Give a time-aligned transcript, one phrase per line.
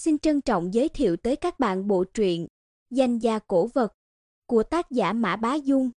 [0.00, 2.46] Xin trân trọng giới thiệu tới các bạn bộ truyện
[2.90, 3.92] Danh gia cổ vật
[4.46, 5.90] của tác giả Mã Bá Dung.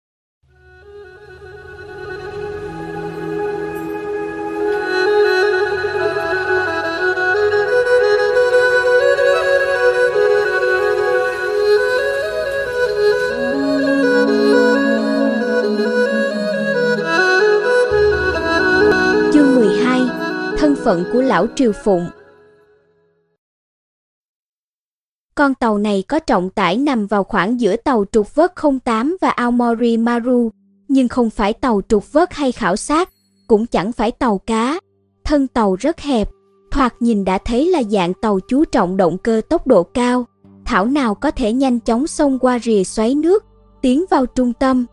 [19.32, 20.00] Chương 12:
[20.58, 22.10] Thân phận của lão Triều Phụng
[25.40, 28.52] Con tàu này có trọng tải nằm vào khoảng giữa tàu trục vớt
[28.84, 30.50] 08 và Aomori Maru,
[30.88, 33.10] nhưng không phải tàu trục vớt hay khảo sát,
[33.46, 34.80] cũng chẳng phải tàu cá.
[35.24, 36.28] Thân tàu rất hẹp,
[36.70, 40.26] thoạt nhìn đã thấy là dạng tàu chú trọng động cơ tốc độ cao,
[40.64, 43.44] thảo nào có thể nhanh chóng xông qua rìa xoáy nước,
[43.82, 44.86] tiến vào trung tâm.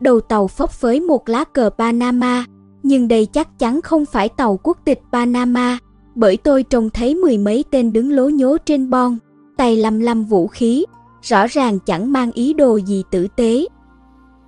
[0.00, 2.44] Đầu tàu phấp phới một lá cờ Panama,
[2.82, 5.78] nhưng đây chắc chắn không phải tàu quốc tịch Panama,
[6.14, 9.18] bởi tôi trông thấy mười mấy tên đứng lố nhố trên bon
[9.56, 10.84] tay lăm lăm vũ khí,
[11.22, 13.66] rõ ràng chẳng mang ý đồ gì tử tế.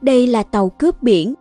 [0.01, 1.35] Đây là tàu cướp biển.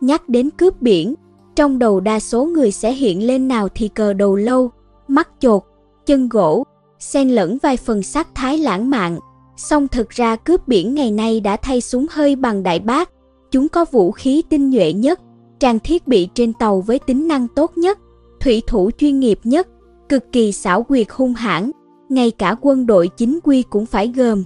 [0.00, 1.14] Nhắc đến cướp biển,
[1.56, 4.70] trong đầu đa số người sẽ hiện lên nào thì cờ đầu lâu,
[5.08, 5.62] mắt chột,
[6.06, 6.64] chân gỗ,
[6.98, 9.18] xen lẫn vài phần sắc thái lãng mạn.
[9.56, 13.10] Song thực ra cướp biển ngày nay đã thay súng hơi bằng đại bác,
[13.50, 15.20] chúng có vũ khí tinh nhuệ nhất,
[15.60, 17.98] trang thiết bị trên tàu với tính năng tốt nhất,
[18.40, 19.68] thủy thủ chuyên nghiệp nhất,
[20.08, 21.70] cực kỳ xảo quyệt hung hãn,
[22.14, 24.44] ngay cả quân đội chính quy cũng phải gồm.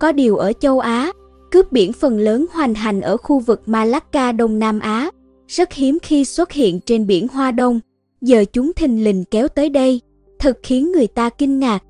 [0.00, 1.12] Có điều ở châu Á,
[1.50, 5.10] cướp biển phần lớn hoành hành ở khu vực Malacca Đông Nam Á,
[5.46, 7.80] rất hiếm khi xuất hiện trên biển Hoa Đông,
[8.20, 10.00] giờ chúng thình lình kéo tới đây,
[10.38, 11.82] thật khiến người ta kinh ngạc.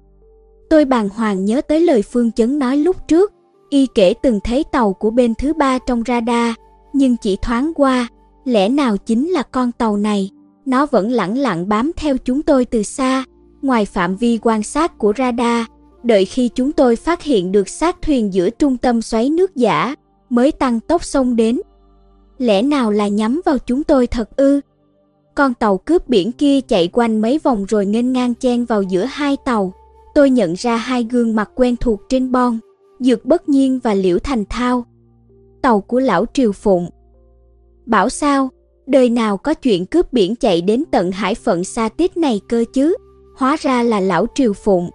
[0.70, 3.32] Tôi bàng hoàng nhớ tới lời Phương Chấn nói lúc trước,
[3.70, 6.54] y kể từng thấy tàu của bên thứ ba trong radar,
[6.92, 8.08] nhưng chỉ thoáng qua,
[8.44, 10.30] lẽ nào chính là con tàu này,
[10.66, 13.24] nó vẫn lẳng lặng bám theo chúng tôi từ xa,
[13.62, 15.66] ngoài phạm vi quan sát của radar,
[16.02, 19.94] đợi khi chúng tôi phát hiện được xác thuyền giữa trung tâm xoáy nước giả,
[20.30, 21.60] mới tăng tốc sông đến.
[22.38, 24.60] Lẽ nào là nhắm vào chúng tôi thật ư?
[25.34, 29.04] Con tàu cướp biển kia chạy quanh mấy vòng rồi nghênh ngang chen vào giữa
[29.04, 29.72] hai tàu.
[30.14, 32.58] Tôi nhận ra hai gương mặt quen thuộc trên bon,
[32.98, 34.84] Dược Bất Nhiên và Liễu Thành Thao.
[35.62, 36.90] Tàu của lão Triều Phụng.
[37.86, 38.50] Bảo sao,
[38.86, 42.64] đời nào có chuyện cướp biển chạy đến tận hải phận xa tít này cơ
[42.72, 42.94] chứ?
[43.40, 44.90] Hóa ra là lão Triều Phụng.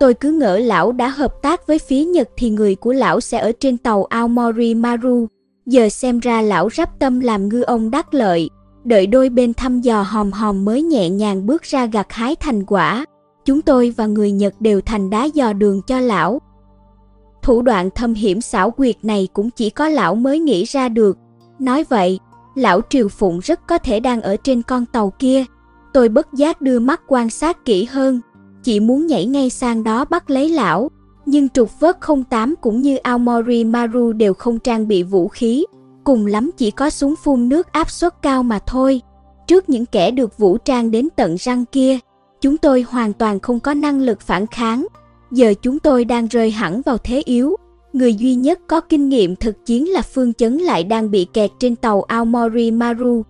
[0.00, 3.38] Tôi cứ ngỡ lão đã hợp tác với phía Nhật thì người của lão sẽ
[3.38, 5.26] ở trên tàu Aomori Maru.
[5.66, 8.50] Giờ xem ra lão rắp tâm làm ngư ông đắc lợi,
[8.84, 12.64] đợi đôi bên thăm dò hòm hòm mới nhẹ nhàng bước ra gặt hái thành
[12.64, 13.04] quả.
[13.44, 16.40] Chúng tôi và người Nhật đều thành đá dò đường cho lão.
[17.42, 21.18] Thủ đoạn thâm hiểm xảo quyệt này cũng chỉ có lão mới nghĩ ra được.
[21.58, 22.18] Nói vậy,
[22.54, 25.44] lão Triều Phụng rất có thể đang ở trên con tàu kia,
[25.98, 28.20] Tôi bất giác đưa mắt quan sát kỹ hơn,
[28.62, 30.90] chỉ muốn nhảy ngay sang đó bắt lấy lão,
[31.26, 31.98] nhưng trục vớt
[32.30, 35.64] 08 cũng như Aomori Maru đều không trang bị vũ khí,
[36.04, 39.00] cùng lắm chỉ có súng phun nước áp suất cao mà thôi.
[39.46, 41.98] Trước những kẻ được vũ trang đến tận răng kia,
[42.40, 44.86] chúng tôi hoàn toàn không có năng lực phản kháng.
[45.30, 47.56] Giờ chúng tôi đang rơi hẳn vào thế yếu.
[47.92, 51.50] Người duy nhất có kinh nghiệm thực chiến là Phương Chấn lại đang bị kẹt
[51.58, 53.22] trên tàu Aomori Maru.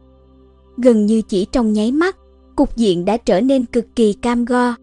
[0.77, 2.17] Gần như chỉ trong nháy mắt,
[2.59, 4.75] cục diện đã trở nên cực kỳ cam go.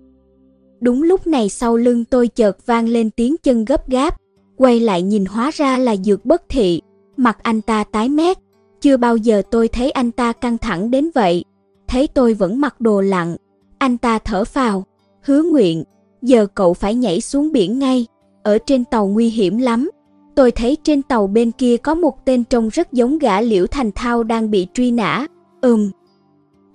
[0.82, 4.18] Đúng lúc này sau lưng tôi chợt vang lên tiếng chân gấp gáp,
[4.58, 6.82] quay lại nhìn hóa ra là dược bất thị,
[7.18, 8.38] mặt anh ta tái mét,
[8.82, 11.44] chưa bao giờ tôi thấy anh ta căng thẳng đến vậy.
[11.88, 13.36] Thấy tôi vẫn mặc đồ lặng,
[13.78, 14.86] anh ta thở phào,
[15.22, 15.84] hứa nguyện,
[16.22, 18.06] giờ cậu phải nhảy xuống biển ngay,
[18.44, 19.90] ở trên tàu nguy hiểm lắm.
[20.36, 23.92] Tôi thấy trên tàu bên kia có một tên trông rất giống gã Liễu Thành
[23.96, 25.28] Thao đang bị truy nã.
[25.62, 25.92] Ừm,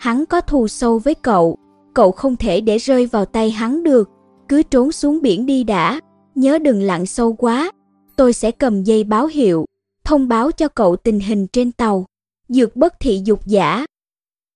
[0.01, 1.59] hắn có thù sâu với cậu,
[1.95, 4.11] cậu không thể để rơi vào tay hắn được,
[4.49, 6.01] cứ trốn xuống biển đi đã,
[6.35, 7.71] nhớ đừng lặn sâu quá,
[8.17, 9.65] tôi sẽ cầm dây báo hiệu,
[10.05, 12.07] thông báo cho cậu tình hình trên tàu.
[12.49, 13.87] Dược bất thị dục giả.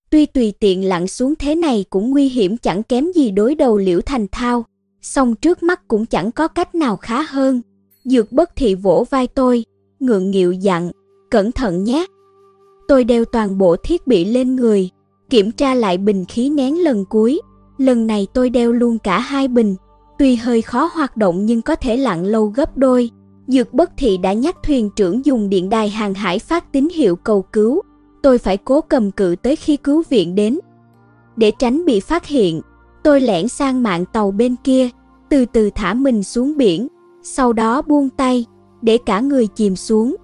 [0.09, 3.77] Tuy tùy tiện lặn xuống thế này cũng nguy hiểm chẳng kém gì đối đầu
[3.77, 4.65] liễu thành thao,
[5.01, 7.61] song trước mắt cũng chẳng có cách nào khá hơn.
[8.03, 9.65] Dược bất thị vỗ vai tôi,
[9.99, 10.91] ngượng nghịu dặn,
[11.31, 12.05] cẩn thận nhé.
[12.87, 14.89] Tôi đeo toàn bộ thiết bị lên người,
[15.35, 17.41] kiểm tra lại bình khí nén lần cuối.
[17.77, 19.75] Lần này tôi đeo luôn cả hai bình,
[20.19, 23.09] tuy hơi khó hoạt động nhưng có thể lặn lâu gấp đôi.
[23.47, 27.15] Dược bất thị đã nhắc thuyền trưởng dùng điện đài hàng hải phát tín hiệu
[27.15, 27.81] cầu cứu.
[28.23, 30.59] Tôi phải cố cầm cự tới khi cứu viện đến.
[31.35, 32.61] Để tránh bị phát hiện,
[33.03, 34.89] tôi lẻn sang mạng tàu bên kia,
[35.29, 36.87] từ từ thả mình xuống biển,
[37.23, 38.45] sau đó buông tay,
[38.81, 40.15] để cả người chìm xuống.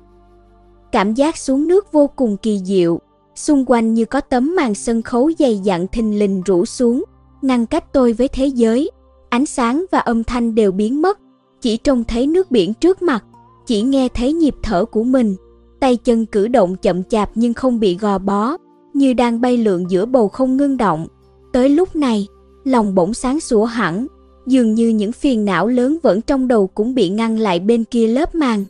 [0.92, 3.00] Cảm giác xuống nước vô cùng kỳ diệu,
[3.36, 7.04] Xung quanh như có tấm màn sân khấu dày dặn thình lình rủ xuống,
[7.42, 8.92] ngăn cách tôi với thế giới.
[9.30, 11.20] ánh sáng và âm thanh đều biến mất,
[11.62, 13.24] chỉ trông thấy nước biển trước mặt,
[13.66, 15.36] chỉ nghe thấy nhịp thở của mình,
[15.80, 18.58] tay chân cử động chậm chạp nhưng không bị gò bó,
[18.94, 21.08] như đang bay lượn giữa bầu không ngưng động.
[21.54, 22.28] Tới lúc này,
[22.64, 24.08] lòng bỗng sáng sủa hẳn,
[24.48, 28.08] dường như những phiền não lớn vẫn trong đầu cũng bị ngăn lại bên kia
[28.08, 28.66] lớp màn.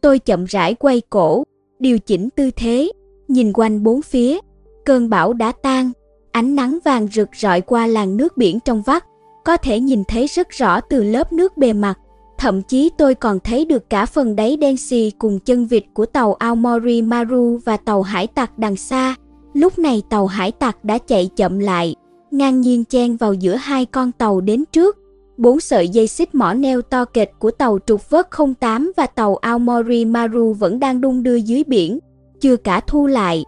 [0.00, 1.44] Tôi chậm rãi quay cổ,
[1.78, 2.92] điều chỉnh tư thế,
[3.34, 4.38] nhìn quanh bốn phía,
[4.84, 5.92] cơn bão đã tan,
[6.32, 9.04] ánh nắng vàng rực rọi qua làn nước biển trong vắt,
[9.44, 11.98] có thể nhìn thấy rất rõ từ lớp nước bề mặt.
[12.38, 16.06] Thậm chí tôi còn thấy được cả phần đáy đen xì cùng chân vịt của
[16.06, 19.14] tàu Aomori Maru và tàu hải tặc đằng xa.
[19.54, 21.94] Lúc này tàu hải tặc đã chạy chậm lại,
[22.30, 24.98] ngang nhiên chen vào giữa hai con tàu đến trước.
[25.36, 28.28] Bốn sợi dây xích mỏ neo to kịch của tàu trục vớt
[28.60, 31.98] 08 và tàu Aomori Maru vẫn đang đung đưa dưới biển,
[32.44, 33.44] chưa cả thu lại.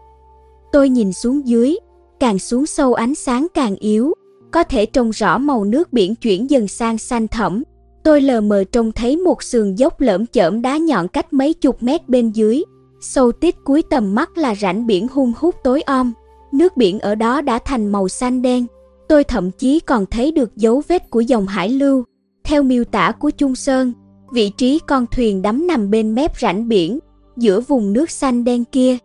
[0.73, 1.77] Tôi nhìn xuống dưới,
[2.21, 4.15] càng xuống sâu ánh sáng càng yếu,
[4.51, 7.63] có thể trông rõ màu nước biển chuyển dần sang xanh thẫm.
[8.05, 11.83] Tôi lờ mờ trông thấy một sườn dốc lởm chởm đá nhọn cách mấy chục
[11.83, 12.63] mét bên dưới.
[13.01, 16.13] Sâu tít cuối tầm mắt là rãnh biển hung hút tối om.
[16.53, 18.67] Nước biển ở đó đã thành màu xanh đen.
[19.09, 22.05] Tôi thậm chí còn thấy được dấu vết của dòng hải lưu.
[22.45, 23.93] Theo miêu tả của Trung Sơn,
[24.33, 26.99] vị trí con thuyền đắm nằm bên mép rãnh biển,
[27.37, 28.97] giữa vùng nước xanh đen kia.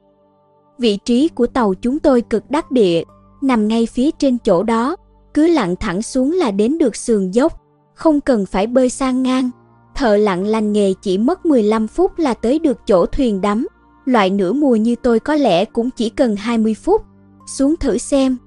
[0.78, 3.04] Vị trí của tàu chúng tôi cực đắc địa,
[3.42, 4.96] nằm ngay phía trên chỗ đó,
[5.34, 7.62] cứ lặn thẳng xuống là đến được sườn dốc,
[7.94, 9.50] không cần phải bơi sang ngang.
[9.96, 13.68] Thợ lặn lành nghề chỉ mất 15 phút là tới được chỗ thuyền đắm.
[14.06, 17.02] Loại nửa mùa như tôi có lẽ cũng chỉ cần 20 phút.
[17.48, 18.38] Xuống thử xem.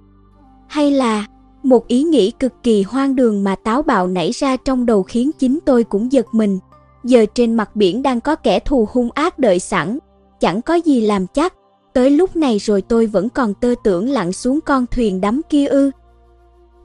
[0.68, 1.26] Hay là,
[1.62, 5.30] một ý nghĩ cực kỳ hoang đường mà táo bạo nảy ra trong đầu khiến
[5.38, 6.58] chính tôi cũng giật mình.
[7.04, 9.98] Giờ trên mặt biển đang có kẻ thù hung ác đợi sẵn,
[10.40, 11.54] chẳng có gì làm chắc.
[11.92, 15.66] Tới lúc này rồi tôi vẫn còn tơ tưởng lặn xuống con thuyền đắm kia
[15.66, 15.90] ư.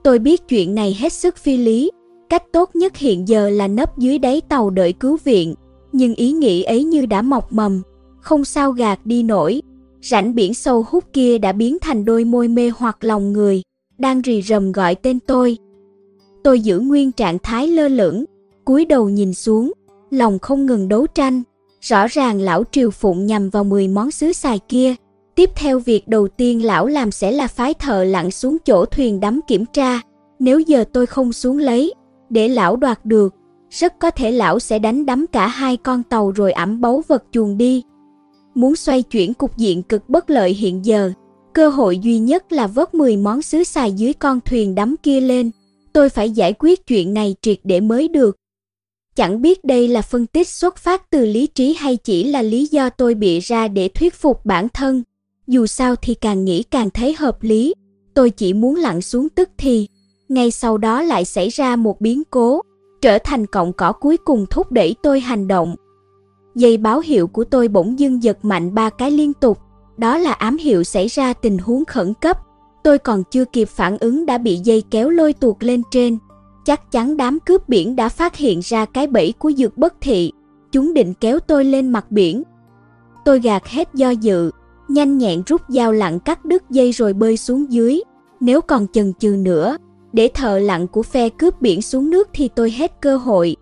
[0.03, 1.91] Tôi biết chuyện này hết sức phi lý,
[2.29, 5.55] cách tốt nhất hiện giờ là nấp dưới đáy tàu đợi cứu viện,
[5.91, 7.81] nhưng ý nghĩ ấy như đã mọc mầm,
[8.21, 9.61] không sao gạt đi nổi.
[10.01, 13.61] Rãnh biển sâu hút kia đã biến thành đôi môi mê hoặc lòng người,
[13.97, 15.57] đang rì rầm gọi tên tôi.
[16.43, 18.25] Tôi giữ nguyên trạng thái lơ lửng,
[18.65, 19.71] cúi đầu nhìn xuống,
[20.09, 21.43] lòng không ngừng đấu tranh.
[21.81, 24.95] Rõ ràng lão triều phụng nhằm vào 10 món sứ xài kia,
[25.39, 29.19] Tiếp theo việc đầu tiên lão làm sẽ là phái thợ lặn xuống chỗ thuyền
[29.19, 30.01] đắm kiểm tra.
[30.39, 31.93] Nếu giờ tôi không xuống lấy,
[32.29, 33.35] để lão đoạt được,
[33.69, 37.23] rất có thể lão sẽ đánh đắm cả hai con tàu rồi ẩm báu vật
[37.31, 37.83] chuồng đi.
[38.55, 41.11] Muốn xoay chuyển cục diện cực bất lợi hiện giờ,
[41.53, 45.21] cơ hội duy nhất là vớt 10 món sứ xài dưới con thuyền đắm kia
[45.21, 45.51] lên.
[45.93, 48.35] Tôi phải giải quyết chuyện này triệt để mới được.
[49.19, 52.65] Chẳng biết đây là phân tích xuất phát từ lý trí hay chỉ là lý
[52.65, 55.03] do tôi bịa ra để thuyết phục bản thân
[55.49, 57.73] dù sao thì càng nghĩ càng thấy hợp lý.
[58.13, 59.87] Tôi chỉ muốn lặn xuống tức thì,
[60.29, 62.61] ngay sau đó lại xảy ra một biến cố,
[63.01, 65.75] trở thành cọng cỏ cuối cùng thúc đẩy tôi hành động.
[66.55, 69.57] Dây báo hiệu của tôi bỗng dưng giật mạnh ba cái liên tục,
[69.97, 72.37] đó là ám hiệu xảy ra tình huống khẩn cấp.
[72.83, 76.17] Tôi còn chưa kịp phản ứng đã bị dây kéo lôi tuột lên trên.
[76.65, 80.31] Chắc chắn đám cướp biển đã phát hiện ra cái bẫy của dược bất thị.
[80.71, 82.43] Chúng định kéo tôi lên mặt biển.
[83.25, 84.51] Tôi gạt hết do dự,
[84.87, 88.01] nhanh nhẹn rút dao lặn cắt đứt dây rồi bơi xuống dưới.
[88.39, 89.77] Nếu còn chần chừ nữa,
[90.13, 93.55] để thợ lặn của phe cướp biển xuống nước thì tôi hết cơ hội.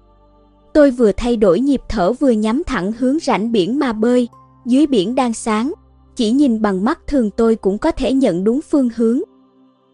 [0.73, 4.27] Tôi vừa thay đổi nhịp thở vừa nhắm thẳng hướng rãnh biển mà bơi,
[4.65, 5.73] dưới biển đang sáng,
[6.15, 9.19] chỉ nhìn bằng mắt thường tôi cũng có thể nhận đúng phương hướng.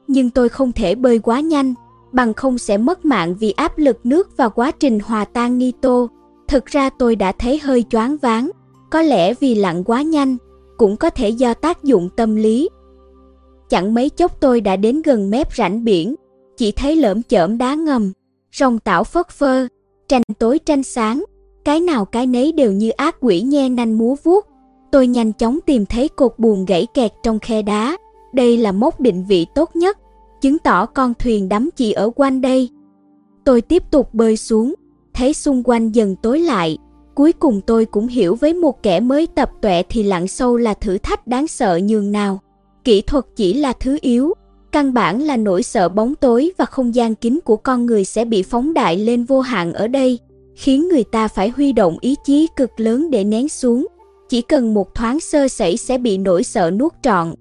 [0.07, 1.73] Nhưng tôi không thể bơi quá nhanh,
[2.13, 6.07] bằng không sẽ mất mạng vì áp lực nước và quá trình hòa tan nitô.
[6.47, 8.49] Thực ra tôi đã thấy hơi choáng váng,
[8.91, 10.37] có lẽ vì lặn quá nhanh,
[10.77, 12.69] cũng có thể do tác dụng tâm lý.
[13.69, 16.15] Chẳng mấy chốc tôi đã đến gần mép rãnh biển,
[16.57, 18.11] chỉ thấy lởm chởm đá ngầm,
[18.53, 19.67] rồng tảo phất phơ,
[20.07, 21.23] tranh tối tranh sáng,
[21.65, 24.47] cái nào cái nấy đều như ác quỷ nhe nanh múa vuốt.
[24.91, 27.97] Tôi nhanh chóng tìm thấy cột buồn gãy kẹt trong khe đá,
[28.33, 29.97] đây là mốc định vị tốt nhất,
[30.43, 32.69] chứng tỏ con thuyền đắm chỉ ở quanh đây.
[33.43, 34.73] Tôi tiếp tục bơi xuống,
[35.13, 36.77] thấy xung quanh dần tối lại,
[37.15, 40.73] Cuối cùng tôi cũng hiểu với một kẻ mới tập tuệ thì lặn sâu là
[40.73, 42.39] thử thách đáng sợ nhường nào.
[42.83, 44.33] Kỹ thuật chỉ là thứ yếu,
[44.71, 48.25] căn bản là nỗi sợ bóng tối và không gian kín của con người sẽ
[48.25, 50.19] bị phóng đại lên vô hạn ở đây,
[50.55, 53.87] khiến người ta phải huy động ý chí cực lớn để nén xuống.
[54.29, 57.33] Chỉ cần một thoáng sơ sẩy sẽ bị nỗi sợ nuốt trọn.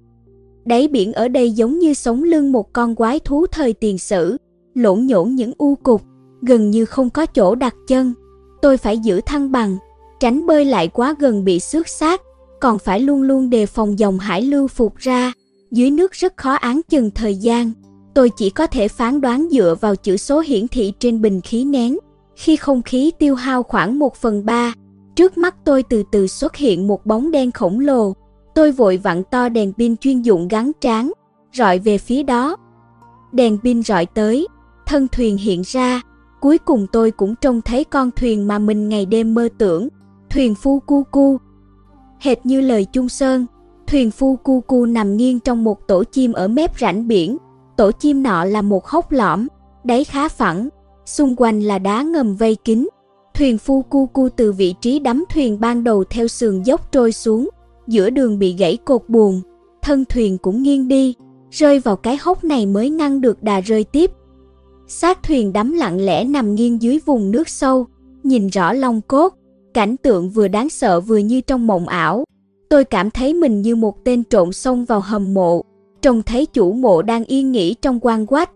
[0.64, 4.36] Đáy biển ở đây giống như sống lưng một con quái thú thời tiền sử,
[4.74, 6.02] lộn nhổn những u cục,
[6.42, 8.14] gần như không có chỗ đặt chân
[8.62, 9.76] tôi phải giữ thăng bằng,
[10.20, 12.22] tránh bơi lại quá gần bị xước xác,
[12.60, 15.32] còn phải luôn luôn đề phòng dòng hải lưu phục ra,
[15.70, 17.72] dưới nước rất khó án chừng thời gian.
[18.14, 21.64] Tôi chỉ có thể phán đoán dựa vào chữ số hiển thị trên bình khí
[21.64, 21.98] nén.
[22.36, 24.72] Khi không khí tiêu hao khoảng 1 phần 3,
[25.16, 28.12] trước mắt tôi từ từ xuất hiện một bóng đen khổng lồ.
[28.54, 31.12] Tôi vội vặn to đèn pin chuyên dụng gắn tráng
[31.52, 32.56] rọi về phía đó.
[33.32, 34.48] Đèn pin rọi tới,
[34.86, 36.00] thân thuyền hiện ra,
[36.40, 39.88] cuối cùng tôi cũng trông thấy con thuyền mà mình ngày đêm mơ tưởng,
[40.30, 41.38] thuyền phu cu cu.
[42.20, 43.46] Hệt như lời Chung Sơn,
[43.86, 47.36] thuyền phu cu cu nằm nghiêng trong một tổ chim ở mép rãnh biển,
[47.76, 49.46] tổ chim nọ là một hốc lõm,
[49.84, 50.68] đáy khá phẳng,
[51.06, 52.88] xung quanh là đá ngầm vây kín.
[53.34, 57.12] Thuyền phu cu cu từ vị trí đắm thuyền ban đầu theo sườn dốc trôi
[57.12, 57.48] xuống,
[57.92, 59.40] giữa đường bị gãy cột buồn,
[59.82, 61.14] thân thuyền cũng nghiêng đi,
[61.50, 64.10] rơi vào cái hốc này mới ngăn được đà rơi tiếp.
[64.86, 67.86] Xác thuyền đắm lặng lẽ nằm nghiêng dưới vùng nước sâu,
[68.22, 69.34] nhìn rõ long cốt,
[69.74, 72.24] cảnh tượng vừa đáng sợ vừa như trong mộng ảo.
[72.68, 75.62] Tôi cảm thấy mình như một tên trộm xông vào hầm mộ,
[76.02, 78.50] trông thấy chủ mộ đang yên nghỉ trong quan quách.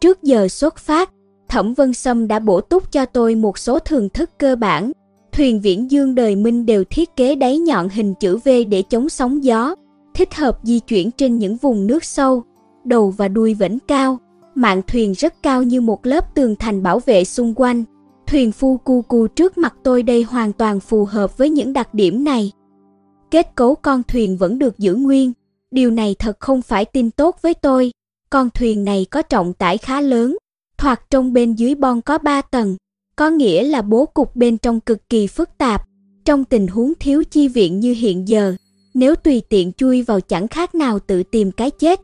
[0.00, 1.10] Trước giờ xuất phát,
[1.48, 4.92] Thẩm Vân Sâm đã bổ túc cho tôi một số thường thức cơ bản.
[5.36, 9.08] Thuyền viễn dương đời Minh đều thiết kế đáy nhọn hình chữ V để chống
[9.08, 9.74] sóng gió,
[10.14, 12.42] thích hợp di chuyển trên những vùng nước sâu,
[12.84, 14.18] đầu và đuôi vẫn cao,
[14.54, 17.84] mạng thuyền rất cao như một lớp tường thành bảo vệ xung quanh.
[18.26, 21.94] Thuyền phu cu cu trước mặt tôi đây hoàn toàn phù hợp với những đặc
[21.94, 22.52] điểm này.
[23.30, 25.32] Kết cấu con thuyền vẫn được giữ nguyên,
[25.70, 27.92] điều này thật không phải tin tốt với tôi.
[28.30, 30.36] Con thuyền này có trọng tải khá lớn,
[30.78, 32.76] thoạt trong bên dưới bon có 3 tầng,
[33.16, 35.82] có nghĩa là bố cục bên trong cực kỳ phức tạp.
[36.24, 38.54] Trong tình huống thiếu chi viện như hiện giờ,
[38.94, 42.00] nếu tùy tiện chui vào chẳng khác nào tự tìm cái chết.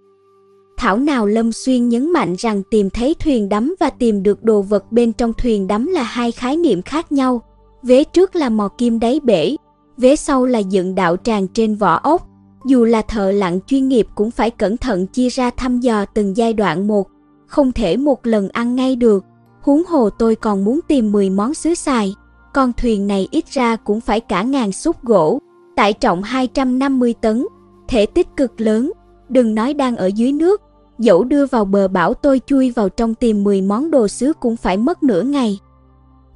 [0.76, 4.62] Thảo nào Lâm Xuyên nhấn mạnh rằng tìm thấy thuyền đắm và tìm được đồ
[4.62, 7.42] vật bên trong thuyền đắm là hai khái niệm khác nhau.
[7.82, 9.56] Vế trước là mò kim đáy bể,
[9.96, 12.28] vế sau là dựng đạo tràng trên vỏ ốc.
[12.66, 16.36] Dù là thợ lặn chuyên nghiệp cũng phải cẩn thận chia ra thăm dò từng
[16.36, 17.08] giai đoạn một,
[17.46, 19.24] không thể một lần ăn ngay được.
[19.62, 22.14] Huống hồ tôi còn muốn tìm 10 món xứ xài,
[22.54, 25.38] con thuyền này ít ra cũng phải cả ngàn xúc gỗ,
[25.76, 27.46] tải trọng 250 tấn,
[27.88, 28.92] thể tích cực lớn,
[29.28, 30.62] đừng nói đang ở dưới nước,
[30.98, 34.56] dẫu đưa vào bờ bảo tôi chui vào trong tìm 10 món đồ sứ cũng
[34.56, 35.58] phải mất nửa ngày.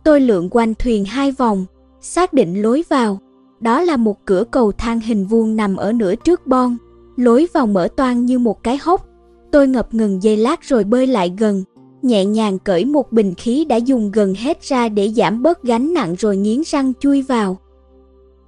[0.04, 1.64] Tôi lượn quanh thuyền hai vòng,
[2.00, 3.18] xác định lối vào.
[3.61, 6.76] Đó là một cửa cầu thang hình vuông nằm ở nửa trước bon,
[7.16, 9.06] lối vào mở toang như một cái hốc.
[9.52, 11.64] Tôi ngập ngừng giây lát rồi bơi lại gần,
[12.07, 15.95] nhẹ nhàng cởi một bình khí đã dùng gần hết ra để giảm bớt gánh
[15.95, 17.57] nặng rồi nghiến răng chui vào.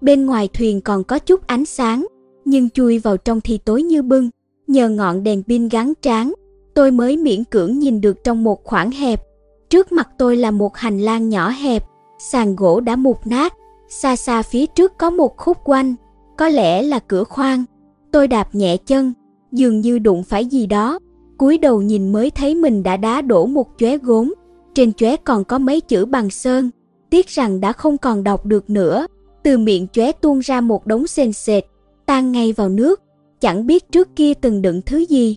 [0.00, 2.06] Bên ngoài thuyền còn có chút ánh sáng,
[2.44, 4.30] nhưng chui vào trong thì tối như bưng.
[4.66, 6.32] Nhờ ngọn đèn pin gắn tráng
[6.78, 9.22] tôi mới miễn cưỡng nhìn được trong một khoảng hẹp.
[9.70, 11.84] Trước mặt tôi là một hành lang nhỏ hẹp,
[12.18, 13.54] sàn gỗ đã mục nát,
[13.88, 15.94] xa xa phía trước có một khúc quanh,
[16.36, 17.64] có lẽ là cửa khoang.
[18.12, 19.12] Tôi đạp nhẹ chân,
[19.52, 20.98] dường như đụng phải gì đó,
[21.38, 24.34] cúi đầu nhìn mới thấy mình đã đá đổ một chóe gốm,
[24.74, 26.70] trên chóe còn có mấy chữ bằng sơn,
[27.10, 29.06] tiếc rằng đã không còn đọc được nữa.
[29.42, 31.64] Từ miệng chóe tuôn ra một đống sền sệt,
[32.06, 33.02] tan ngay vào nước
[33.40, 35.36] chẳng biết trước kia từng đựng thứ gì.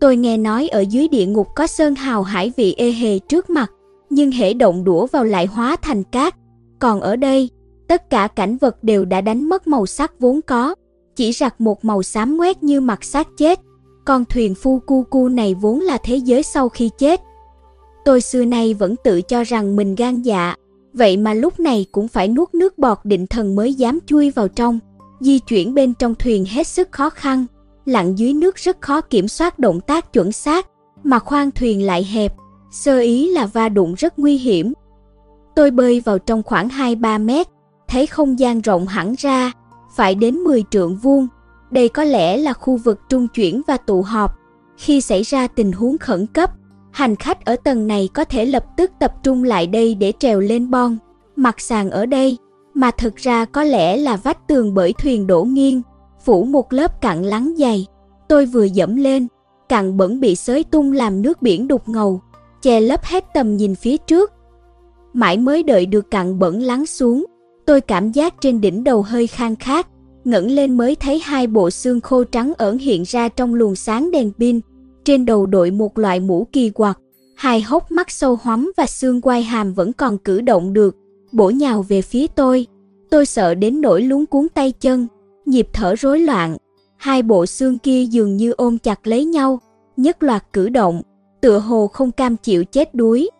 [0.00, 3.50] Tôi nghe nói ở dưới địa ngục có sơn hào hải vị ê hề trước
[3.50, 3.70] mặt,
[4.10, 6.34] nhưng hễ động đũa vào lại hóa thành cát.
[6.78, 7.50] Còn ở đây,
[7.88, 10.74] tất cả cảnh vật đều đã đánh mất màu sắc vốn có,
[11.16, 13.60] chỉ rạc một màu xám ngoét như mặt xác chết.
[14.04, 17.20] Con thuyền phu cu cu này vốn là thế giới sau khi chết.
[18.04, 20.54] Tôi xưa nay vẫn tự cho rằng mình gan dạ,
[20.92, 24.48] vậy mà lúc này cũng phải nuốt nước bọt định thần mới dám chui vào
[24.48, 24.78] trong.
[25.20, 27.46] Di chuyển bên trong thuyền hết sức khó khăn,
[27.84, 30.66] lặn dưới nước rất khó kiểm soát động tác chuẩn xác,
[31.02, 32.34] mà khoang thuyền lại hẹp,
[32.70, 34.72] sơ ý là va đụng rất nguy hiểm.
[35.56, 37.46] Tôi bơi vào trong khoảng 2-3 mét,
[37.88, 39.52] thấy không gian rộng hẳn ra,
[39.94, 41.28] phải đến 10 trượng vuông.
[41.72, 44.38] Đây có lẽ là khu vực trung chuyển và tụ họp.
[44.76, 46.50] Khi xảy ra tình huống khẩn cấp,
[46.90, 50.40] hành khách ở tầng này có thể lập tức tập trung lại đây để trèo
[50.40, 50.98] lên bon.
[51.36, 52.38] Mặt sàn ở đây,
[52.74, 55.82] mà thực ra có lẽ là vách tường bởi thuyền đổ nghiêng,
[56.24, 57.86] phủ một lớp cặn lắng dày.
[58.28, 59.26] Tôi vừa dẫm lên,
[59.68, 62.20] cặn bẩn bị xới tung làm nước biển đục ngầu,
[62.62, 64.32] che lấp hết tầm nhìn phía trước.
[65.12, 67.24] Mãi mới đợi được cặn bẩn lắng xuống,
[67.66, 69.86] tôi cảm giác trên đỉnh đầu hơi khang khát,
[70.24, 74.10] ngẩng lên mới thấy hai bộ xương khô trắng ẩn hiện ra trong luồng sáng
[74.10, 74.60] đèn pin.
[75.04, 76.98] Trên đầu đội một loại mũ kỳ quặc,
[77.36, 80.96] hai hốc mắt sâu hoắm và xương quai hàm vẫn còn cử động được,
[81.32, 82.66] bổ nhào về phía tôi.
[83.10, 85.06] Tôi sợ đến nỗi luống cuốn tay chân,
[85.46, 86.56] nhịp thở rối loạn.
[86.96, 89.60] Hai bộ xương kia dường như ôm chặt lấy nhau,
[89.96, 91.02] nhất loạt cử động,
[91.40, 93.30] tựa hồ không cam chịu chết đuối.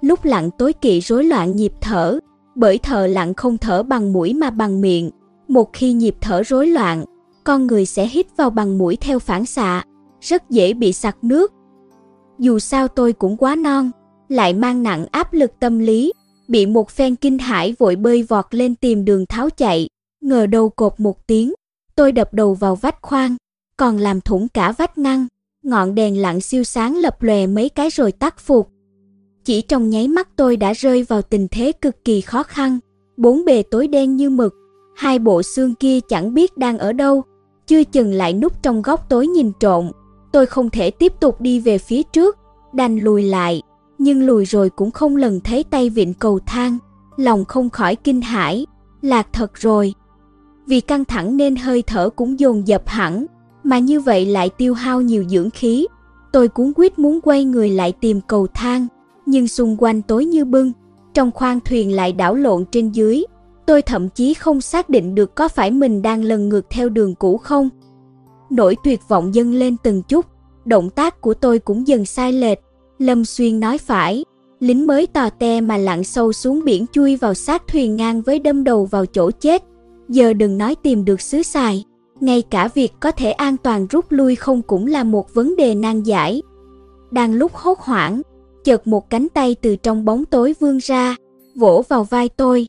[0.00, 2.18] Lúc lặng tối kỵ rối loạn nhịp thở,
[2.54, 5.10] bởi thở lặng không thở bằng mũi mà bằng miệng.
[5.48, 7.04] Một khi nhịp thở rối loạn,
[7.44, 9.84] con người sẽ hít vào bằng mũi theo phản xạ,
[10.20, 11.52] rất dễ bị sặc nước.
[12.38, 13.90] Dù sao tôi cũng quá non,
[14.28, 16.12] lại mang nặng áp lực tâm lý,
[16.48, 19.88] bị một phen kinh hãi vội bơi vọt lên tìm đường tháo chạy,
[20.20, 21.52] ngờ đầu cột một tiếng,
[21.96, 23.36] tôi đập đầu vào vách khoan,
[23.76, 25.26] còn làm thủng cả vách ngăn,
[25.62, 28.68] ngọn đèn lặng siêu sáng lập lòe mấy cái rồi tắt phục.
[29.44, 32.78] Chỉ trong nháy mắt tôi đã rơi vào tình thế cực kỳ khó khăn,
[33.16, 34.54] bốn bề tối đen như mực,
[34.96, 37.22] hai bộ xương kia chẳng biết đang ở đâu,
[37.66, 39.90] chưa chừng lại núp trong góc tối nhìn trộn.
[40.32, 42.36] Tôi không thể tiếp tục đi về phía trước,
[42.72, 43.62] đành lùi lại,
[43.98, 46.78] nhưng lùi rồi cũng không lần thấy tay vịn cầu thang,
[47.16, 48.66] lòng không khỏi kinh hãi,
[49.02, 49.94] lạc thật rồi.
[50.66, 53.26] Vì căng thẳng nên hơi thở cũng dồn dập hẳn,
[53.64, 55.86] mà như vậy lại tiêu hao nhiều dưỡng khí.
[56.32, 58.86] Tôi cuốn quyết muốn quay người lại tìm cầu thang,
[59.26, 60.72] nhưng xung quanh tối như bưng,
[61.14, 63.24] trong khoang thuyền lại đảo lộn trên dưới.
[63.66, 67.14] Tôi thậm chí không xác định được có phải mình đang lần ngược theo đường
[67.14, 67.68] cũ không.
[68.50, 70.26] Nỗi tuyệt vọng dâng lên từng chút,
[70.64, 72.58] động tác của tôi cũng dần sai lệch.
[72.98, 74.24] Lâm Xuyên nói phải,
[74.60, 78.38] lính mới tò te mà lặn sâu xuống biển chui vào sát thuyền ngang với
[78.38, 79.62] đâm đầu vào chỗ chết.
[80.08, 81.84] Giờ đừng nói tìm được xứ xài,
[82.20, 85.74] ngay cả việc có thể an toàn rút lui không cũng là một vấn đề
[85.74, 86.42] nan giải.
[87.10, 88.22] Đang lúc hốt hoảng,
[88.64, 91.16] chợt một cánh tay từ trong bóng tối vươn ra,
[91.54, 92.66] vỗ vào vai tôi.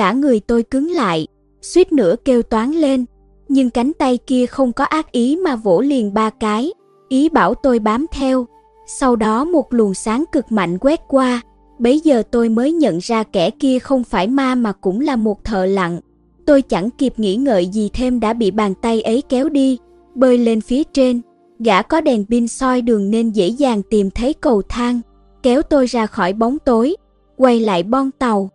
[0.00, 1.26] Cả người tôi cứng lại,
[1.62, 3.04] suýt nữa kêu toán lên,
[3.48, 6.72] nhưng cánh tay kia không có ác ý mà vỗ liền ba cái,
[7.08, 8.46] ý bảo tôi bám theo.
[8.86, 11.40] Sau đó một luồng sáng cực mạnh quét qua,
[11.78, 15.44] bấy giờ tôi mới nhận ra kẻ kia không phải ma mà cũng là một
[15.44, 16.00] thợ lặng.
[16.46, 19.78] Tôi chẳng kịp nghĩ ngợi gì thêm đã bị bàn tay ấy kéo đi,
[20.14, 21.20] bơi lên phía trên.
[21.58, 25.00] Gã có đèn pin soi đường nên dễ dàng tìm thấy cầu thang,
[25.42, 26.96] kéo tôi ra khỏi bóng tối,
[27.36, 28.50] quay lại bon tàu.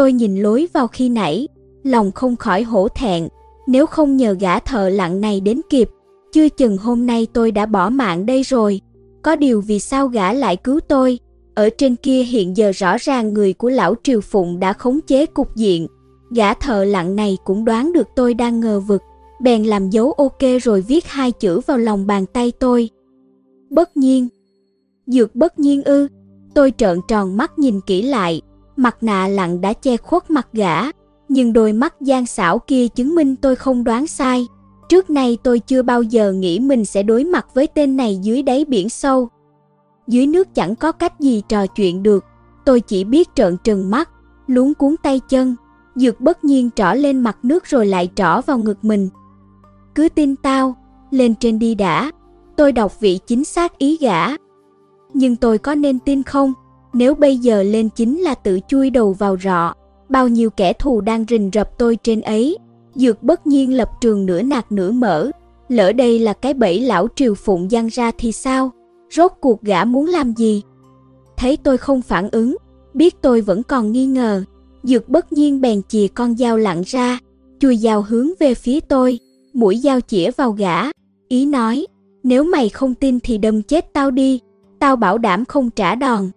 [0.00, 1.48] Tôi nhìn lối vào khi nãy,
[1.82, 3.28] lòng không khỏi hổ thẹn,
[3.66, 5.88] nếu không nhờ gã thợ lặng này đến kịp,
[6.32, 8.80] chưa chừng hôm nay tôi đã bỏ mạng đây rồi.
[9.22, 11.18] Có điều vì sao gã lại cứu tôi?
[11.54, 15.26] Ở trên kia hiện giờ rõ ràng người của lão Triều Phụng đã khống chế
[15.26, 15.86] cục diện.
[16.30, 19.02] Gã thợ lặng này cũng đoán được tôi đang ngờ vực,
[19.42, 22.90] bèn làm dấu ok rồi viết hai chữ vào lòng bàn tay tôi.
[23.70, 24.28] Bất nhiên.
[25.06, 26.08] Dược bất nhiên ư.
[26.54, 28.42] Tôi trợn tròn mắt nhìn kỹ lại,
[28.80, 30.82] mặt nạ lặng đã che khuất mặt gã,
[31.28, 34.46] nhưng đôi mắt gian xảo kia chứng minh tôi không đoán sai.
[34.88, 38.42] Trước nay tôi chưa bao giờ nghĩ mình sẽ đối mặt với tên này dưới
[38.42, 39.28] đáy biển sâu.
[40.06, 42.24] Dưới nước chẳng có cách gì trò chuyện được,
[42.64, 44.10] tôi chỉ biết trợn trừng mắt,
[44.46, 45.56] luống cuốn tay chân,
[45.94, 49.08] dược bất nhiên trỏ lên mặt nước rồi lại trỏ vào ngực mình.
[49.94, 50.76] Cứ tin tao,
[51.10, 52.12] lên trên đi đã,
[52.56, 54.26] tôi đọc vị chính xác ý gã.
[55.14, 56.52] Nhưng tôi có nên tin không?
[56.92, 59.74] Nếu bây giờ lên chính là tự chui đầu vào rọ,
[60.08, 62.58] bao nhiêu kẻ thù đang rình rập tôi trên ấy.
[62.94, 65.30] Dược bất nhiên lập trường nửa nạc nửa mở,
[65.68, 68.70] lỡ đây là cái bẫy lão triều phụng giăng ra thì sao?
[69.10, 70.62] Rốt cuộc gã muốn làm gì?
[71.36, 72.56] Thấy tôi không phản ứng,
[72.94, 74.44] biết tôi vẫn còn nghi ngờ,
[74.82, 77.18] dược bất nhiên bèn chì con dao lặn ra,
[77.60, 79.18] chui dao hướng về phía tôi,
[79.52, 80.76] mũi dao chĩa vào gã,
[81.28, 81.86] ý nói,
[82.22, 84.40] nếu mày không tin thì đâm chết tao đi,
[84.78, 86.30] tao bảo đảm không trả đòn.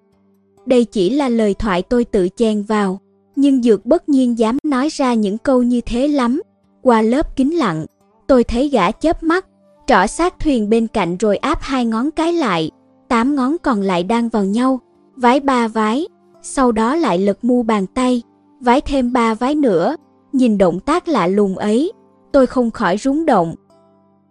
[0.65, 2.99] Đây chỉ là lời thoại tôi tự chèn vào,
[3.35, 6.41] nhưng Dược bất nhiên dám nói ra những câu như thế lắm.
[6.81, 7.85] Qua lớp kính lặng,
[8.27, 9.45] tôi thấy gã chớp mắt,
[9.87, 12.71] trỏ sát thuyền bên cạnh rồi áp hai ngón cái lại,
[13.07, 14.79] tám ngón còn lại đang vào nhau,
[15.15, 16.07] vái ba vái,
[16.41, 18.21] sau đó lại lật mu bàn tay,
[18.59, 19.95] vái thêm ba vái nữa.
[20.33, 21.91] Nhìn động tác lạ lùng ấy,
[22.31, 23.55] tôi không khỏi rúng động.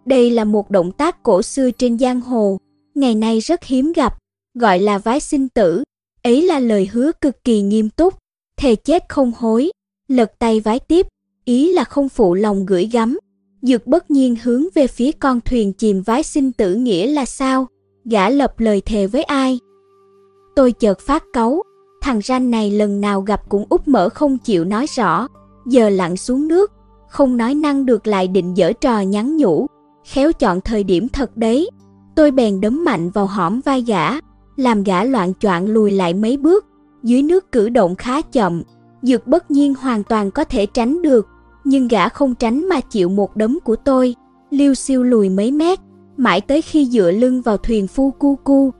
[0.05, 2.59] Đây là một động tác cổ xưa trên giang hồ,
[2.95, 4.15] ngày nay rất hiếm gặp,
[4.55, 5.83] gọi là vái sinh tử.
[6.23, 8.15] Ấy là lời hứa cực kỳ nghiêm túc,
[8.57, 9.71] thề chết không hối,
[10.09, 11.07] lật tay vái tiếp,
[11.45, 13.19] ý là không phụ lòng gửi gắm.
[13.63, 17.67] Dược bất nhiên hướng về phía con thuyền chìm vái sinh tử nghĩa là sao?
[18.05, 19.59] Gã lập lời thề với ai?
[20.57, 21.63] Tôi chợt phát cáu,
[22.03, 25.29] thằng ranh này lần nào gặp cũng úp mở không chịu nói rõ,
[25.67, 26.73] giờ lặn xuống nước,
[27.09, 29.67] không nói năng được lại định dở trò nhắn nhủ,
[30.05, 31.71] khéo chọn thời điểm thật đấy.
[32.15, 34.11] Tôi bèn đấm mạnh vào hõm vai gã,
[34.57, 36.67] làm gã loạn choạng lùi lại mấy bước,
[37.03, 38.63] dưới nước cử động khá chậm,
[39.03, 41.27] Dược bất nhiên hoàn toàn có thể tránh được,
[41.65, 44.15] nhưng gã không tránh mà chịu một đấm của tôi,
[44.51, 45.79] liêu siêu lùi mấy mét,
[46.17, 48.71] mãi tới khi dựa lưng vào thuyền phu cu cu.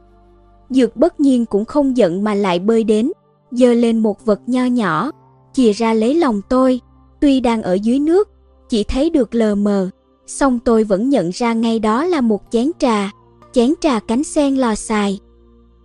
[0.71, 3.13] Dược bất nhiên cũng không giận mà lại bơi đến,
[3.51, 5.11] giơ lên một vật nho nhỏ,
[5.53, 6.81] chìa ra lấy lòng tôi,
[7.21, 8.29] tuy đang ở dưới nước,
[8.69, 9.91] chỉ thấy được lờ mờ,
[10.27, 13.11] song tôi vẫn nhận ra ngay đó là một chén trà,
[13.53, 15.21] chén trà cánh sen lò xài.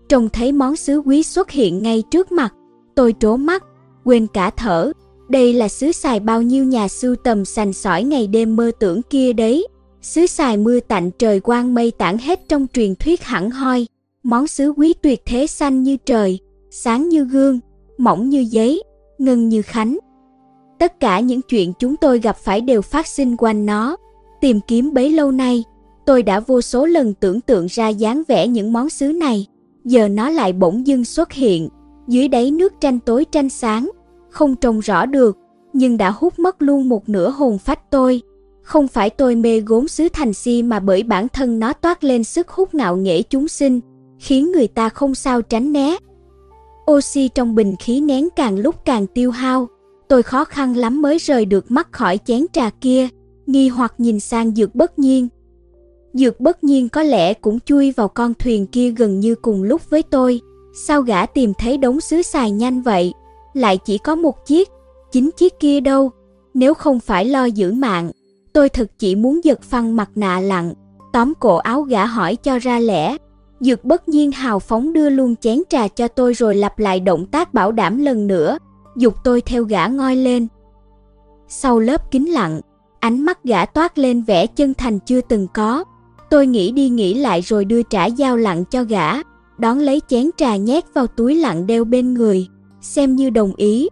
[0.10, 2.54] Trông thấy món sứ quý xuất hiện ngay trước mặt,
[2.96, 3.64] tôi trố mắt,
[4.04, 4.92] quên cả thở.
[5.30, 9.02] Đây là sứ xài bao nhiêu nhà sưu tầm sành sỏi ngày đêm mơ tưởng
[9.02, 9.68] kia đấy.
[10.02, 13.88] Sứ xài mưa tạnh trời quang mây tản hết trong truyền thuyết hẳn hoi,
[14.24, 16.40] món sứ quý tuyệt thế xanh như trời,
[16.72, 17.60] sáng như gương,
[17.98, 18.84] mỏng như giấy,
[19.18, 19.98] ngân như khánh.
[20.80, 23.98] Tất cả những chuyện chúng tôi gặp phải đều phát sinh quanh nó.
[24.42, 25.64] Tìm kiếm bấy lâu nay,
[26.06, 29.48] tôi đã vô số lần tưởng tượng ra dáng vẻ những món sứ này.
[29.88, 31.70] Giờ nó lại bỗng dưng xuất hiện,
[32.08, 33.90] dưới đáy nước tranh tối tranh sáng,
[34.30, 35.38] không trông rõ được,
[35.74, 38.22] nhưng đã hút mất luôn một nửa hồn phách tôi.
[38.64, 42.24] Không phải tôi mê gốm sứ thành si mà bởi bản thân nó toát lên
[42.24, 43.80] sức hút ngạo nghễ chúng sinh,
[44.20, 45.98] khiến người ta không sao tránh né.
[46.92, 49.68] Oxy trong bình khí nén càng lúc càng tiêu hao,
[50.08, 53.08] tôi khó khăn lắm mới rời được mắt khỏi chén trà kia,
[53.46, 55.28] nghi hoặc nhìn sang dược bất nhiên.
[56.14, 59.90] Dược bất nhiên có lẽ cũng chui vào con thuyền kia gần như cùng lúc
[59.90, 60.42] với tôi,
[60.74, 63.14] sao gã tìm thấy đống sứ xài nhanh vậy,
[63.54, 64.70] lại chỉ có một chiếc,
[65.12, 66.12] chính chiếc kia đâu,
[66.54, 68.12] nếu không phải lo giữ mạng,
[68.54, 70.74] tôi thực chỉ muốn giật phăng mặt nạ lặng,
[71.14, 73.18] tóm cổ áo gã hỏi cho ra lẽ.
[73.60, 77.26] Dược bất nhiên hào phóng đưa luôn chén trà cho tôi rồi lặp lại động
[77.26, 78.58] tác bảo đảm lần nữa,
[78.98, 80.48] dục tôi theo gã ngoi lên.
[81.48, 82.62] Sau lớp kính lặng,
[83.00, 85.84] ánh mắt gã toát lên vẻ chân thành chưa từng có.
[86.30, 89.14] Tôi nghĩ đi nghĩ lại rồi đưa trả dao lặng cho gã,
[89.58, 92.48] đón lấy chén trà nhét vào túi lặng đeo bên người,
[92.82, 93.88] xem như đồng ý.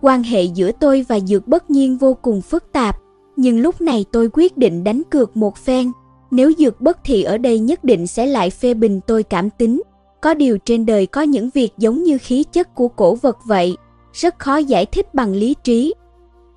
[0.00, 2.96] Quan hệ giữa tôi và Dược bất nhiên vô cùng phức tạp,
[3.36, 5.92] nhưng lúc này tôi quyết định đánh cược một phen.
[6.30, 9.82] Nếu Dược bất thì ở đây nhất định sẽ lại phê bình tôi cảm tính.
[10.20, 13.76] Có điều trên đời có những việc giống như khí chất của cổ vật vậy,
[14.12, 15.94] rất khó giải thích bằng lý trí.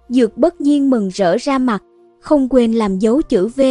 [0.10, 1.84] Dược bất nhiên mừng rỡ ra mặt,
[2.22, 3.62] không quên làm dấu chữ V.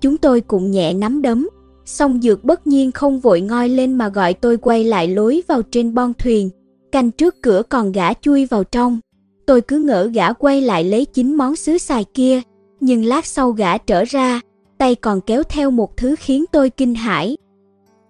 [0.00, 1.48] Chúng tôi cũng nhẹ nắm đấm,
[1.84, 5.62] song Dược bất nhiên không vội ngoi lên mà gọi tôi quay lại lối vào
[5.62, 6.50] trên bon thuyền,
[6.92, 9.00] canh trước cửa còn gã chui vào trong.
[9.46, 12.40] Tôi cứ ngỡ gã quay lại lấy chính món sứ xài kia,
[12.80, 14.40] nhưng lát sau gã trở ra,
[14.78, 17.36] tay còn kéo theo một thứ khiến tôi kinh hãi.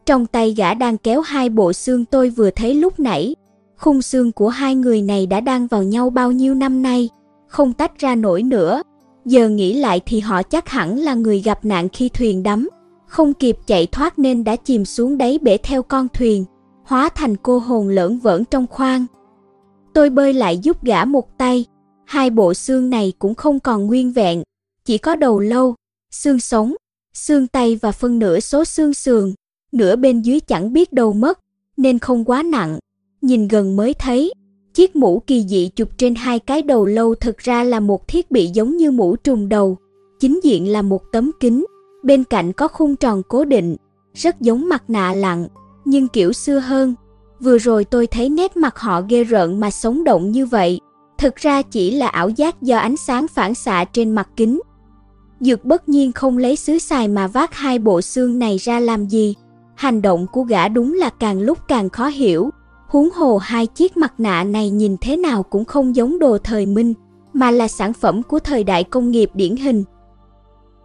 [0.07, 3.35] Trong tay gã đang kéo hai bộ xương tôi vừa thấy lúc nãy,
[3.81, 7.09] Khung xương của hai người này đã đang vào nhau bao nhiêu năm nay,
[7.47, 8.83] không tách ra nổi nữa.
[9.25, 12.69] Giờ nghĩ lại thì họ chắc hẳn là người gặp nạn khi thuyền đắm,
[13.07, 16.45] không kịp chạy thoát nên đã chìm xuống đáy bể theo con thuyền,
[16.85, 19.07] hóa thành cô hồn lởn vởn trong khoang.
[19.95, 21.65] Tôi bơi lại giúp gã một tay,
[22.07, 24.43] hai bộ xương này cũng không còn nguyên vẹn,
[24.85, 25.75] chỉ có đầu lâu,
[26.11, 26.75] xương sống,
[27.15, 29.35] xương tay và phân nửa số xương sườn,
[29.73, 31.39] nửa bên dưới chẳng biết đâu mất,
[31.77, 32.79] nên không quá nặng
[33.23, 34.33] nhìn gần mới thấy.
[34.81, 38.31] Chiếc mũ kỳ dị chụp trên hai cái đầu lâu thực ra là một thiết
[38.31, 39.77] bị giống như mũ trùng đầu.
[40.21, 41.67] Chính diện là một tấm kính,
[42.03, 43.77] bên cạnh có khung tròn cố định,
[44.15, 45.49] rất giống mặt nạ lặng,
[45.85, 46.95] nhưng kiểu xưa hơn.
[47.41, 50.81] Vừa rồi tôi thấy nét mặt họ ghê rợn mà sống động như vậy,
[51.19, 54.61] thực ra chỉ là ảo giác do ánh sáng phản xạ trên mặt kính.
[55.41, 59.07] Dược bất nhiên không lấy sứ xài mà vác hai bộ xương này ra làm
[59.07, 59.35] gì.
[59.75, 62.51] Hành động của gã đúng là càng lúc càng khó hiểu.
[62.91, 66.67] Huống hồ hai chiếc mặt nạ này nhìn thế nào cũng không giống đồ thời
[66.67, 66.95] Minh,
[67.33, 69.85] mà là sản phẩm của thời đại công nghiệp điển hình.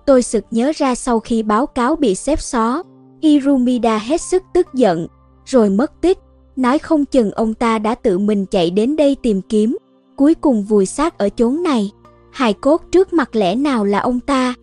[0.06, 2.84] Tôi sực nhớ ra sau khi báo cáo bị xếp xó,
[3.22, 5.08] Irumida hết sức tức giận,
[5.46, 6.18] rồi mất tích,
[6.56, 9.78] nói không chừng ông ta đã tự mình chạy đến đây tìm kiếm,
[10.16, 11.92] cuối cùng vùi xác ở chốn này.
[12.32, 14.54] Hài cốt trước mặt lẽ nào là ông ta?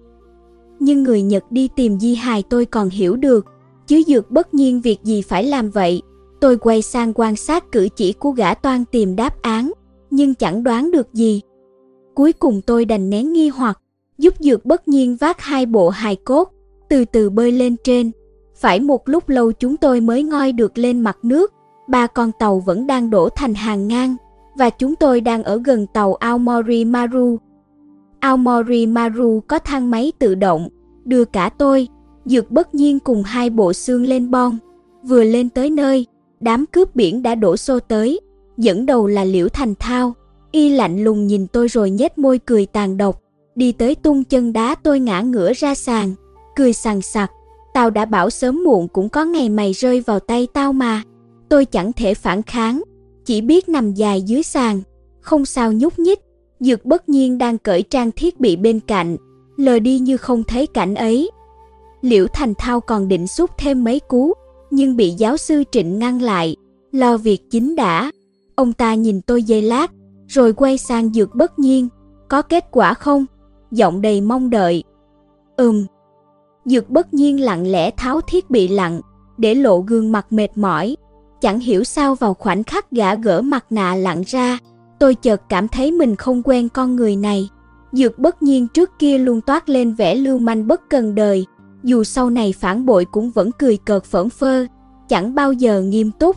[0.81, 3.47] Nhưng người Nhật đi tìm di hài tôi còn hiểu được,
[3.87, 6.03] chứ dược bất nhiên việc gì phải làm vậy.
[6.43, 9.73] Tôi quay sang quan sát cử chỉ của gã toan tìm đáp án,
[10.11, 11.41] nhưng chẳng đoán được gì.
[12.15, 13.81] Cuối cùng tôi đành nén nghi hoặc,
[14.19, 16.49] giúp dược bất nhiên vác hai bộ hài cốt,
[16.89, 18.11] từ từ bơi lên trên.
[18.57, 21.53] Phải một lúc lâu chúng tôi mới ngoi được lên mặt nước,
[21.89, 24.17] ba con tàu vẫn đang đổ thành hàng ngang,
[24.59, 27.39] và chúng tôi đang ở gần tàu Aomori Maru.
[28.21, 30.69] Aomori Maru có thang máy tự động,
[31.05, 31.89] đưa cả tôi,
[32.25, 34.59] dược bất nhiên cùng hai bộ xương lên bon.
[35.03, 36.07] Vừa lên tới nơi,
[36.43, 38.21] đám cướp biển đã đổ xô tới,
[38.57, 40.15] dẫn đầu là Liễu Thành Thao.
[40.53, 43.21] Y lạnh lùng nhìn tôi rồi nhếch môi cười tàn độc,
[43.55, 46.15] đi tới tung chân đá tôi ngã ngửa ra sàn,
[46.57, 47.31] cười sằng sặc.
[47.75, 51.03] Tao đã bảo sớm muộn cũng có ngày mày rơi vào tay tao mà.
[51.49, 52.83] Tôi chẳng thể phản kháng,
[53.25, 54.81] chỉ biết nằm dài dưới sàn,
[55.21, 56.21] không sao nhúc nhích.
[56.61, 59.17] Dược bất nhiên đang cởi trang thiết bị bên cạnh,
[59.57, 61.31] lờ đi như không thấy cảnh ấy.
[62.03, 64.33] Liễu Thành Thao còn định xúc thêm mấy cú,
[64.73, 66.57] nhưng bị giáo sư Trịnh ngăn lại,
[66.93, 68.11] lo việc chính đã.
[68.55, 69.93] Ông ta nhìn tôi giây lát,
[70.29, 71.89] rồi quay sang dược bất nhiên,
[72.29, 73.27] có kết quả không?
[73.71, 74.85] Giọng đầy mong đợi.
[75.57, 75.87] Ừm.
[76.65, 79.01] Dược bất nhiên lặng lẽ tháo thiết bị lặng,
[79.39, 80.97] để lộ gương mặt mệt mỏi.
[81.41, 84.59] Chẳng hiểu sao vào khoảnh khắc gã gỡ mặt nạ lặng ra,
[84.99, 87.49] tôi chợt cảm thấy mình không quen con người này.
[87.93, 91.47] Dược bất nhiên trước kia luôn toát lên vẻ lưu manh bất cần đời,
[91.83, 94.67] dù sau này phản bội cũng vẫn cười cợt phởn phơ,
[95.09, 96.37] chẳng bao giờ nghiêm túc.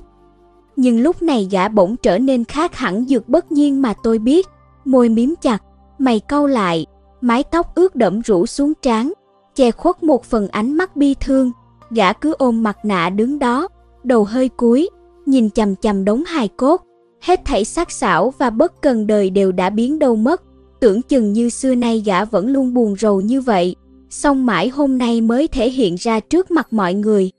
[0.75, 4.47] Nhưng lúc này gã bỗng trở nên khác hẳn dược bất nhiên mà tôi biết,
[4.85, 5.63] môi miếm chặt,
[5.97, 6.85] mày cau lại,
[7.21, 9.13] mái tóc ướt đẫm rủ xuống trán,
[9.55, 11.51] che khuất một phần ánh mắt bi thương,
[11.89, 13.67] gã cứ ôm mặt nạ đứng đó,
[14.03, 14.89] đầu hơi cúi,
[15.25, 16.81] nhìn chằm chằm đống hài cốt,
[17.21, 20.41] hết thảy sắc sảo và bất cần đời đều đã biến đâu mất,
[20.79, 23.75] tưởng chừng như xưa nay gã vẫn luôn buồn rầu như vậy,
[24.15, 27.31] song mãi hôm nay mới thể hiện ra trước mặt mọi người.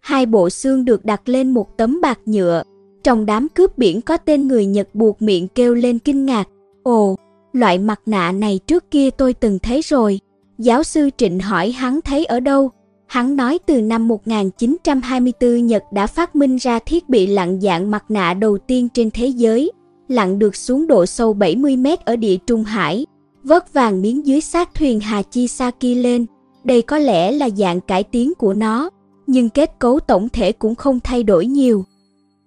[0.00, 2.62] Hai bộ xương được đặt lên một tấm bạc nhựa,
[3.04, 6.48] trong đám cướp biển có tên người Nhật buộc miệng kêu lên kinh ngạc,
[6.82, 7.16] ồ,
[7.52, 10.20] loại mặt nạ này trước kia tôi từng thấy rồi.
[10.58, 12.70] Giáo sư Trịnh hỏi hắn thấy ở đâu,
[13.06, 18.04] Hắn nói từ năm 1924 Nhật đã phát minh ra thiết bị lặn dạng mặt
[18.08, 19.72] nạ đầu tiên trên thế giới,
[20.08, 23.06] lặn được xuống độ sâu 70 mét ở địa Trung Hải,
[23.46, 26.26] vớt vàng miếng dưới xác thuyền Hachisaki lên.
[26.64, 28.90] Đây có lẽ là dạng cải tiến của nó,
[29.26, 31.84] nhưng kết cấu tổng thể cũng không thay đổi nhiều.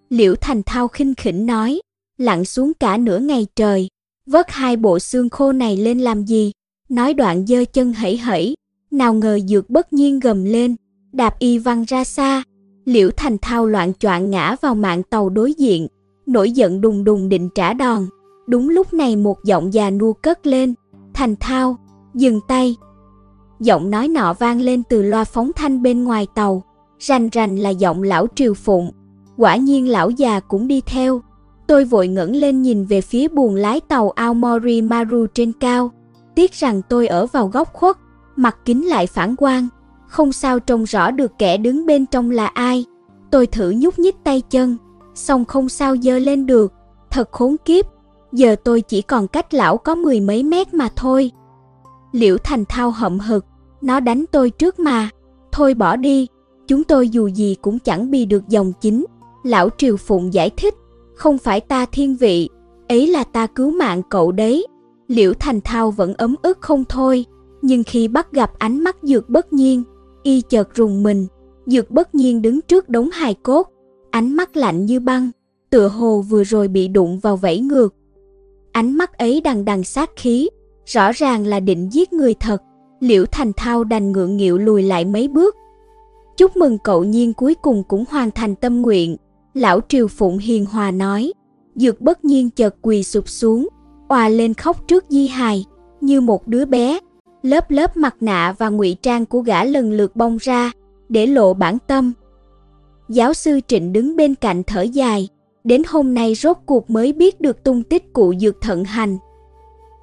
[0.09, 1.81] Liễu Thành Thao khinh khỉnh nói,
[2.17, 3.88] lặn xuống cả nửa ngày trời,
[4.25, 6.51] vớt hai bộ xương khô này lên làm gì?
[6.89, 8.55] Nói đoạn dơ chân hẩy hẩy,
[8.91, 10.75] nào ngờ dược bất nhiên gầm lên,
[11.12, 12.43] đạp y văng ra xa.
[12.85, 15.88] Liễu Thành Thao loạn choạng ngã vào mạng tàu đối diện,
[16.25, 18.07] nổi giận đùng đùng định trả đòn.
[18.47, 20.73] Đúng lúc này một giọng già nua cất lên,
[21.19, 21.77] Thành Thao,
[22.13, 22.75] dừng tay.
[23.60, 26.63] Giọng nói nọ vang lên từ loa phóng thanh bên ngoài tàu,
[26.99, 28.91] rành rành là giọng lão Triều Phụng.
[29.38, 31.21] Quả nhiên lão già cũng đi theo.
[31.67, 35.91] Tôi vội ngẩng lên nhìn về phía buồng lái tàu Aomori Maru trên cao.
[36.36, 37.97] Tiếc rằng tôi ở vào góc khuất,
[38.36, 39.67] mặt kính lại phản quang,
[40.08, 42.86] không sao trông rõ được kẻ đứng bên trong là ai.
[43.32, 44.77] Tôi thử nhúc nhích tay chân,
[45.15, 46.73] xong không sao dơ lên được,
[47.12, 47.86] thật khốn kiếp,
[48.31, 51.31] giờ tôi chỉ còn cách lão có mười mấy mét mà thôi.
[52.11, 53.45] Liễu Thành Thao hậm hực,
[53.81, 55.09] nó đánh tôi trước mà,
[55.51, 56.27] thôi bỏ đi,
[56.67, 59.05] chúng tôi dù gì cũng chẳng bị được dòng chính.
[59.43, 60.75] Lão Triều Phụng giải thích,
[61.15, 62.49] không phải ta thiên vị,
[62.89, 64.67] ấy là ta cứu mạng cậu đấy.
[65.07, 67.25] Liễu Thành Thao vẫn ấm ức không thôi
[67.61, 69.83] nhưng khi bắt gặp ánh mắt dược bất nhiên,
[70.23, 71.27] y chợt rùng mình,
[71.65, 73.67] dược bất nhiên đứng trước đống hài cốt,
[74.11, 75.31] ánh mắt lạnh như băng,
[75.69, 77.93] tựa hồ vừa rồi bị đụng vào vẫy ngược.
[78.71, 80.49] Ánh mắt ấy đằng đằng sát khí,
[80.86, 82.62] rõ ràng là định giết người thật,
[82.99, 85.55] liễu thành thao đành ngượng nghịu lùi lại mấy bước.
[86.38, 89.17] Chúc mừng cậu nhiên cuối cùng cũng hoàn thành tâm nguyện,
[89.53, 91.34] lão triều phụng hiền hòa nói,
[91.75, 93.67] dược bất nhiên chợt quỳ sụp xuống,
[94.08, 95.65] òa lên khóc trước di hài,
[96.01, 96.99] như một đứa bé,
[97.41, 100.71] lớp lớp mặt nạ và ngụy trang của gã lần lượt bong ra,
[101.10, 102.13] để lộ bản tâm.
[103.10, 105.29] Giáo sư Trịnh đứng bên cạnh thở dài,
[105.69, 109.17] đến hôm nay rốt cuộc mới biết được tung tích cụ dược thận hành.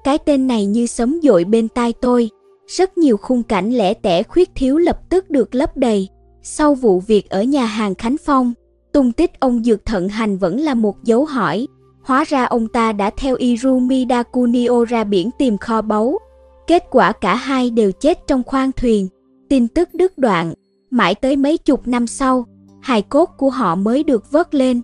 [0.03, 2.29] Cái tên này như sấm dội bên tai tôi,
[2.67, 6.09] rất nhiều khung cảnh lẻ tẻ khuyết thiếu lập tức được lấp đầy.
[6.43, 8.53] Sau vụ việc ở nhà hàng Khánh Phong,
[8.93, 11.67] tung tích ông dược thận hành vẫn là một dấu hỏi.
[12.03, 16.19] Hóa ra ông ta đã theo Irumi Dakunio ra biển tìm kho báu,
[16.67, 19.07] Kết quả cả hai đều chết trong khoang thuyền,
[19.49, 20.53] tin tức đứt đoạn,
[20.89, 22.45] mãi tới mấy chục năm sau,
[22.81, 24.81] hài cốt của họ mới được vớt lên.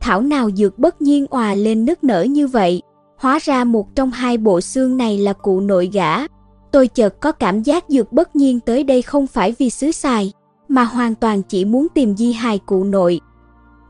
[0.00, 2.82] Thảo nào dược bất nhiên òa lên nức nở như vậy,
[3.16, 6.26] hóa ra một trong hai bộ xương này là cụ nội gã.
[6.72, 10.32] Tôi chợt có cảm giác dược bất nhiên tới đây không phải vì xứ xài,
[10.68, 13.20] mà hoàn toàn chỉ muốn tìm di hài cụ nội.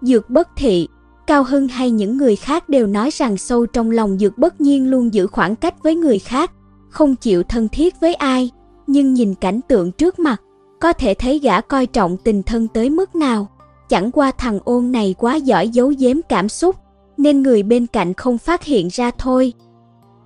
[0.03, 0.89] Dược bất thị,
[1.27, 4.91] Cao Hưng hay những người khác đều nói rằng sâu trong lòng dược bất nhiên
[4.91, 6.53] luôn giữ khoảng cách với người khác,
[6.89, 8.51] không chịu thân thiết với ai,
[8.87, 10.43] nhưng nhìn cảnh tượng trước mặt,
[10.81, 13.49] có thể thấy gã coi trọng tình thân tới mức nào.
[13.89, 16.77] Chẳng qua thằng ôn này quá giỏi giấu giếm cảm xúc,
[17.17, 19.53] nên người bên cạnh không phát hiện ra thôi.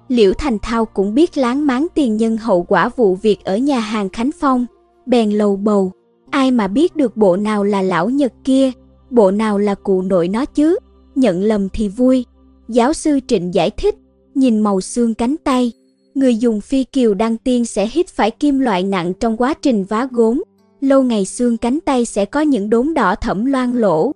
[0.08, 3.80] Liễu Thành Thao cũng biết láng máng tiền nhân hậu quả vụ việc ở nhà
[3.80, 4.66] hàng Khánh Phong,
[5.06, 5.92] bèn lầu bầu,
[6.30, 8.70] ai mà biết được bộ nào là lão Nhật kia,
[9.10, 10.78] bộ nào là cụ nội nó chứ,
[11.14, 12.24] nhận lầm thì vui.
[12.68, 13.94] Giáo sư Trịnh giải thích,
[14.34, 15.72] nhìn màu xương cánh tay,
[16.14, 19.84] Người dùng phi kiều đăng tiên sẽ hít phải kim loại nặng trong quá trình
[19.84, 20.42] vá gốm,
[20.80, 24.12] lâu ngày xương cánh tay sẽ có những đốm đỏ thẫm loang lỗ.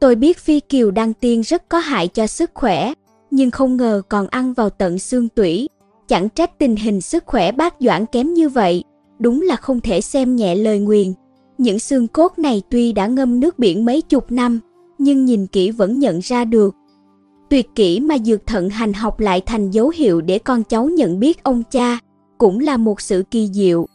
[0.00, 2.92] Tôi biết phi kiều đăng tiên rất có hại cho sức khỏe,
[3.30, 5.68] nhưng không ngờ còn ăn vào tận xương tủy.
[6.08, 8.84] Chẳng trách tình hình sức khỏe bác Doãn kém như vậy,
[9.18, 11.12] đúng là không thể xem nhẹ lời nguyền.
[11.58, 14.60] Những xương cốt này tuy đã ngâm nước biển mấy chục năm,
[14.98, 16.74] nhưng nhìn kỹ vẫn nhận ra được
[17.48, 21.20] Tuyệt kỹ mà dược thận hành học lại thành dấu hiệu để con cháu nhận
[21.20, 21.98] biết ông cha,
[22.38, 23.86] cũng là một sự kỳ diệu.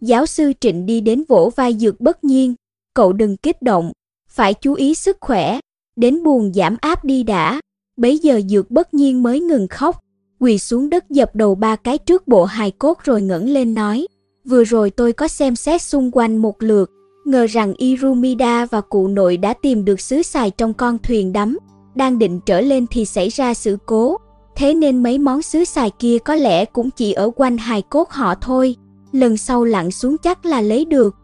[0.00, 2.54] Giáo sư Trịnh đi đến vỗ vai dược bất nhiên,
[2.94, 3.92] cậu đừng kích động,
[4.28, 5.60] phải chú ý sức khỏe,
[5.96, 7.60] đến buồn giảm áp đi đã.
[7.96, 10.00] Bấy giờ dược bất nhiên mới ngừng khóc,
[10.40, 14.06] quỳ xuống đất dập đầu ba cái trước bộ hài cốt rồi ngẩng lên nói,
[14.44, 16.90] vừa rồi tôi có xem xét xung quanh một lượt,
[17.24, 21.58] ngờ rằng Irumida và cụ nội đã tìm được xứ xài trong con thuyền đắm,
[21.94, 24.16] đang định trở lên thì xảy ra sự cố,
[24.56, 28.10] thế nên mấy món xứ xài kia có lẽ cũng chỉ ở quanh hài cốt
[28.10, 28.76] họ thôi,
[29.14, 31.16] lần sau lặn xuống chắc là lấy được.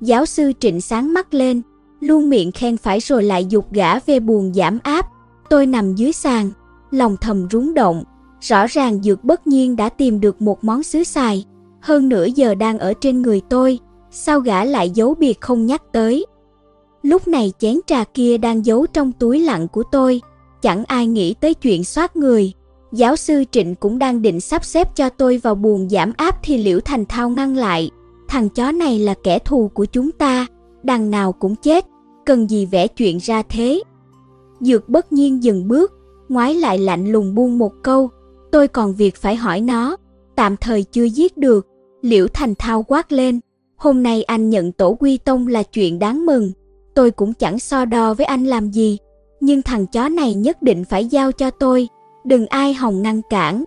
[0.00, 1.62] Giáo sư Trịnh sáng mắt lên,
[2.00, 5.06] luôn miệng khen phải rồi lại dục gã về buồn giảm áp.
[5.50, 6.50] Tôi nằm dưới sàn,
[6.90, 8.04] lòng thầm rúng động.
[8.40, 11.44] Rõ ràng dược bất nhiên đã tìm được một món xứ xài,
[11.80, 13.78] hơn nửa giờ đang ở trên người tôi,
[14.10, 16.26] sao gã lại giấu biệt không nhắc tới.
[17.02, 20.20] Lúc này chén trà kia đang giấu trong túi lặng của tôi,
[20.62, 22.52] chẳng ai nghĩ tới chuyện soát người.
[22.96, 26.58] Giáo sư Trịnh cũng đang định sắp xếp cho tôi vào buồng giảm áp thì
[26.58, 27.90] Liễu Thành Thao ngăn lại.
[28.28, 30.46] Thằng chó này là kẻ thù của chúng ta,
[30.82, 31.86] đằng nào cũng chết,
[32.26, 33.82] cần gì vẽ chuyện ra thế.
[34.60, 35.92] Dược bất nhiên dừng bước,
[36.28, 38.10] ngoái lại lạnh lùng buông một câu,
[38.52, 39.96] tôi còn việc phải hỏi nó,
[40.36, 41.66] tạm thời chưa giết được.
[42.02, 43.40] Liễu Thành Thao quát lên,
[43.76, 46.52] hôm nay anh nhận tổ quy tông là chuyện đáng mừng,
[46.94, 48.98] tôi cũng chẳng so đo với anh làm gì,
[49.40, 51.88] nhưng thằng chó này nhất định phải giao cho tôi,
[52.26, 53.64] đừng ai hòng ngăn cản.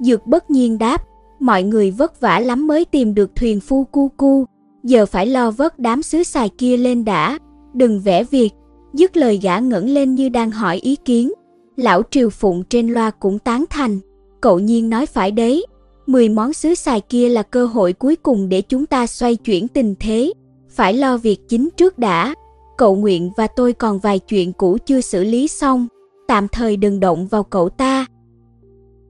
[0.00, 1.04] Dược bất nhiên đáp,
[1.40, 4.44] mọi người vất vả lắm mới tìm được thuyền phu cu cu,
[4.84, 7.38] giờ phải lo vớt đám sứ xài kia lên đã,
[7.74, 8.50] đừng vẽ việc.
[8.92, 11.32] Dứt lời gã ngẩng lên như đang hỏi ý kiến.
[11.76, 13.98] Lão Triều Phụng trên loa cũng tán thành.
[14.40, 15.66] Cậu nhiên nói phải đấy,
[16.06, 19.68] 10 món sứ xài kia là cơ hội cuối cùng để chúng ta xoay chuyển
[19.68, 20.32] tình thế.
[20.70, 22.34] Phải lo việc chính trước đã.
[22.78, 25.86] Cậu Nguyện và tôi còn vài chuyện cũ chưa xử lý xong,
[26.28, 28.06] tạm thời đừng động vào cậu ta.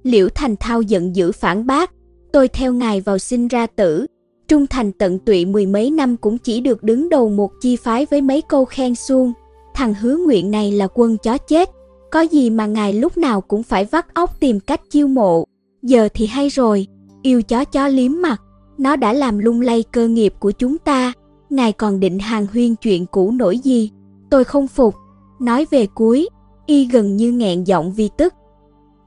[0.03, 1.93] Liễu Thành Thao giận dữ phản bác,
[2.33, 4.07] tôi theo ngài vào sinh ra tử,
[4.49, 8.07] trung thành tận tụy mười mấy năm cũng chỉ được đứng đầu một chi phái
[8.11, 9.33] với mấy câu khen suông.
[9.75, 11.71] Thằng hứa nguyện này là quân chó chết,
[12.11, 15.45] có gì mà ngài lúc nào cũng phải vắt óc tìm cách chiêu mộ.
[15.83, 16.87] Giờ thì hay rồi,
[17.23, 18.43] yêu chó chó liếm mặt,
[18.79, 21.13] nó đã làm lung lay cơ nghiệp của chúng ta.
[21.51, 23.91] Ngài còn định hàng huyên chuyện cũ nổi gì?
[24.31, 24.95] Tôi không phục.
[25.41, 26.29] Nói về cuối,
[26.69, 28.35] y gần như nghẹn giọng vì tức.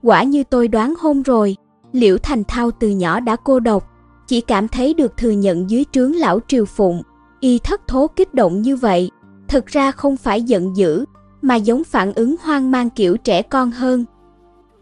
[0.03, 1.55] Quả như tôi đoán hôm rồi,
[1.91, 3.87] Liễu Thành Thao từ nhỏ đã cô độc,
[4.27, 7.01] chỉ cảm thấy được thừa nhận dưới trướng lão Triều Phụng,
[7.39, 9.11] y thất thố kích động như vậy,
[9.47, 11.05] thực ra không phải giận dữ,
[11.41, 14.05] mà giống phản ứng hoang mang kiểu trẻ con hơn.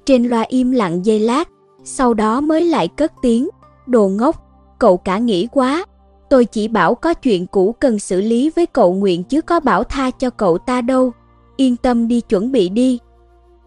[0.06, 1.50] Trên loa im lặng giây lát,
[1.84, 3.50] sau đó mới lại cất tiếng,
[3.88, 4.44] đồ ngốc,
[4.80, 5.86] cậu cả nghĩ quá,
[6.30, 9.84] tôi chỉ bảo có chuyện cũ cần xử lý với cậu nguyện chứ có bảo
[9.84, 11.12] tha cho cậu ta đâu,
[11.60, 13.00] yên tâm đi chuẩn bị đi.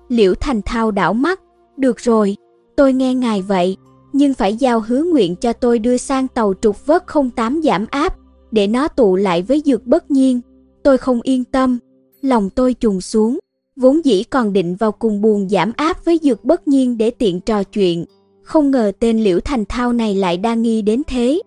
[0.09, 1.41] Liễu Thành Thao đảo mắt,
[1.77, 2.37] được rồi,
[2.77, 3.77] tôi nghe ngài vậy,
[4.13, 7.05] nhưng phải giao hứa nguyện cho tôi đưa sang tàu trục vớt
[7.37, 8.17] 08 giảm áp,
[8.51, 10.41] để nó tụ lại với dược bất nhiên.
[10.83, 11.79] Tôi không yên tâm,
[12.23, 13.39] lòng tôi trùng xuống,
[13.77, 17.41] vốn dĩ còn định vào cùng buồn giảm áp với dược bất nhiên để tiện
[17.41, 18.05] trò chuyện.
[18.43, 21.43] Không ngờ tên liễu thành thao này lại đa nghi đến thế.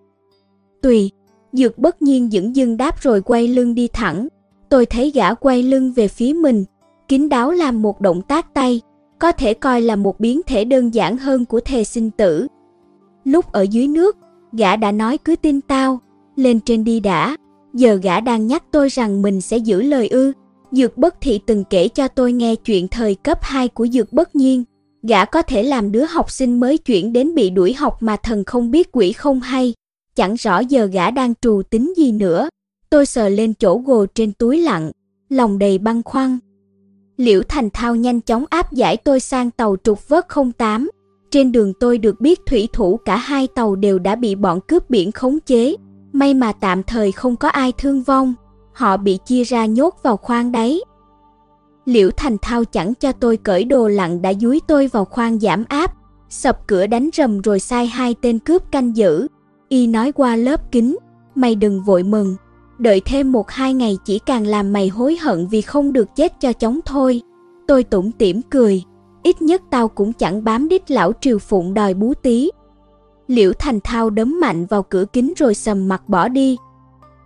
[0.82, 1.10] Tùy,
[1.52, 4.28] dược bất nhiên dững dưng đáp rồi quay lưng đi thẳng.
[4.68, 6.64] Tôi thấy gã quay lưng về phía mình,
[7.08, 8.80] kín đáo làm một động tác tay,
[9.18, 12.46] có thể coi là một biến thể đơn giản hơn của thề sinh tử.
[13.24, 14.16] Lúc ở dưới nước,
[14.52, 16.00] gã đã nói cứ tin tao,
[16.36, 17.36] lên trên đi đã.
[17.74, 20.32] Giờ gã đang nhắc tôi rằng mình sẽ giữ lời ư.
[20.72, 24.36] Dược bất thị từng kể cho tôi nghe chuyện thời cấp 2 của dược bất
[24.36, 24.64] nhiên.
[25.02, 28.44] Gã có thể làm đứa học sinh mới chuyển đến bị đuổi học mà thần
[28.44, 29.74] không biết quỷ không hay.
[30.16, 32.48] Chẳng rõ giờ gã đang trù tính gì nữa.
[32.90, 34.90] Tôi sờ lên chỗ gồ trên túi lặng,
[35.28, 36.38] lòng đầy băng khoăn.
[37.16, 40.26] Liễu Thành Thao nhanh chóng áp giải tôi sang tàu trục vớt
[40.58, 40.90] 08.
[41.30, 44.90] Trên đường tôi được biết thủy thủ cả hai tàu đều đã bị bọn cướp
[44.90, 45.76] biển khống chế.
[46.12, 48.34] May mà tạm thời không có ai thương vong.
[48.72, 50.80] Họ bị chia ra nhốt vào khoang đáy.
[51.84, 55.64] Liễu Thành Thao chẳng cho tôi cởi đồ lặn đã dúi tôi vào khoang giảm
[55.68, 55.92] áp.
[56.28, 59.26] Sập cửa đánh rầm rồi sai hai tên cướp canh giữ.
[59.68, 60.96] Y nói qua lớp kính.
[61.34, 62.36] Mày đừng vội mừng.
[62.78, 66.40] Đợi thêm một hai ngày chỉ càng làm mày hối hận vì không được chết
[66.40, 67.22] cho chóng thôi.
[67.66, 68.84] Tôi tủm tỉm cười
[69.26, 72.50] ít nhất tao cũng chẳng bám đít lão triều phụng đòi bú tí.
[73.26, 76.56] Liễu Thành Thao đấm mạnh vào cửa kính rồi sầm mặt bỏ đi.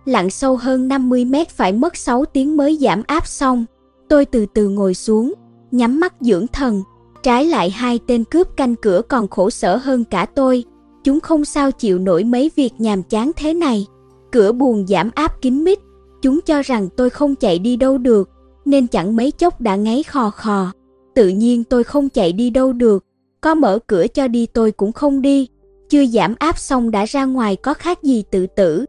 [0.05, 3.65] Lặn sâu hơn 50 mét phải mất 6 tiếng mới giảm áp xong.
[4.09, 5.33] Tôi từ từ ngồi xuống,
[5.71, 6.83] nhắm mắt dưỡng thần.
[7.23, 10.63] Trái lại hai tên cướp canh cửa còn khổ sở hơn cả tôi.
[11.03, 13.87] Chúng không sao chịu nổi mấy việc nhàm chán thế này.
[14.31, 15.79] Cửa buồn giảm áp kín mít.
[16.21, 18.29] Chúng cho rằng tôi không chạy đi đâu được,
[18.65, 20.71] nên chẳng mấy chốc đã ngáy khò khò.
[21.15, 23.05] Tự nhiên tôi không chạy đi đâu được,
[23.41, 25.47] có mở cửa cho đi tôi cũng không đi,
[25.89, 28.85] chưa giảm áp xong đã ra ngoài có khác gì tự tử.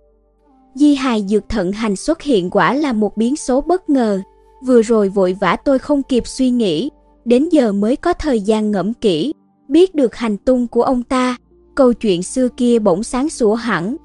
[0.74, 4.20] Di hài dược thận hành xuất hiện quả là một biến số bất ngờ,
[4.66, 6.90] vừa rồi vội vã tôi không kịp suy nghĩ,
[7.24, 9.32] đến giờ mới có thời gian ngẫm kỹ,
[9.72, 11.36] Biết được hành tung của ông ta,
[11.74, 13.96] câu chuyện xưa kia bỗng sáng sủa hẳn.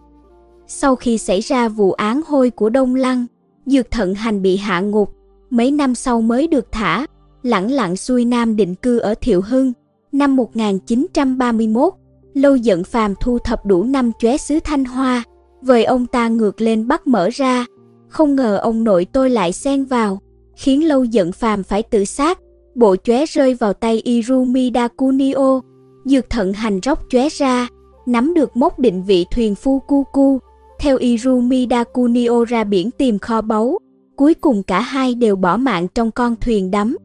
[0.68, 3.26] Sau khi xảy ra vụ án hôi của Đông Lăng,
[3.66, 5.14] Dược Thận Hành bị hạ ngục,
[5.50, 7.06] mấy năm sau mới được thả,
[7.44, 9.74] lẳng lặng xuôi nam định cư ở Thiệu Hưng.
[10.12, 11.94] Năm 1931,
[12.34, 15.24] Lâu Dận phàm thu thập đủ năm chóe xứ Thanh Hoa,
[15.62, 17.66] vời ông ta ngược lên bắt mở ra.
[18.10, 20.20] Không ngờ ông nội tôi lại xen vào,
[20.56, 22.40] khiến lâu Dận phàm phải tự sát.
[22.76, 25.62] Bộ chóe rơi vào tay Irumi Dakunio,
[26.06, 27.68] dược thận hành róc chóe ra,
[28.06, 30.40] nắm được mốc định vị thuyền phu Kuku
[30.80, 33.78] theo Irumi Dakunio ra biển tìm kho báu.
[34.16, 36.98] Cuối cùng cả hai đều bỏ mạng trong con thuyền đắm.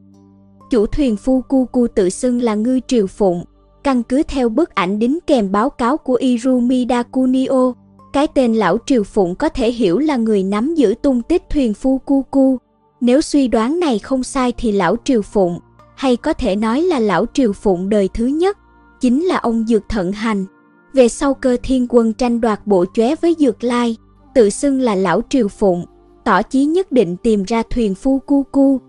[0.69, 3.43] Chủ thuyền Fukuku tự xưng là ngư triều phụng,
[3.83, 7.73] căn cứ theo bức ảnh đính kèm báo cáo của Irumi Dakunio.
[8.13, 11.73] Cái tên lão triều phụng có thể hiểu là người nắm giữ tung tích thuyền
[11.81, 12.57] Fukuku.
[13.01, 15.59] Nếu suy đoán này không sai thì lão triều phụng,
[15.95, 18.57] hay có thể nói là lão triều phụng đời thứ nhất,
[19.01, 20.45] chính là ông Dược Thận Hành.
[20.93, 23.97] Về sau cơ thiên quân tranh đoạt bộ chóe với Dược Lai,
[24.35, 25.85] tự xưng là lão triều phụng,
[26.23, 28.79] tỏ chí nhất định tìm ra thuyền phu cu cu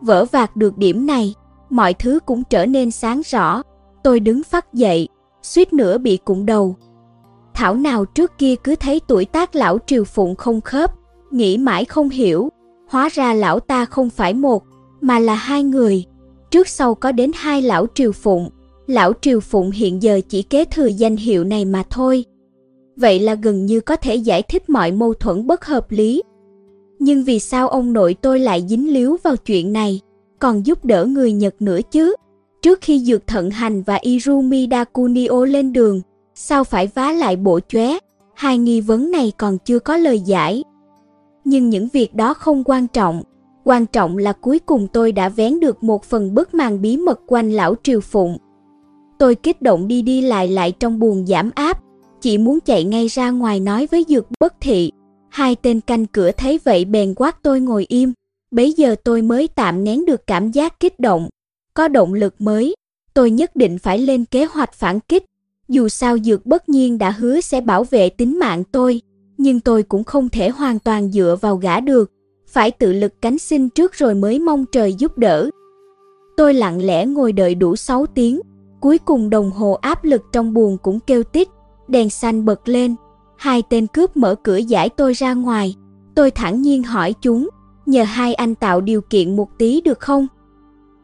[0.00, 1.34] Vỡ vạc được điểm này,
[1.70, 3.62] mọi thứ cũng trở nên sáng rõ.
[4.02, 5.08] Tôi đứng phát dậy,
[5.42, 6.76] suýt nữa bị cụng đầu.
[7.54, 10.92] Thảo nào trước kia cứ thấy tuổi tác lão triều phụng không khớp,
[11.30, 12.48] nghĩ mãi không hiểu.
[12.88, 14.64] Hóa ra lão ta không phải một,
[15.00, 16.04] mà là hai người.
[16.50, 18.50] Trước sau có đến hai lão triều phụng.
[18.88, 22.24] Lão triều phụng hiện giờ chỉ kế thừa danh hiệu này mà thôi.
[22.96, 26.22] Vậy là gần như có thể giải thích mọi mâu thuẫn bất hợp lý.
[26.98, 30.00] Nhưng vì sao ông nội tôi lại dính líu vào chuyện này,
[30.38, 32.14] còn giúp đỡ người Nhật nữa chứ?
[32.62, 36.00] Trước khi Dược Thận Hành và Irumi Dakunio lên đường,
[36.34, 37.98] sao phải vá lại bộ chóe?
[38.34, 40.64] Hai nghi vấn này còn chưa có lời giải.
[41.44, 43.22] Nhưng những việc đó không quan trọng.
[43.64, 47.20] Quan trọng là cuối cùng tôi đã vén được một phần bức màn bí mật
[47.26, 48.38] quanh lão Triều Phụng.
[49.18, 51.80] Tôi kích động đi đi lại lại trong buồn giảm áp,
[52.20, 54.90] chỉ muốn chạy ngay ra ngoài nói với Dược Bất Thị.
[55.28, 58.12] Hai tên canh cửa thấy vậy bèn quát tôi ngồi im.
[58.50, 61.28] Bấy giờ tôi mới tạm nén được cảm giác kích động.
[61.74, 62.74] Có động lực mới,
[63.14, 65.24] tôi nhất định phải lên kế hoạch phản kích.
[65.68, 69.00] Dù sao Dược bất nhiên đã hứa sẽ bảo vệ tính mạng tôi,
[69.38, 72.12] nhưng tôi cũng không thể hoàn toàn dựa vào gã được.
[72.46, 75.50] Phải tự lực cánh sinh trước rồi mới mong trời giúp đỡ.
[76.36, 78.40] Tôi lặng lẽ ngồi đợi đủ 6 tiếng,
[78.80, 81.48] cuối cùng đồng hồ áp lực trong buồng cũng kêu tít,
[81.88, 82.94] đèn xanh bật lên,
[83.38, 85.76] Hai tên cướp mở cửa giải tôi ra ngoài.
[86.14, 87.48] Tôi thẳng nhiên hỏi chúng,
[87.86, 90.26] nhờ hai anh tạo điều kiện một tí được không?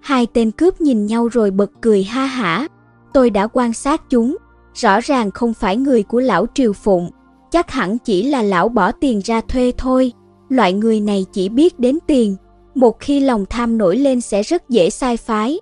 [0.00, 2.68] Hai tên cướp nhìn nhau rồi bật cười ha hả.
[3.12, 4.36] Tôi đã quan sát chúng,
[4.74, 7.10] rõ ràng không phải người của lão Triều Phụng,
[7.50, 10.12] chắc hẳn chỉ là lão bỏ tiền ra thuê thôi.
[10.48, 12.36] Loại người này chỉ biết đến tiền,
[12.74, 15.60] một khi lòng tham nổi lên sẽ rất dễ sai phái.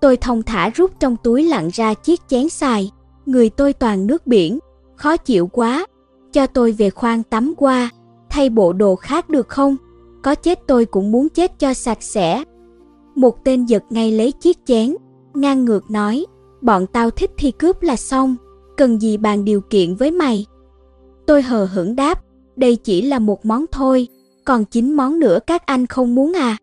[0.00, 2.90] Tôi thông thả rút trong túi lặn ra chiếc chén xài,
[3.26, 4.58] người tôi toàn nước biển,
[4.96, 5.86] khó chịu quá,
[6.32, 7.90] cho tôi về khoang tắm qua,
[8.30, 9.76] thay bộ đồ khác được không?
[10.22, 12.44] Có chết tôi cũng muốn chết cho sạch sẽ.
[13.14, 14.96] Một tên giật ngay lấy chiếc chén,
[15.34, 16.26] ngang ngược nói,
[16.60, 18.36] bọn tao thích thì cướp là xong,
[18.76, 20.46] cần gì bàn điều kiện với mày.
[21.26, 22.22] Tôi hờ hững đáp,
[22.56, 24.08] đây chỉ là một món thôi,
[24.44, 26.56] còn chín món nữa các anh không muốn à?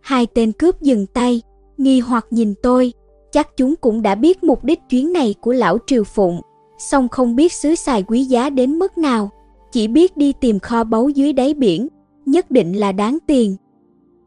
[0.00, 1.42] Hai tên cướp dừng tay,
[1.78, 2.92] nghi hoặc nhìn tôi,
[3.32, 6.40] chắc chúng cũng đã biết mục đích chuyến này của lão Triều Phụng
[6.78, 9.30] song không biết xứ xài quý giá đến mức nào,
[9.72, 11.88] chỉ biết đi tìm kho báu dưới đáy biển,
[12.26, 13.56] nhất định là đáng tiền.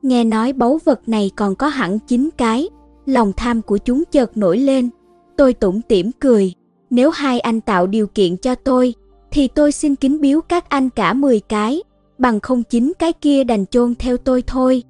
[0.02, 2.70] Nghe nói báu vật này còn có hẳn chín cái,
[3.06, 4.90] lòng tham của chúng chợt nổi lên.
[5.38, 6.54] Tôi tủm tỉm cười,
[6.90, 8.94] nếu hai anh tạo điều kiện cho tôi,
[9.32, 11.84] thì tôi xin kính biếu các anh cả 10 cái,
[12.18, 14.84] bằng không chín cái kia đành chôn theo tôi thôi.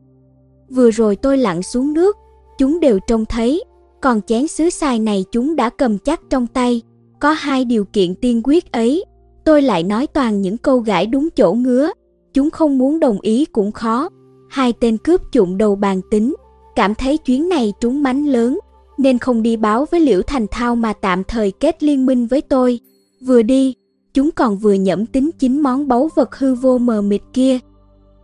[0.70, 2.18] Vừa rồi tôi lặn xuống nước,
[2.58, 3.64] chúng đều trông thấy,
[4.01, 6.82] còn chén sứ sai này chúng đã cầm chắc trong tay.
[7.20, 9.05] Có hai điều kiện tiên quyết ấy,
[9.45, 11.91] tôi lại nói toàn những câu gãi đúng chỗ ngứa,
[12.34, 14.10] chúng không muốn đồng ý cũng khó.
[14.49, 16.36] Hai tên cướp trụng đầu bàn tính,
[16.76, 18.60] cảm thấy chuyến này trúng mánh lớn,
[18.97, 22.41] nên không đi báo với Liễu Thành Thao mà tạm thời kết liên minh với
[22.41, 22.80] tôi.
[23.26, 23.76] Vừa đi,
[24.14, 27.60] chúng còn vừa nhẩm tính chính món báu vật hư vô mờ mịt kia.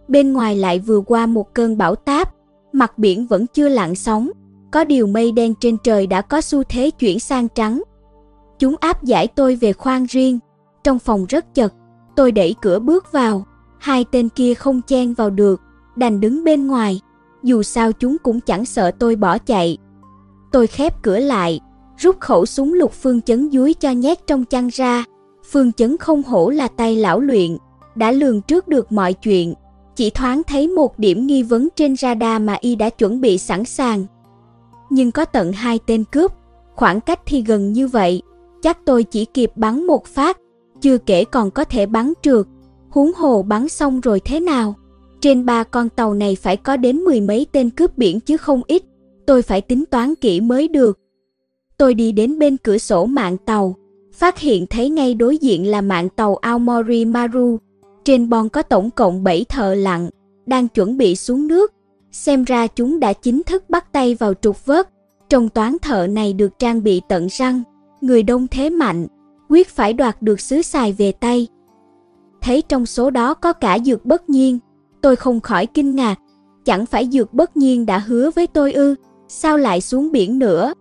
[0.08, 2.34] Bên ngoài lại vừa qua một cơn bão táp,
[2.74, 4.30] mặt biển vẫn chưa lặng sóng,
[4.72, 7.82] có điều mây đen trên trời đã có xu thế chuyển sang trắng,
[8.64, 10.40] Chúng áp giải tôi về khoang riêng,
[10.84, 11.74] trong phòng rất chật,
[12.16, 13.46] tôi đẩy cửa bước vào,
[13.80, 15.62] hai tên kia không chen vào được,
[15.96, 17.02] đành đứng bên ngoài,
[17.44, 19.78] dù sao chúng cũng chẳng sợ tôi bỏ chạy.
[20.52, 21.60] Tôi khép cửa lại,
[21.98, 25.04] rút khẩu súng lục phương chấn dúi cho nhét trong chăn ra,
[25.52, 27.58] phương chấn không hổ là tay lão luyện,
[27.96, 29.54] đã lường trước được mọi chuyện,
[29.96, 33.66] chỉ thoáng thấy một điểm nghi vấn trên radar mà y đã chuẩn bị sẵn
[33.66, 34.06] sàng.
[34.90, 36.32] Nhưng có tận hai tên cướp,
[36.76, 38.22] Khoảng cách thì gần như vậy,
[38.62, 40.38] chắc tôi chỉ kịp bắn một phát,
[40.82, 42.46] chưa kể còn có thể bắn trượt,
[42.90, 44.76] huống hồ bắn xong rồi thế nào.
[45.22, 48.62] Trên ba con tàu này phải có đến mười mấy tên cướp biển chứ không
[48.68, 48.84] ít,
[49.26, 51.00] tôi phải tính toán kỹ mới được.
[51.78, 53.76] Tôi đi đến bên cửa sổ mạng tàu,
[54.14, 57.58] phát hiện thấy ngay đối diện là mạng tàu Aomori Maru.
[58.06, 60.10] Trên bon có tổng cộng 7 thợ lặn,
[60.46, 61.74] đang chuẩn bị xuống nước.
[62.12, 64.90] Xem ra chúng đã chính thức bắt tay vào trục vớt.
[65.30, 67.64] Trong toán thợ này được trang bị tận răng,
[68.02, 69.08] người đông thế mạnh,
[69.50, 71.48] quyết phải đoạt được xứ xài về tay.
[72.42, 74.60] Thấy trong số đó có cả dược bất nhiên,
[75.02, 76.16] tôi không khỏi kinh ngạc.
[76.66, 78.96] Chẳng phải dược bất nhiên đã hứa với tôi ư,
[79.28, 80.74] sao lại xuống biển nữa?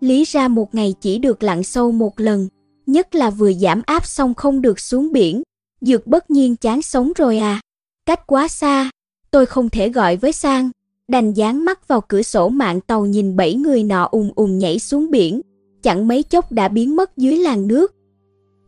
[0.00, 2.48] Lý ra một ngày chỉ được lặn sâu một lần,
[2.86, 5.42] nhất là vừa giảm áp xong không được xuống biển.
[5.86, 7.60] Dược bất nhiên chán sống rồi à?
[8.06, 8.90] Cách quá xa,
[9.30, 10.70] tôi không thể gọi với sang,
[11.08, 14.78] đành dán mắt vào cửa sổ mạng tàu nhìn bảy người nọ ùn ùn nhảy
[14.78, 15.40] xuống biển,
[15.82, 17.94] chẳng mấy chốc đã biến mất dưới làn nước.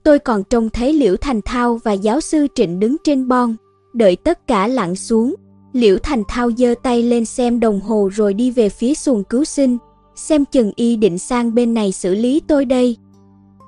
[0.02, 3.56] Tôi còn trông thấy Liễu Thành Thao và giáo sư Trịnh đứng trên bon,
[3.94, 5.34] đợi tất cả lặn xuống.
[5.72, 9.44] Liễu Thành Thao giơ tay lên xem đồng hồ rồi đi về phía xuồng cứu
[9.44, 9.78] sinh,
[10.14, 12.96] xem chừng y định sang bên này xử lý tôi đây.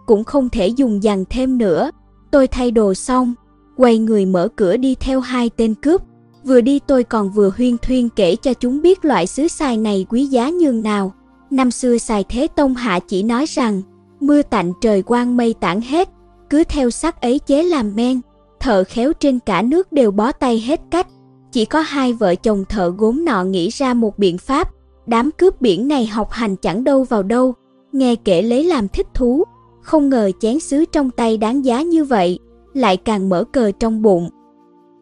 [0.07, 1.91] Cũng không thể dùng dằn thêm nữa,
[2.31, 3.35] tôi thay đồ xong,
[3.77, 6.03] quay người mở cửa đi theo hai tên cướp.
[6.45, 10.07] Vừa đi tôi còn vừa huyên thuyên kể cho chúng biết loại sứ xài này
[10.09, 11.13] quý giá nhường nào.
[11.51, 13.83] Năm xưa xài Thế Tông Hạ chỉ nói rằng,
[14.21, 16.09] mưa tạnh trời quang mây tản hết,
[16.51, 18.21] cứ theo sắc ấy chế làm men,
[18.61, 21.07] thợ khéo trên cả nước đều bó tay hết cách.
[21.53, 24.71] Chỉ có hai vợ chồng thợ gốm nọ nghĩ ra một biện pháp,
[25.07, 27.55] đám cướp biển này học hành chẳng đâu vào đâu,
[27.93, 29.45] nghe kể lấy làm thích thú,
[29.89, 32.39] không ngờ chén sứ trong tay đáng giá như vậy,
[32.75, 34.29] lại càng mở cờ trong bụng.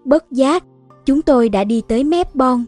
[0.05, 0.65] Bất giác,
[1.07, 2.65] chúng tôi đã đi tới mép bon,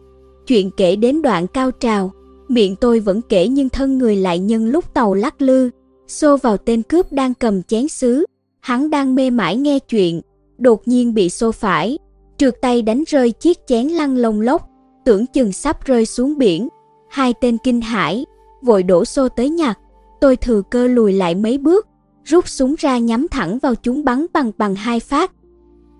[0.47, 2.11] chuyện kể đến đoạn cao trào,
[2.47, 5.69] miệng tôi vẫn kể nhưng thân người lại nhân lúc tàu lắc lư,
[6.07, 8.25] xô vào tên cướp đang cầm chén sứ,
[8.59, 10.21] hắn đang mê mải nghe chuyện,
[10.57, 11.97] đột nhiên bị xô phải,
[12.37, 14.69] trượt tay đánh rơi chiếc chén lăn lông lốc,
[15.05, 16.67] tưởng chừng sắp rơi xuống biển.
[17.09, 18.25] Hai tên kinh hãi,
[18.61, 19.79] vội đổ xô tới nhặt,
[20.21, 21.88] tôi thừa cơ lùi lại mấy bước,
[22.29, 25.31] rút súng ra nhắm thẳng vào chúng bắn bằng bằng hai phát.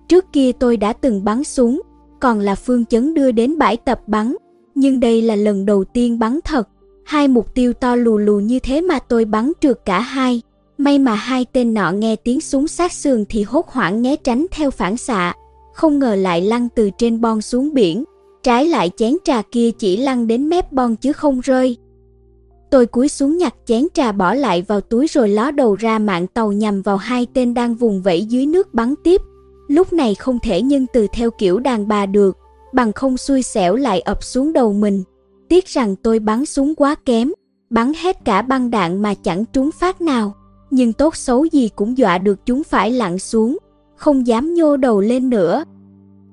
[0.07, 1.81] Trước kia tôi đã từng bắn súng,
[2.19, 4.35] còn là phương chấn đưa đến bãi tập bắn,
[4.75, 6.67] nhưng đây là lần đầu tiên bắn thật.
[7.05, 10.41] Hai mục tiêu to lù lù như thế mà tôi bắn trượt cả hai.
[10.77, 14.45] May mà hai tên nọ nghe tiếng súng sát sườn thì hốt hoảng né tránh
[14.51, 15.33] theo phản xạ,
[15.73, 18.03] không ngờ lại lăn từ trên bon xuống biển.
[18.43, 21.77] Trái lại chén trà kia chỉ lăn đến mép bon chứ không rơi.
[22.69, 26.27] Tôi cúi xuống nhặt chén trà bỏ lại vào túi rồi ló đầu ra mạng
[26.27, 29.21] tàu nhằm vào hai tên đang vùng vẫy dưới nước bắn tiếp.
[29.67, 32.37] Lúc này không thể nhân từ theo kiểu đàn bà được,
[32.73, 35.03] bằng không xui xẻo lại ập xuống đầu mình.
[35.49, 37.31] Tiếc rằng tôi bắn súng quá kém,
[37.69, 40.33] bắn hết cả băng đạn mà chẳng trúng phát nào.
[40.71, 43.57] Nhưng tốt xấu gì cũng dọa được chúng phải lặn xuống,
[43.95, 45.63] không dám nhô đầu lên nữa.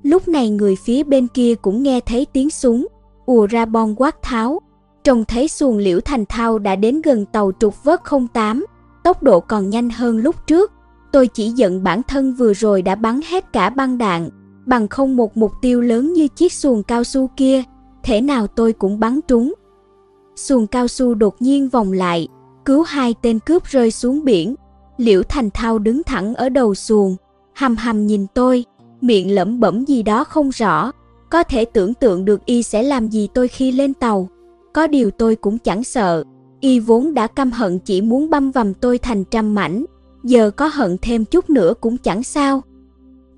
[0.02, 2.86] Lúc này người phía bên kia cũng nghe thấy tiếng súng,
[3.26, 4.60] ùa ra bon quát tháo.
[5.06, 8.00] Trông thấy xuồng liễu thành thao đã đến gần tàu trục vớt
[8.32, 8.66] 08,
[9.04, 10.72] tốc độ còn nhanh hơn lúc trước.
[11.12, 14.28] Tôi chỉ giận bản thân vừa rồi đã bắn hết cả băng đạn,
[14.66, 17.62] bằng không một mục tiêu lớn như chiếc xuồng cao su kia,
[18.02, 19.54] thể nào tôi cũng bắn trúng.
[20.36, 22.28] Xuồng cao su đột nhiên vòng lại,
[22.64, 24.54] cứu hai tên cướp rơi xuống biển.
[24.96, 27.16] Liễu Thành Thao đứng thẳng ở đầu xuồng,
[27.54, 28.64] hầm hầm nhìn tôi,
[29.00, 30.92] miệng lẩm bẩm gì đó không rõ.
[31.30, 34.28] Có thể tưởng tượng được y sẽ làm gì tôi khi lên tàu.
[34.76, 36.24] Có điều tôi cũng chẳng sợ.
[36.60, 39.84] Y vốn đã căm hận chỉ muốn băm vằm tôi thành trăm mảnh.
[40.24, 42.62] Giờ có hận thêm chút nữa cũng chẳng sao.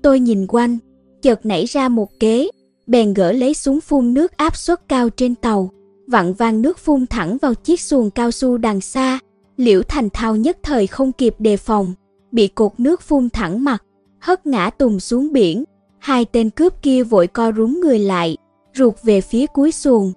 [0.01, 0.77] Tôi nhìn quanh,
[1.21, 2.49] chợt nảy ra một kế,
[2.87, 5.69] bèn gỡ lấy súng phun nước áp suất cao trên tàu,
[6.07, 9.19] vặn vang nước phun thẳng vào chiếc xuồng cao su đằng xa.
[9.57, 11.93] Liễu Thành Thao nhất thời không kịp đề phòng,
[12.31, 13.83] bị cột nước phun thẳng mặt,
[14.19, 15.63] hất ngã tùng xuống biển.
[15.99, 18.37] Hai tên cướp kia vội co rúm người lại,
[18.75, 20.13] ruột về phía cuối xuồng.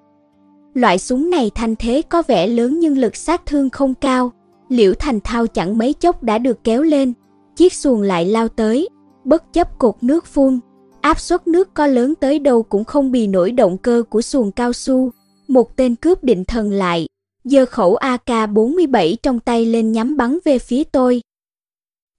[0.74, 4.32] Loại súng này thanh thế có vẻ lớn nhưng lực sát thương không cao.
[4.68, 7.12] Liễu Thành Thao chẳng mấy chốc đã được kéo lên,
[7.56, 8.88] chiếc xuồng lại lao tới,
[9.24, 10.60] bất chấp cột nước phun.
[11.00, 14.52] Áp suất nước có lớn tới đâu cũng không bị nổi động cơ của xuồng
[14.52, 15.10] cao su.
[15.48, 17.06] Một tên cướp định thần lại,
[17.44, 21.22] giơ khẩu AK-47 trong tay lên nhắm bắn về phía tôi.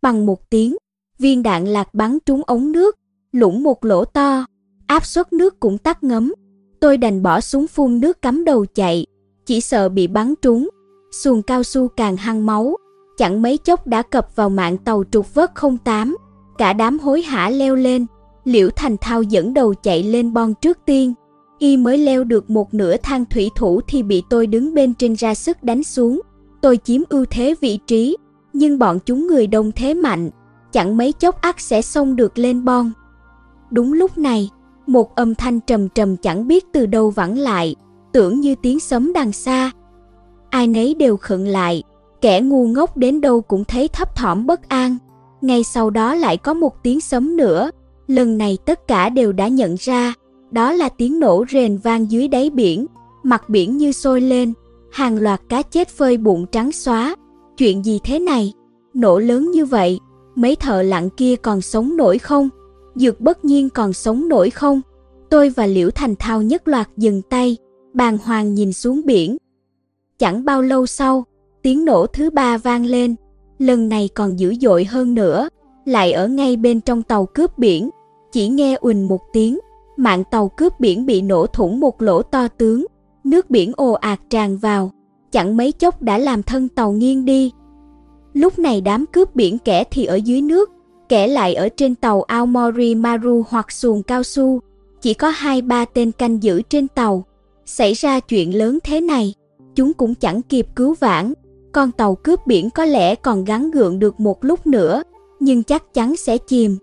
[0.01, 0.77] Bằng một tiếng,
[1.19, 2.95] viên đạn lạc bắn trúng ống nước,
[3.31, 4.45] lũng một lỗ to,
[4.87, 6.33] áp suất nước cũng tắt ngấm.
[6.84, 9.05] Tôi đành bỏ súng phun nước cắm đầu chạy,
[9.45, 10.69] chỉ sợ bị bắn trúng.
[11.11, 12.77] Xuồng cao su càng hăng máu,
[13.17, 15.51] chẳng mấy chốc đã cập vào mạng tàu trục vớt
[15.84, 16.17] 08.
[16.57, 18.05] Cả đám hối hả leo lên,
[18.43, 21.13] Liễu Thành Thao dẫn đầu chạy lên bon trước tiên.
[21.59, 25.15] Y mới leo được một nửa thang thủy thủ thì bị tôi đứng bên trên
[25.15, 26.21] ra sức đánh xuống.
[26.61, 28.17] Tôi chiếm ưu thế vị trí,
[28.53, 30.29] nhưng bọn chúng người đông thế mạnh,
[30.71, 32.91] chẳng mấy chốc ắt sẽ xông được lên bon.
[33.71, 34.49] Đúng lúc này,
[34.88, 37.75] một âm thanh trầm trầm chẳng biết từ đâu vẳng lại,
[38.13, 39.71] tưởng như tiếng sấm đằng xa.
[40.49, 41.84] Ai nấy đều khựng lại,
[42.21, 44.97] kẻ ngu ngốc đến đâu cũng thấy thấp thỏm bất an.
[45.41, 47.71] Ngay sau đó lại có một tiếng sấm nữa,
[48.07, 50.13] lần này tất cả đều đã nhận ra,
[50.51, 52.86] đó là tiếng nổ rền vang dưới đáy biển,
[53.23, 54.53] mặt biển như sôi lên,
[54.91, 57.15] hàng loạt cá chết phơi bụng trắng xóa.
[57.57, 58.53] Chuyện gì thế này?
[58.93, 59.99] Nổ lớn như vậy,
[60.36, 62.49] mấy thợ lặng kia còn sống nổi không?
[62.95, 64.81] Dược bất nhiên còn sống nổi không?
[65.29, 67.57] Tôi và Liễu Thành Thao nhất loạt dừng tay,
[67.93, 69.37] bàng hoàng nhìn xuống biển.
[70.19, 71.25] Chẳng bao lâu sau,
[71.61, 73.15] tiếng nổ thứ ba vang lên,
[73.57, 75.49] lần này còn dữ dội hơn nữa,
[75.85, 77.89] lại ở ngay bên trong tàu cướp biển,
[78.31, 79.59] chỉ nghe ùn một tiếng,
[79.97, 82.85] mạng tàu cướp biển bị nổ thủng một lỗ to tướng,
[83.23, 84.91] nước biển ồ ạt tràn vào,
[85.31, 87.51] chẳng mấy chốc đã làm thân tàu nghiêng đi.
[88.33, 90.69] Lúc này đám cướp biển kẻ thì ở dưới nước,
[91.09, 94.59] kẻ lại ở trên tàu Aomori Maru hoặc xuồng cao su,
[95.01, 97.23] chỉ có hai ba tên canh giữ trên tàu.
[97.65, 99.33] Xảy ra chuyện lớn thế này,
[99.75, 101.33] chúng cũng chẳng kịp cứu vãn,
[101.71, 105.03] con tàu cướp biển có lẽ còn gắn gượng được một lúc nữa,
[105.39, 106.77] nhưng chắc chắn sẽ chìm.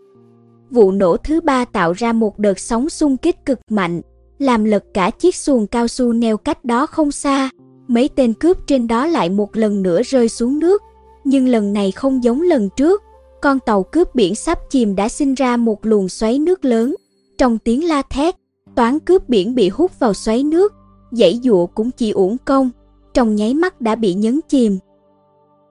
[0.71, 4.01] Vụ nổ thứ ba tạo ra một đợt sóng xung kích cực mạnh,
[4.39, 7.51] làm lật cả chiếc xuồng cao su neo cách đó không xa.
[7.89, 10.83] Mấy tên cướp trên đó lại một lần nữa rơi xuống nước,
[11.25, 13.03] nhưng lần này không giống lần trước.
[13.43, 16.95] Con tàu cướp biển sắp chìm đã sinh ra một luồng xoáy nước lớn.
[17.39, 18.35] Trong tiếng la thét,
[18.75, 20.75] toán cướp biển bị hút vào xoáy nước,
[21.11, 22.71] dãy dụa cũng chỉ uổng công,
[23.15, 24.79] trong nháy mắt đã bị nhấn chìm.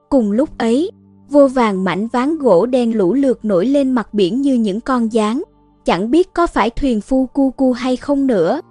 [0.09, 0.91] Cùng lúc ấy,
[1.29, 5.13] vô vàng mảnh ván gỗ đen lũ lượt nổi lên mặt biển như những con
[5.13, 5.43] gián,
[5.85, 8.61] chẳng biết có phải thuyền phu cu cu hay không nữa.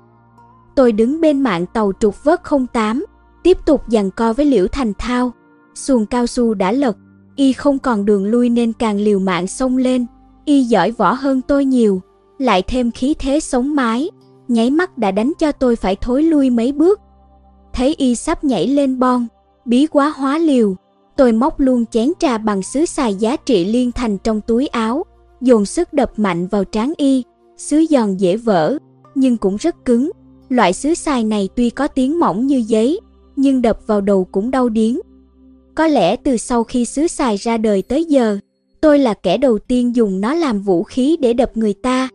[0.74, 2.40] Tôi đứng bên mạng tàu trục vớt
[2.72, 3.04] 08,
[3.42, 5.32] tiếp tục giằng co với Liễu Thành Thao.
[5.74, 6.96] Xuồng cao su đã lật,
[7.38, 10.06] y không còn đường lui nên càng liều mạng xông lên.
[10.44, 12.00] Y giỏi võ hơn tôi nhiều,
[12.38, 14.10] lại thêm khí thế sống mái,
[14.48, 17.00] nháy mắt đã đánh cho tôi phải thối lui mấy bước.
[17.72, 19.26] Thấy y sắp nhảy lên bon,
[19.64, 20.76] bí quá hóa liều,
[21.16, 25.04] tôi móc luôn chén trà bằng sứ xài giá trị liên thành trong túi áo,
[25.40, 27.24] dồn sức đập mạnh vào trán y,
[27.56, 28.78] sứ giòn dễ vỡ,
[29.14, 30.10] nhưng cũng rất cứng.
[30.48, 33.00] Loại sứ xài này tuy có tiếng mỏng như giấy,
[33.36, 35.00] nhưng đập vào đầu cũng đau điếng.
[35.78, 38.38] Có lẽ từ sau khi sứ xài ra đời tới giờ,
[38.80, 42.08] tôi là kẻ đầu tiên dùng nó làm vũ khí để đập người ta.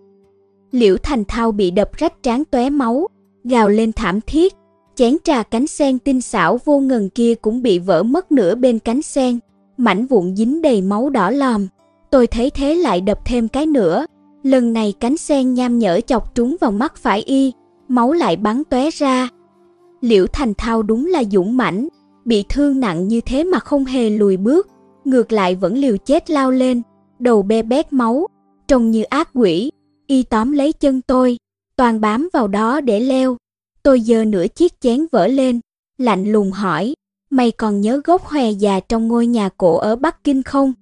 [0.71, 3.07] Liễu Thành Thao bị đập rách trán tóe máu,
[3.43, 4.53] gào lên thảm thiết.
[4.95, 8.79] Chén trà cánh sen tinh xảo vô ngần kia cũng bị vỡ mất nửa bên
[8.79, 9.39] cánh sen,
[9.77, 11.67] mảnh vụn dính đầy máu đỏ lòm.
[12.11, 14.05] Tôi thấy thế lại đập thêm cái nữa.
[14.43, 17.51] Lần này cánh sen nham nhở chọc trúng vào mắt phải y,
[17.87, 19.29] máu lại bắn tóe ra.
[20.01, 21.87] Liễu Thành Thao đúng là dũng mãnh,
[22.25, 24.67] bị thương nặng như thế mà không hề lùi bước,
[25.05, 26.81] ngược lại vẫn liều chết lao lên,
[27.19, 28.27] đầu be bét máu,
[28.67, 29.71] trông như ác quỷ.
[30.07, 31.37] Y tóm lấy chân tôi,
[31.75, 33.37] toàn bám vào đó để leo.
[33.83, 35.59] Tôi giơ nửa chiếc chén vỡ lên,
[35.97, 36.93] lạnh lùng hỏi,
[37.29, 40.73] mày còn nhớ gốc hòe già trong ngôi nhà cổ ở Bắc Kinh không?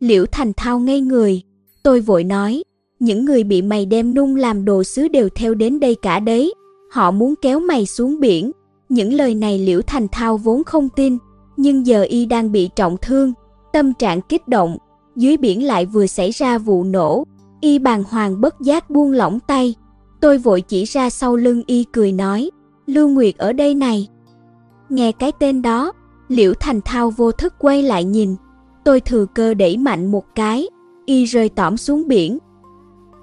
[0.00, 1.42] Liễu Thành Thao ngây người,
[1.82, 2.62] tôi vội nói,
[2.98, 6.54] những người bị mày đem nung làm đồ sứ đều theo đến đây cả đấy,
[6.90, 8.52] họ muốn kéo mày xuống biển.
[8.88, 11.18] Những lời này Liễu Thành Thao vốn không tin,
[11.56, 13.32] nhưng giờ y đang bị trọng thương,
[13.72, 14.78] tâm trạng kích động,
[15.16, 17.24] dưới biển lại vừa xảy ra vụ nổ,
[17.60, 19.74] y bàng hoàng bất giác buông lỏng tay.
[20.20, 22.50] Tôi vội chỉ ra sau lưng y cười nói,
[22.86, 24.08] Lưu Nguyệt ở đây này.
[24.88, 25.92] Nghe cái tên đó,
[26.28, 28.36] Liễu Thành Thao vô thức quay lại nhìn,
[28.84, 30.66] tôi thừa cơ đẩy mạnh một cái,
[31.06, 32.38] y rơi tõm xuống biển.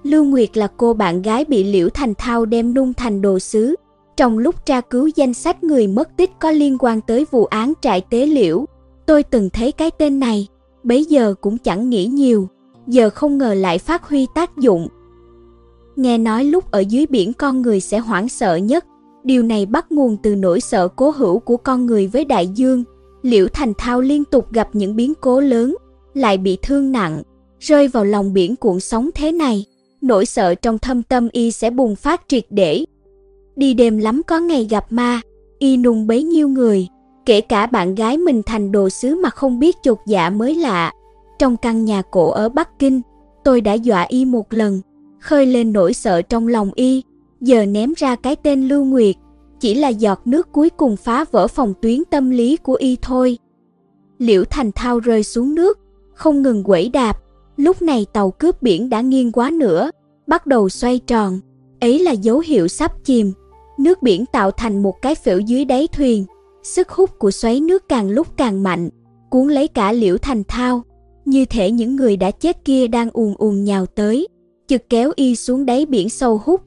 [0.04, 3.76] Lưu Nguyệt là cô bạn gái bị Liễu Thành Thao đem nung thành đồ sứ.
[4.18, 7.74] Trong lúc tra cứu danh sách người mất tích có liên quan tới vụ án
[7.82, 8.66] trại tế liễu,
[9.06, 10.48] tôi từng thấy cái tên này,
[10.84, 12.48] bấy giờ cũng chẳng nghĩ nhiều,
[12.88, 14.88] giờ không ngờ lại phát huy tác dụng.
[15.96, 18.86] Nghe nói lúc ở dưới biển con người sẽ hoảng sợ nhất,
[19.24, 22.84] điều này bắt nguồn từ nỗi sợ cố hữu của con người với đại dương,
[23.24, 25.76] Liễu Thành Thao liên tục gặp những biến cố lớn,
[26.14, 27.22] lại bị thương nặng,
[27.60, 29.66] rơi vào lòng biển cuộn sóng thế này.
[30.02, 32.86] Nỗi sợ trong thâm tâm y sẽ bùng phát triệt để.
[33.56, 35.22] Đi đêm lắm có ngày gặp ma,
[35.60, 36.88] y nung bấy nhiêu người,
[37.26, 40.92] kể cả bạn gái mình thành đồ sứ mà không biết chột dạ mới lạ.
[41.40, 43.02] Trong căn nhà cổ ở Bắc Kinh,
[43.44, 44.82] tôi đã dọa y một lần,
[45.20, 47.04] khơi lên nỗi sợ trong lòng y,
[47.42, 49.16] giờ ném ra cái tên Lưu Nguyệt,
[49.60, 53.38] chỉ là giọt nước cuối cùng phá vỡ phòng tuyến tâm lý của y thôi.
[54.18, 55.80] Liễu Thành Thao rơi xuống nước,
[56.14, 57.18] không ngừng quẩy đạp,
[57.58, 59.92] lúc này tàu cướp biển đã nghiêng quá nữa,
[60.28, 61.40] bắt đầu xoay tròn,
[61.82, 63.32] ấy là dấu hiệu sắp chìm.
[63.78, 66.26] Nước biển tạo thành một cái phễu dưới đáy thuyền,
[66.64, 68.90] sức hút của xoáy nước càng lúc càng mạnh,
[69.30, 70.84] cuốn lấy cả Liễu Thành Thao,
[71.26, 74.28] như thể những người đã chết kia đang ùn ùn nhào tới,
[74.68, 76.62] chực kéo y xuống đáy biển sâu hút.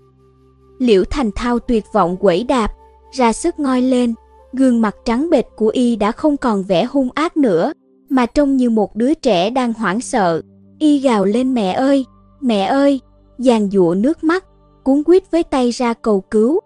[0.78, 2.72] Liễu Thành Thao tuyệt vọng quẩy đạp,
[3.12, 4.14] ra sức ngoi lên,
[4.52, 7.72] gương mặt trắng bệch của y đã không còn vẻ hung ác nữa,
[8.08, 10.42] mà trông như một đứa trẻ đang hoảng sợ.
[10.78, 12.04] Y gào lên mẹ ơi,
[12.40, 13.00] mẹ ơi,
[13.38, 14.44] giàn dụa nước mắt,
[14.84, 16.60] cuốn quýt với tay ra cầu cứu.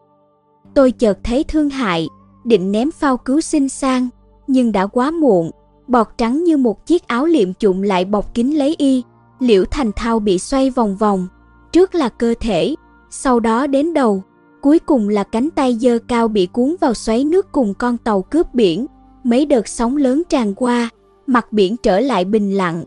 [0.74, 2.08] Tôi chợt thấy thương hại,
[2.44, 4.08] định ném phao cứu sinh sang,
[4.46, 5.50] nhưng đã quá muộn,
[5.86, 9.02] bọt trắng như một chiếc áo liệm trụng lại bọc kín lấy y,
[9.38, 11.26] liễu thành thao bị xoay vòng vòng,
[11.72, 12.74] trước là cơ thể,
[13.10, 14.22] sau đó đến đầu,
[14.60, 18.22] cuối cùng là cánh tay dơ cao bị cuốn vào xoáy nước cùng con tàu
[18.22, 18.86] cướp biển,
[19.24, 20.90] mấy đợt sóng lớn tràn qua,
[21.26, 22.84] mặt biển trở lại bình lặng.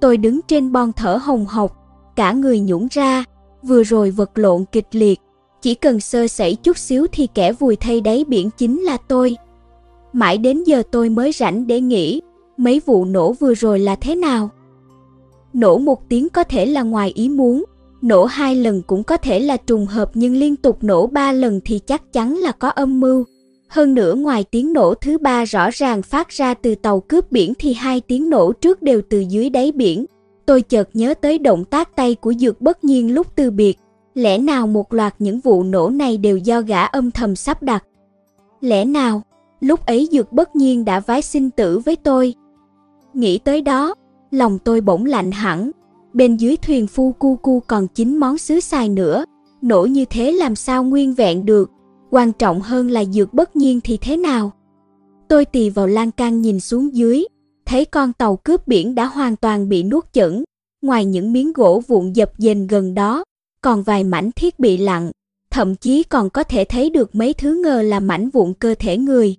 [0.00, 1.76] Tôi đứng trên bon thở hồng hộc,
[2.16, 3.24] cả người nhũn ra,
[3.62, 5.20] vừa rồi vật lộn kịch liệt,
[5.62, 9.36] chỉ cần sơ sẩy chút xíu thì kẻ vùi thay đáy biển chính là tôi.
[10.12, 12.20] Mãi đến giờ tôi mới rảnh để nghĩ,
[12.56, 14.50] mấy vụ nổ vừa rồi là thế nào?
[15.52, 17.64] Nổ một tiếng có thể là ngoài ý muốn,
[18.02, 21.60] nổ hai lần cũng có thể là trùng hợp nhưng liên tục nổ ba lần
[21.64, 23.24] thì chắc chắn là có âm mưu.
[23.68, 27.52] Hơn nữa ngoài tiếng nổ thứ ba rõ ràng phát ra từ tàu cướp biển
[27.58, 30.06] thì hai tiếng nổ trước đều từ dưới đáy biển.
[30.46, 33.78] Tôi chợt nhớ tới động tác tay của Dược bất nhiên lúc từ biệt.
[34.16, 37.84] Lẽ nào một loạt những vụ nổ này đều do gã âm thầm sắp đặt?
[38.60, 39.22] Lẽ nào,
[39.60, 42.34] lúc ấy Dược bất nhiên đã vái sinh tử với tôi?
[43.14, 43.94] Nghĩ tới đó,
[44.30, 45.70] lòng tôi bỗng lạnh hẳn.
[46.12, 49.24] Bên dưới thuyền phu cu cu còn chín món sứ xài nữa,
[49.62, 51.70] nổ như thế làm sao nguyên vẹn được?
[52.10, 54.50] Quan trọng hơn là Dược bất nhiên thì thế nào?
[55.28, 57.24] Tôi tì vào lan can nhìn xuống dưới,
[57.66, 60.44] thấy con tàu cướp biển đã hoàn toàn bị nuốt chửng,
[60.82, 63.24] ngoài những miếng gỗ vụn dập dềnh gần đó,
[63.66, 65.10] còn vài mảnh thiết bị lặng,
[65.50, 68.96] thậm chí còn có thể thấy được mấy thứ ngờ là mảnh vụn cơ thể
[68.96, 69.36] người.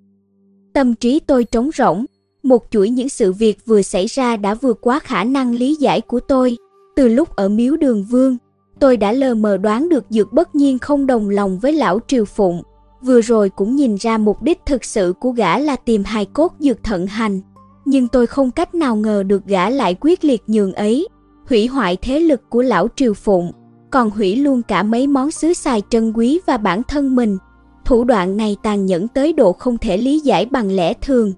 [0.74, 2.06] Tâm trí tôi trống rỗng,
[2.44, 6.02] một chuỗi những sự việc vừa xảy ra đã vượt quá khả năng lý giải
[6.02, 6.58] của tôi.
[6.96, 8.38] Từ lúc ở miếu đường vương,
[8.80, 12.26] tôi đã lờ mờ đoán được dược bất nhiên không đồng lòng với lão triều
[12.26, 12.62] phụng.
[13.02, 16.54] Vừa rồi cũng nhìn ra mục đích thực sự của gã là tìm hài cốt
[16.60, 17.42] dược thận hành.
[17.86, 21.08] Nhưng tôi không cách nào ngờ được gã lại quyết liệt nhường ấy,
[21.50, 23.52] hủy hoại thế lực của lão triều phụng
[23.92, 27.38] còn hủy luôn cả mấy món xứ xài trân quý và bản thân mình.
[27.86, 31.34] Thủ đoạn này tàn nhẫn tới độ không thể lý giải bằng lẽ thường.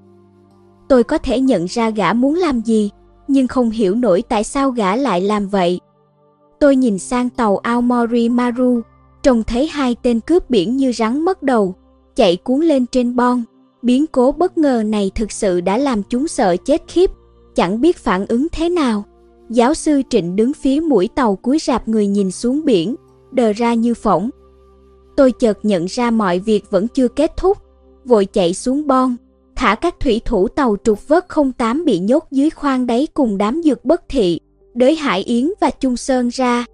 [0.87, 2.89] Tôi có thể nhận ra gã muốn làm gì,
[3.27, 5.79] nhưng không hiểu nổi tại sao gã lại làm vậy.
[6.59, 8.81] Tôi nhìn sang tàu Aomori Maru,
[9.23, 11.75] trông thấy hai tên cướp biển như rắn mất đầu,
[12.15, 13.43] chạy cuốn lên trên bon.
[13.81, 17.11] Biến cố bất ngờ này thực sự đã làm chúng sợ chết khiếp,
[17.55, 19.03] chẳng biết phản ứng thế nào.
[19.49, 22.95] Giáo sư Trịnh đứng phía mũi tàu cúi rạp người nhìn xuống biển,
[23.31, 24.29] đờ ra như phỏng.
[25.17, 27.57] Tôi chợt nhận ra mọi việc vẫn chưa kết thúc,
[28.05, 29.15] vội chạy xuống bon,
[29.55, 31.25] thả các thủy thủ tàu trục vớt
[31.57, 34.39] 08 bị nhốt dưới khoang đáy cùng đám dược bất thị,
[34.73, 36.65] đới Hải Yến và Trung Sơn ra.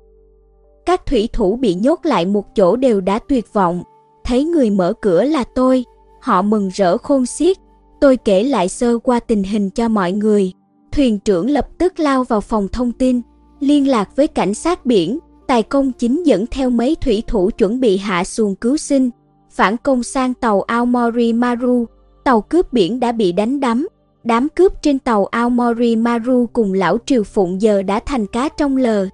[0.86, 3.84] Các thủy thủ bị nhốt lại một chỗ đều đã tuyệt vọng,
[4.24, 5.86] thấy người mở cửa là tôi,
[6.22, 7.58] họ mừng rỡ khôn xiết.
[8.02, 10.54] Tôi kể lại sơ qua tình hình cho mọi người,
[10.96, 13.22] thuyền trưởng lập tức lao vào phòng thông tin,
[13.60, 17.80] liên lạc với cảnh sát biển, tài công chính dẫn theo mấy thủy thủ chuẩn
[17.80, 19.10] bị hạ xuồng cứu sinh,
[19.52, 21.86] phản công sang tàu Aomori Maru,
[22.24, 23.88] tàu cướp biển đã bị đánh đắm.
[24.24, 28.78] Đám cướp trên tàu Aomori Maru cùng lão Triều Phụng giờ đã thành cá trong
[28.78, 29.08] lờ.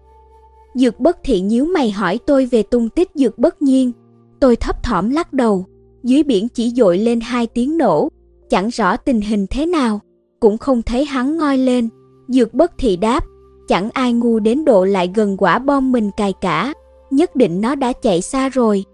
[0.73, 3.91] Dược bất thị nhíu mày hỏi tôi về tung tích dược bất nhiên.
[4.39, 5.65] Tôi thấp thỏm lắc đầu,
[6.03, 8.09] dưới biển chỉ dội lên hai tiếng nổ,
[8.49, 9.99] chẳng rõ tình hình thế nào
[10.41, 11.89] cũng không thấy hắn ngoi lên.
[12.27, 13.23] Dược bất thị đáp,
[13.67, 16.73] chẳng ai ngu đến độ lại gần quả bom mình cài cả,
[17.11, 18.85] nhất định nó đã chạy xa rồi.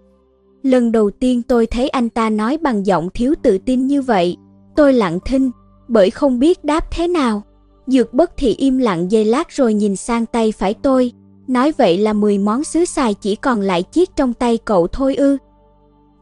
[0.62, 4.36] Lần đầu tiên tôi thấy anh ta nói bằng giọng thiếu tự tin như vậy,
[4.76, 5.50] tôi lặng thinh,
[5.88, 7.42] bởi không biết đáp thế nào.
[7.86, 11.12] Dược bất thị im lặng giây lát rồi nhìn sang tay phải tôi,
[11.46, 15.14] nói vậy là 10 món sứ xài chỉ còn lại chiếc trong tay cậu thôi
[15.14, 15.36] ư.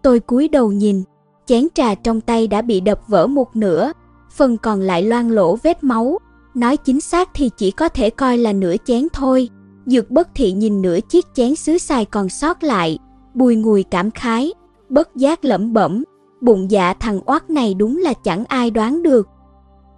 [0.03, 1.03] Tôi cúi đầu nhìn,
[1.47, 3.93] chén trà trong tay đã bị đập vỡ một nửa,
[4.37, 6.19] phần còn lại loang lỗ vết máu.
[6.55, 9.49] Nói chính xác thì chỉ có thể coi là nửa chén thôi.
[9.87, 12.99] Dược bất thị nhìn nửa chiếc chén sứ xài còn sót lại,
[13.35, 14.53] bùi ngùi cảm khái,
[14.89, 16.05] bất giác lẩm bẩm,
[16.41, 19.29] bụng dạ thằng oát này đúng là chẳng ai đoán được.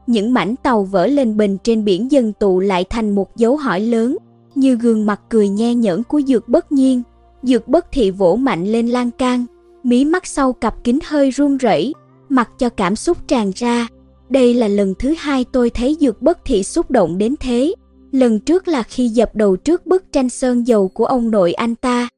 [0.06, 3.80] Những mảnh tàu vỡ lên bình trên biển dần tụ lại thành một dấu hỏi
[3.80, 4.16] lớn,
[4.54, 7.02] như gương mặt cười nhe nhẫn của Dược bất nhiên.
[7.42, 9.46] Dược bất thị vỗ mạnh lên lan can,
[9.82, 11.94] mí mắt sau cặp kính hơi run rẩy,
[12.28, 13.88] mặc cho cảm xúc tràn ra,
[14.30, 17.74] đây là lần thứ hai tôi thấy Dược Bất Thị xúc động đến thế.
[18.12, 21.74] Lần trước là khi dập đầu trước bức tranh sơn dầu của ông nội anh
[21.74, 22.08] ta.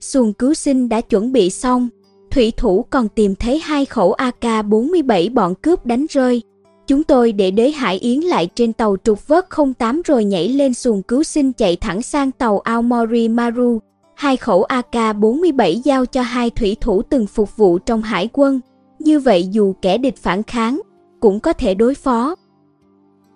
[0.00, 1.88] Xuồng cứu sinh đã chuẩn bị xong,
[2.30, 6.42] Thủy thủ còn tìm thấy hai khẩu AK-47 bọn cướp đánh rơi.
[6.86, 9.46] Chúng tôi để đế Hải Yến lại trên tàu trục vớt
[9.78, 13.78] 08 rồi nhảy lên xuồng cứu sinh chạy thẳng sang tàu Aomori Maru.
[14.14, 18.60] Hai khẩu AK-47 giao cho hai thủy thủ từng phục vụ trong hải quân.
[18.98, 20.80] Như vậy dù kẻ địch phản kháng,
[21.20, 22.34] cũng có thể đối phó.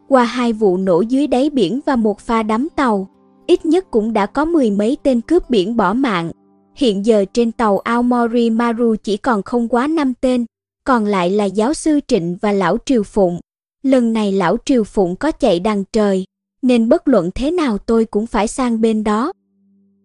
[0.08, 3.08] Qua hai vụ nổ dưới đáy biển và một pha đắm tàu,
[3.46, 6.30] ít nhất cũng đã có mười mấy tên cướp biển bỏ mạng.
[6.74, 10.46] Hiện giờ trên tàu Aomori Maru chỉ còn không quá 5 tên,
[10.84, 13.40] còn lại là giáo sư Trịnh và lão Triều Phụng.
[13.82, 16.24] Lần này lão Triều Phụng có chạy đằng trời,
[16.62, 19.32] nên bất luận thế nào tôi cũng phải sang bên đó.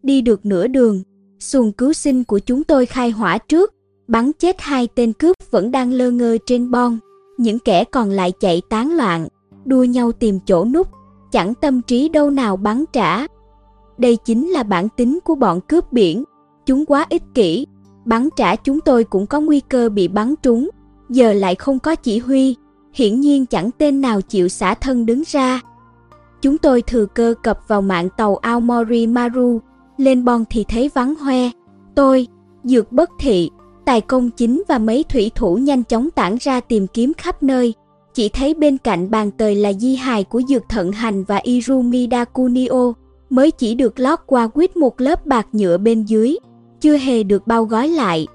[0.04, 1.02] Đi được nửa đường,
[1.40, 3.74] xuồng cứu sinh của chúng tôi khai hỏa trước,
[4.08, 7.00] bắn chết hai tên cướp vẫn đang lơ ngơ trên bon.
[7.38, 9.28] Những kẻ còn lại chạy tán loạn,
[9.66, 10.88] đua nhau tìm chỗ núp,
[11.32, 13.28] chẳng tâm trí đâu nào bắn trả.
[13.98, 16.24] Đây chính là bản tính của bọn cướp biển,
[16.66, 17.68] chúng quá ích kỷ,
[18.06, 20.70] bắn trả chúng tôi cũng có nguy cơ bị bắn trúng,
[21.10, 22.56] giờ lại không có chỉ huy,
[22.94, 25.62] hiển nhiên chẳng tên nào chịu xả thân đứng ra.
[26.42, 29.62] Chúng tôi thừa cơ cập vào mạng tàu Aomori Maru,
[29.98, 31.50] lên bon thì thấy vắng hoe.
[31.96, 32.28] Tôi,
[32.64, 33.50] Dược Bất Thị,
[33.88, 37.74] Tài Công Chính và mấy thủy thủ nhanh chóng tản ra tìm kiếm khắp nơi.
[38.14, 42.08] Chỉ thấy bên cạnh bàn tời là di hài của Dược Thận Hành và Irumi
[42.12, 42.94] Dakunio,
[43.30, 46.38] mới chỉ được lót qua quýt một lớp bạc nhựa bên dưới,
[46.82, 48.28] chưa hề được bao gói lại.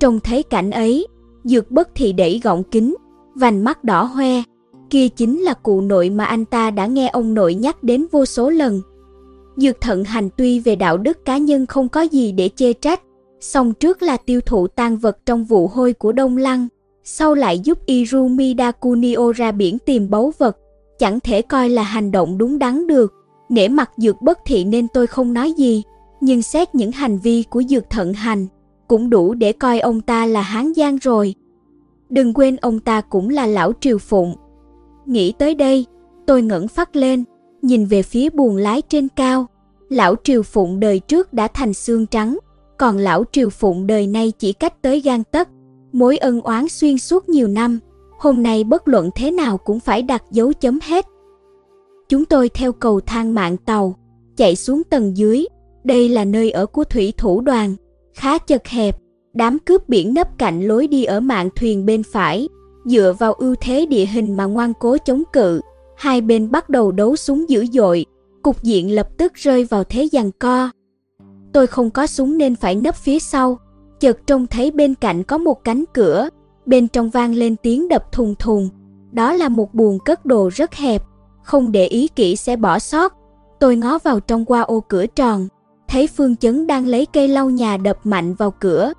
[0.00, 1.06] Trông thấy cảnh ấy,
[1.44, 2.94] Dược Bất thì đẩy gọng kính,
[3.34, 4.42] vành mắt đỏ hoe,
[4.90, 8.24] kia chính là cụ nội mà anh ta đã nghe ông nội nhắc đến vô
[8.24, 8.80] số lần.
[9.56, 13.02] Dược thận hành tuy về đạo đức cá nhân không có gì để chê trách,
[13.40, 16.68] song trước là tiêu thụ tan vật trong vụ hôi của Đông Lăng,
[17.04, 20.56] sau lại giúp Irumi Dakunio ra biển tìm báu vật,
[20.98, 23.14] chẳng thể coi là hành động đúng đắn được.
[23.48, 25.82] Nể mặt dược bất thị nên tôi không nói gì,
[26.20, 28.46] nhưng xét những hành vi của dược thận hành,
[28.88, 31.34] cũng đủ để coi ông ta là hán giang rồi.
[32.08, 34.34] Đừng quên ông ta cũng là lão triều phụng.
[35.06, 35.86] Nghĩ tới đây,
[36.26, 37.24] tôi ngẩng phát lên,
[37.62, 39.46] nhìn về phía buồng lái trên cao.
[39.88, 42.38] Lão triều phụng đời trước đã thành xương trắng,
[42.78, 45.48] còn lão triều phụng đời nay chỉ cách tới gan tấc.
[45.92, 47.78] Mối ân oán xuyên suốt nhiều năm,
[48.18, 51.06] hôm nay bất luận thế nào cũng phải đặt dấu chấm hết.
[52.08, 53.94] Chúng tôi theo cầu thang mạng tàu,
[54.36, 55.46] chạy xuống tầng dưới.
[55.84, 57.74] Đây là nơi ở của thủy thủ đoàn,
[58.14, 58.98] khá chật hẹp,
[59.34, 62.48] đám cướp biển nấp cạnh lối đi ở mạng thuyền bên phải,
[62.84, 65.60] dựa vào ưu thế địa hình mà ngoan cố chống cự,
[65.96, 68.06] hai bên bắt đầu đấu súng dữ dội,
[68.42, 70.70] cục diện lập tức rơi vào thế giằng co.
[71.58, 73.58] Tôi không có súng nên phải nấp phía sau,
[74.00, 76.28] chợt trông thấy bên cạnh có một cánh cửa,
[76.66, 78.68] bên trong vang lên tiếng đập thùng thùng.
[79.12, 81.02] Đó là một buồng cất đồ rất hẹp,
[81.42, 83.14] không để ý kỹ sẽ bỏ sót.
[83.60, 85.48] Tôi ngó vào trong qua ô cửa tròn,
[85.88, 88.92] thấy Phương Chấn đang lấy cây lau nhà đập mạnh vào cửa,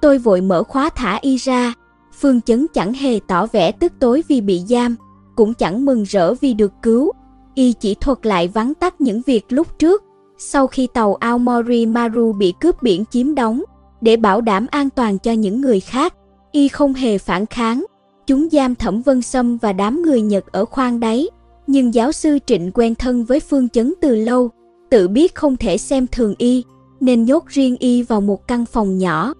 [0.00, 1.74] Tôi vội mở khóa thả y ra,
[2.20, 4.96] Phương Chấn chẳng hề tỏ vẻ tức tối vì bị giam,
[5.36, 7.12] cũng chẳng mừng rỡ vì được cứu.
[7.54, 10.04] Y chỉ thuật lại vắn tắt những việc lúc trước,
[10.42, 13.62] sau khi tàu Aomori Maru bị cướp biển chiếm đóng,
[14.00, 16.14] để bảo đảm an toàn cho những người khác.
[16.52, 17.84] Y không hề phản kháng,
[18.26, 21.28] chúng giam Thẩm Vân Sâm và đám người Nhật ở khoang đáy.
[21.66, 24.50] Nhưng giáo sư Trịnh quen thân với Phương Chấn từ lâu,
[24.90, 26.64] tự biết không thể xem thường Y,
[27.00, 29.34] nên nhốt riêng Y vào một căn phòng nhỏ,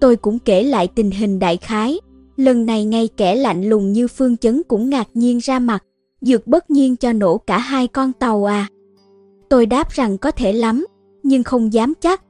[0.00, 2.00] Tôi cũng kể lại tình hình đại khái,
[2.36, 5.84] lần này ngay kẻ lạnh lùng như Phương Chấn cũng ngạc nhiên ra mặt,
[6.20, 8.68] dược bất nhiên cho nổ cả hai con tàu à.
[9.48, 10.86] Tôi đáp rằng có thể lắm,
[11.22, 12.22] nhưng không dám chắc.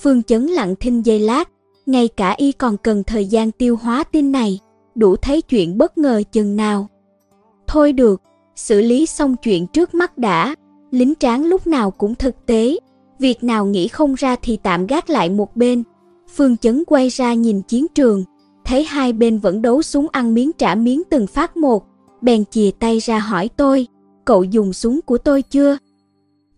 [0.00, 1.48] Phương Chấn lặng thinh giây lát,
[1.86, 4.58] ngay cả y còn cần thời gian tiêu hóa tin này,
[4.94, 6.88] đủ thấy chuyện bất ngờ chừng nào.
[7.66, 8.22] Thôi được,
[8.56, 10.54] xử lý xong chuyện trước mắt đã,
[10.90, 12.78] lính tráng lúc nào cũng thực tế,
[13.18, 15.82] việc nào nghĩ không ra thì tạm gác lại một bên,
[16.36, 18.24] Phương Chấn quay ra nhìn chiến trường,
[18.64, 21.86] thấy hai bên vẫn đấu súng ăn miếng trả miếng từng phát một,
[22.20, 23.86] bèn chìa tay ra hỏi tôi,
[24.24, 25.76] cậu dùng súng của tôi chưa?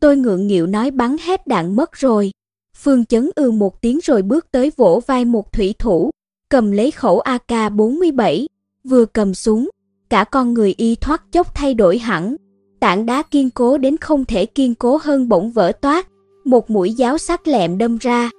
[0.01, 2.31] Tôi ngượng nghịu nói bắn hết đạn mất rồi.
[2.77, 6.11] Phương Chấn ư một tiếng rồi bước tới vỗ vai một thủy thủ,
[6.51, 8.47] cầm lấy khẩu AK-47,
[8.85, 9.71] vừa cầm súng,
[10.11, 12.37] cả con người y thoát chốc thay đổi hẳn.
[12.81, 16.09] Tảng đá kiên cố đến không thể kiên cố hơn bỗng vỡ toát,
[16.45, 18.31] một mũi giáo sắc lẹm đâm ra,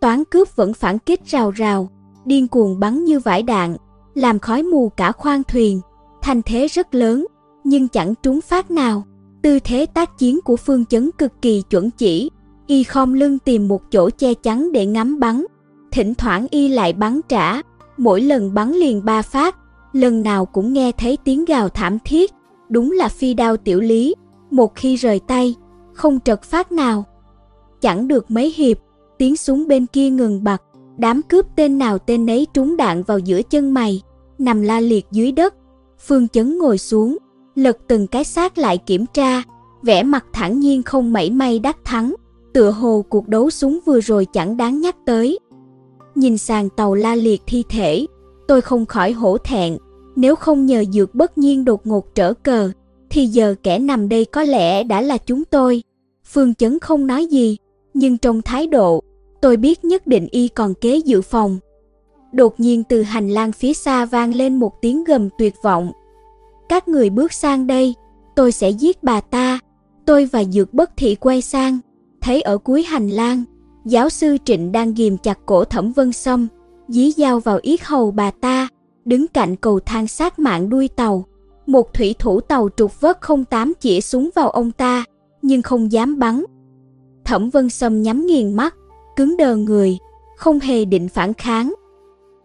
[0.00, 1.88] Toán cướp vẫn phản kích rào rào,
[2.24, 3.76] điên cuồng bắn như vải đạn,
[4.14, 5.80] làm khói mù cả khoang thuyền.
[6.22, 7.26] Thành thế rất lớn,
[7.64, 9.04] nhưng chẳng trúng phát nào.
[9.46, 12.30] Tư thế tác chiến của phương chấn cực kỳ chuẩn chỉ.
[12.66, 15.44] Y khom lưng tìm một chỗ che chắn để ngắm bắn.
[15.92, 17.62] Thỉnh thoảng Y lại bắn trả,
[17.96, 19.56] mỗi lần bắn liền ba phát,
[19.92, 22.32] lần nào cũng nghe thấy tiếng gào thảm thiết.
[22.68, 24.14] Đúng là phi đao tiểu lý,
[24.50, 25.54] một khi rời tay,
[25.92, 27.04] không trật phát nào.
[27.80, 28.76] Chẳng được mấy hiệp,
[29.18, 30.62] tiếng súng bên kia ngừng bặt,
[30.98, 34.02] Đám cướp tên nào tên nấy trúng đạn vào giữa chân mày,
[34.38, 35.54] nằm la liệt dưới đất.
[36.06, 37.16] Phương Chấn ngồi xuống,
[37.56, 39.42] lật từng cái xác lại kiểm tra,
[39.82, 42.14] vẻ mặt thản nhiên không mảy may đắc thắng,
[42.54, 45.38] tựa hồ cuộc đấu súng vừa rồi chẳng đáng nhắc tới.
[46.14, 48.06] Nhìn sàn tàu la liệt thi thể,
[48.48, 49.76] tôi không khỏi hổ thẹn,
[50.16, 52.70] nếu không nhờ dược bất nhiên đột ngột trở cờ,
[53.10, 55.82] thì giờ kẻ nằm đây có lẽ đã là chúng tôi.
[56.24, 57.56] Phương Chấn không nói gì,
[57.94, 59.02] nhưng trong thái độ,
[59.40, 61.58] tôi biết nhất định y còn kế dự phòng.
[62.32, 65.92] Đột nhiên từ hành lang phía xa vang lên một tiếng gầm tuyệt vọng.
[66.68, 67.94] Các người bước sang đây,
[68.36, 69.58] tôi sẽ giết bà ta.
[70.04, 71.78] Tôi và Dược Bất Thị quay sang,
[72.20, 73.44] thấy ở cuối hành lang,
[73.84, 76.48] giáo sư Trịnh đang ghìm chặt cổ Thẩm Vân Sâm,
[76.88, 78.68] dí dao vào yết hầu bà ta,
[79.04, 81.24] đứng cạnh cầu thang sát mạng đuôi tàu.
[81.66, 83.18] Một thủy thủ tàu trục vớt
[83.50, 85.04] 08 chỉ súng vào ông ta,
[85.42, 86.44] nhưng không dám bắn.
[87.24, 88.74] Thẩm Vân Sâm nhắm nghiền mắt,
[89.16, 89.98] cứng đờ người,
[90.36, 91.74] không hề định phản kháng.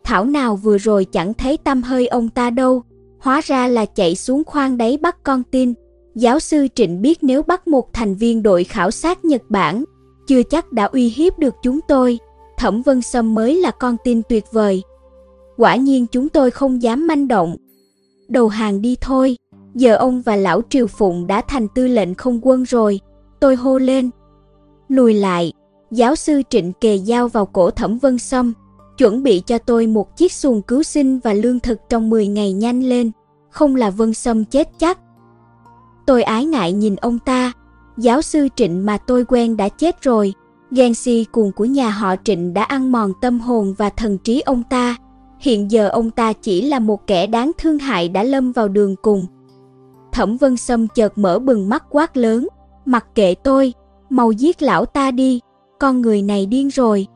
[0.03, 2.84] Thảo nào vừa rồi chẳng thấy tâm hơi ông ta đâu,
[3.22, 5.74] hóa ra là chạy xuống khoang đáy bắt con tin.
[6.15, 9.84] Giáo sư Trịnh biết nếu bắt một thành viên đội khảo sát Nhật Bản,
[10.28, 12.19] chưa chắc đã uy hiếp được chúng tôi.
[12.57, 14.84] Thẩm Vân Sâm mới là con tin tuyệt vời.
[15.57, 17.55] Quả nhiên chúng tôi không dám manh động.
[18.28, 19.38] Đầu hàng đi thôi,
[19.76, 22.99] giờ ông và lão Triều Phụng đã thành tư lệnh không quân rồi.
[23.39, 24.09] Tôi hô lên.
[24.89, 25.53] Lùi lại,
[25.91, 28.53] giáo sư Trịnh kề dao vào cổ Thẩm Vân Sâm,
[29.02, 32.54] chuẩn bị cho tôi một chiếc xuồng cứu sinh và lương thực trong 10 ngày
[32.54, 33.12] nhanh lên,
[33.49, 34.99] không là Vân Sâm chết chắc.
[36.06, 37.52] Tôi ái ngại nhìn ông ta,
[37.97, 40.34] giáo sư Trịnh mà tôi quen đã chết rồi,
[40.72, 44.41] ghen si cuồng của nhà họ Trịnh đã ăn mòn tâm hồn và thần trí
[44.41, 44.95] ông ta.
[45.39, 48.95] Hiện giờ ông ta chỉ là một kẻ đáng thương hại đã lâm vào đường
[49.02, 49.26] cùng.
[50.12, 52.47] Thẩm Vân Sâm chợt mở bừng mắt quát lớn,
[52.86, 53.74] mặc kệ tôi,
[54.10, 55.39] mau giết lão ta đi,
[55.80, 57.08] con người này điên rồi.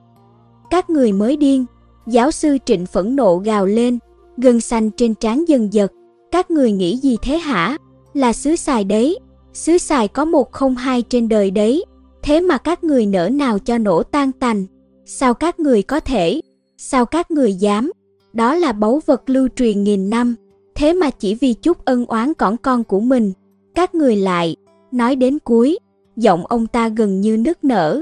[0.69, 1.65] Các người mới điên,
[2.07, 3.99] giáo sư Trịnh phẫn nộ gào lên,
[4.37, 5.91] gân xanh trên trán dần giật,
[6.31, 7.77] các người nghĩ gì thế hả?
[8.13, 9.19] Là xứ xài đấy,
[9.53, 11.85] xứ xài có một không hai trên đời đấy,
[12.23, 14.65] thế mà các người nỡ nào cho nổ tan tành,
[15.05, 16.41] sao các người có thể,
[16.77, 17.91] sao các người dám,
[18.33, 20.35] đó là báu vật lưu truyền nghìn năm,
[20.75, 23.31] thế mà chỉ vì chút ân oán cỏn con của mình,
[23.75, 24.55] các người lại,
[24.91, 25.79] nói đến cuối,
[26.15, 28.01] giọng ông ta gần như nức nở.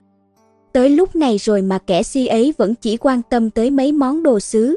[0.73, 4.23] Tới lúc này rồi mà kẻ si ấy vẫn chỉ quan tâm tới mấy món
[4.23, 4.75] đồ sứ.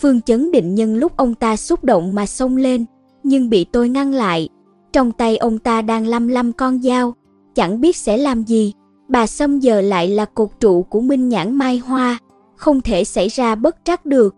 [0.00, 2.84] Phương chấn định nhân lúc ông ta xúc động mà xông lên,
[3.22, 4.48] nhưng bị tôi ngăn lại.
[4.92, 7.14] Trong tay ông ta đang lăm lăm con dao,
[7.54, 8.72] chẳng biết sẽ làm gì.
[9.08, 12.18] Bà Sâm giờ lại là cột trụ của Minh Nhãn Mai Hoa,
[12.56, 14.34] không thể xảy ra bất trắc được.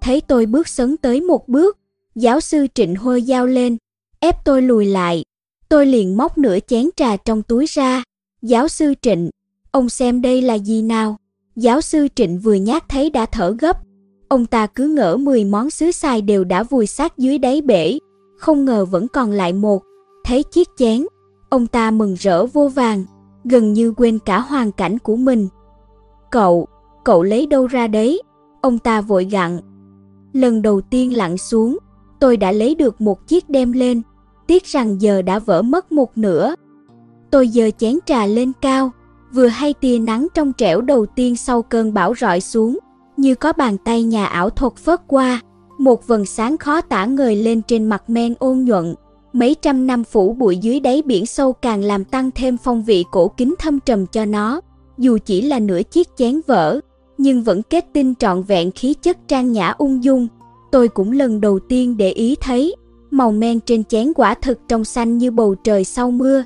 [0.00, 1.78] Thấy tôi bước sấn tới một bước,
[2.14, 3.76] giáo sư Trịnh hôi dao lên,
[4.20, 5.24] ép tôi lùi lại.
[5.68, 8.02] Tôi liền móc nửa chén trà trong túi ra.
[8.42, 9.30] Giáo sư Trịnh,
[9.78, 11.16] ông xem đây là gì nào?
[11.56, 13.78] Giáo sư Trịnh vừa nhát thấy đã thở gấp.
[14.28, 17.98] Ông ta cứ ngỡ 10 món sứ xài đều đã vùi sát dưới đáy bể,
[18.38, 19.82] không ngờ vẫn còn lại một.
[20.24, 21.06] Thấy chiếc chén,
[21.48, 23.04] ông ta mừng rỡ vô vàng,
[23.44, 25.48] gần như quên cả hoàn cảnh của mình.
[26.30, 26.66] Cậu,
[27.04, 28.22] cậu lấy đâu ra đấy?
[28.60, 29.60] Ông ta vội gặn.
[30.32, 31.78] Lần đầu tiên lặn xuống,
[32.20, 34.02] tôi đã lấy được một chiếc đem lên,
[34.46, 36.54] tiếc rằng giờ đã vỡ mất một nửa.
[37.30, 38.92] Tôi giờ chén trà lên cao,
[39.34, 42.78] vừa hay tia nắng trong trẻo đầu tiên sau cơn bão rọi xuống,
[43.16, 45.40] như có bàn tay nhà ảo thuật phớt qua,
[45.78, 48.94] một vầng sáng khó tả ngời lên trên mặt men ôn nhuận.
[49.32, 53.04] Mấy trăm năm phủ bụi dưới đáy biển sâu càng làm tăng thêm phong vị
[53.10, 54.60] cổ kính thâm trầm cho nó.
[54.98, 56.80] Dù chỉ là nửa chiếc chén vỡ,
[57.18, 60.28] nhưng vẫn kết tinh trọn vẹn khí chất trang nhã ung dung.
[60.72, 62.76] Tôi cũng lần đầu tiên để ý thấy,
[63.10, 66.42] màu men trên chén quả thực trong xanh như bầu trời sau mưa.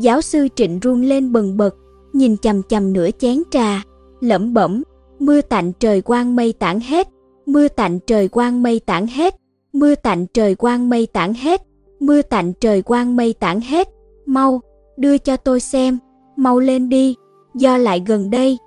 [0.00, 1.74] Giáo sư Trịnh run lên bần bật,
[2.12, 3.82] nhìn chầm chầm nửa chén trà,
[4.20, 4.82] lẩm bẩm,
[5.18, 7.08] mưa tạnh trời quang mây tản hết,
[7.46, 9.34] mưa tạnh trời quang mây tản hết,
[9.72, 11.62] mưa tạnh trời quang mây tản hết,
[12.00, 13.88] mưa tạnh trời quang mây tản hết,
[14.26, 14.60] mau,
[14.96, 15.98] đưa cho tôi xem,
[16.36, 17.14] mau lên đi,
[17.54, 18.58] do lại gần đây.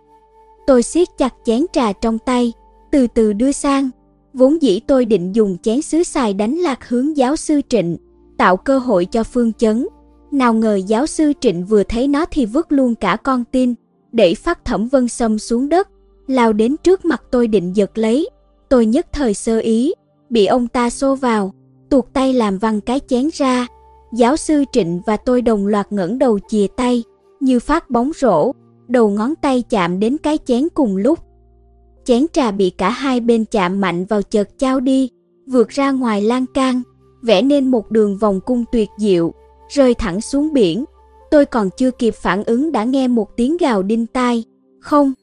[0.68, 2.54] Tôi siết chặt chén trà trong tay,
[2.92, 3.90] từ từ đưa sang.
[4.34, 7.98] Vốn dĩ tôi định dùng chén sứ xài đánh lạc hướng giáo sư Trịnh,
[8.38, 9.88] tạo cơ hội cho Phương Chấn.
[10.34, 13.74] Nào ngờ giáo sư Trịnh vừa thấy nó thì vứt luôn cả con tin,
[14.12, 15.90] để phát thẩm vân sâm xuống đất,
[16.28, 18.30] lao đến trước mặt tôi định giật lấy.
[18.70, 19.94] Tôi nhất thời sơ ý,
[20.30, 21.54] bị ông ta xô vào,
[21.90, 23.68] tuột tay làm văng cái chén ra.
[24.14, 27.04] Giáo sư Trịnh và tôi đồng loạt ngẩng đầu chìa tay,
[27.40, 28.52] như phát bóng rổ,
[28.88, 31.20] đầu ngón tay chạm đến cái chén cùng lúc.
[32.04, 35.10] Chén trà bị cả hai bên chạm mạnh vào chợt trao đi,
[35.48, 36.82] vượt ra ngoài lan can,
[37.22, 39.34] vẽ nên một đường vòng cung tuyệt diệu,
[39.74, 40.86] rơi thẳng xuống biển.
[41.32, 44.44] Tôi còn chưa kịp phản ứng đã nghe một tiếng gào đinh tai.
[44.80, 45.14] Không,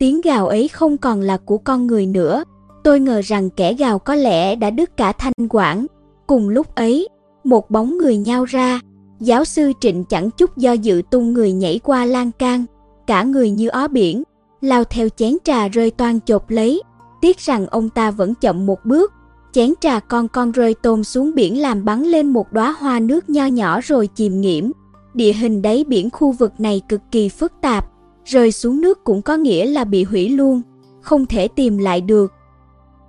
[0.00, 2.44] Tiếng gào ấy không còn là của con người nữa.
[2.84, 5.86] Tôi ngờ rằng kẻ gào có lẽ đã đứt cả thanh quản.
[6.26, 7.08] Cùng lúc ấy,
[7.44, 8.80] một bóng người nhao ra.
[9.20, 12.64] Giáo sư Trịnh chẳng chút do dự tung người nhảy qua lan can,
[13.06, 14.22] cả người như ó biển,
[14.60, 16.82] lao theo chén trà rơi toan chộp lấy.
[17.20, 19.12] Tiếc rằng ông ta vẫn chậm một bước,
[19.52, 23.30] chén trà con con rơi tôm xuống biển làm bắn lên một đóa hoa nước
[23.30, 24.70] nho nhỏ rồi chìm nghiễm.
[25.14, 27.86] Địa hình đáy biển khu vực này cực kỳ phức tạp,
[28.24, 30.62] rơi xuống nước cũng có nghĩa là bị hủy luôn,
[31.00, 32.32] không thể tìm lại được.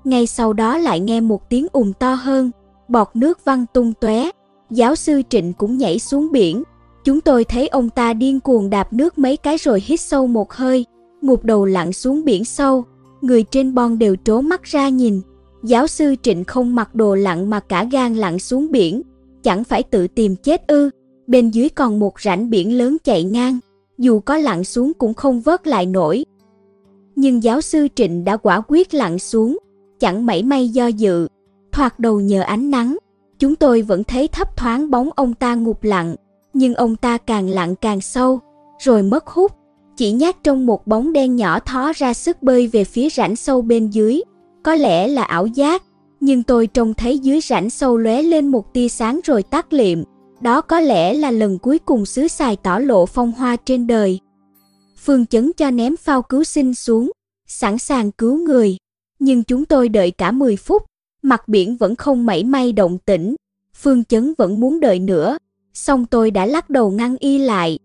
[0.04, 2.52] Ngay sau đó lại nghe một tiếng ùm to hơn,
[2.88, 4.30] bọt nước văng tung tóe.
[4.70, 6.64] Giáo sư Trịnh cũng nhảy xuống biển.
[7.04, 10.54] Chúng tôi thấy ông ta điên cuồng đạp nước mấy cái rồi hít sâu một
[10.54, 10.86] hơi,
[11.22, 12.84] ngụp đầu lặn xuống biển sâu.
[13.22, 15.22] Người trên bon đều trố mắt ra nhìn.
[15.64, 19.02] Giáo sư Trịnh không mặc đồ lặn mà cả gan lặn xuống biển,
[19.44, 20.90] chẳng phải tự tìm chết ư?
[21.28, 23.60] Bên dưới còn một rãnh biển lớn chạy ngang,
[23.98, 26.26] dù có lặn xuống cũng không vớt lại nổi.
[27.16, 29.58] Nhưng giáo sư Trịnh đã quả quyết lặn xuống,
[30.00, 31.28] chẳng mảy may do dự,
[31.72, 32.98] thoạt đầu nhờ ánh nắng,
[33.40, 36.16] chúng tôi vẫn thấy thấp thoáng bóng ông ta ngụp lặn,
[36.54, 38.40] nhưng ông ta càng lặn càng sâu,
[38.80, 39.52] rồi mất hút,
[39.98, 43.62] chỉ nhát trong một bóng đen nhỏ thó ra sức bơi về phía rãnh sâu
[43.62, 44.22] bên dưới.
[44.64, 45.84] Có lẽ là ảo giác,
[46.20, 50.04] nhưng tôi trông thấy dưới rãnh sâu lóe lên một tia sáng rồi tắt liệm.
[50.42, 54.20] Đó có lẽ là lần cuối cùng xứ xài tỏ lộ phong hoa trên đời.
[54.98, 57.12] Phương chấn cho ném phao cứu sinh xuống,
[57.48, 58.78] sẵn sàng cứu người.
[59.20, 60.84] Nhưng chúng tôi đợi cả 10 phút,
[61.22, 63.36] mặt biển vẫn không mảy may động tĩnh.
[63.76, 65.38] Phương chấn vẫn muốn đợi nữa,
[65.74, 67.80] xong tôi đã lắc đầu ngăn y lại.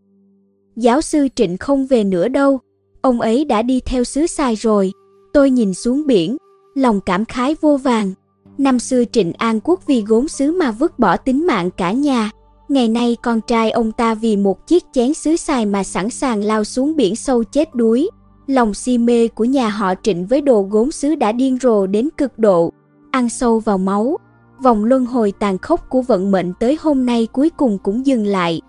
[0.76, 2.60] Giáo sư Trịnh không về nữa đâu,
[3.00, 4.92] ông ấy đã đi theo xứ xài rồi.
[5.32, 6.36] Tôi nhìn xuống biển,
[6.76, 8.12] lòng cảm khái vô vàng.
[8.58, 12.30] Năm xưa Trịnh An Quốc vì gốm sứ mà vứt bỏ tính mạng cả nhà.
[12.68, 16.42] Ngày nay con trai ông ta vì một chiếc chén sứ xài mà sẵn sàng
[16.42, 18.10] lao xuống biển sâu chết đuối.
[18.46, 22.08] Lòng si mê của nhà họ Trịnh với đồ gốm sứ đã điên rồ đến
[22.16, 22.72] cực độ,
[23.10, 24.16] ăn sâu vào máu.
[24.62, 28.26] Vòng luân hồi tàn khốc của vận mệnh tới hôm nay cuối cùng cũng dừng
[28.26, 28.60] lại.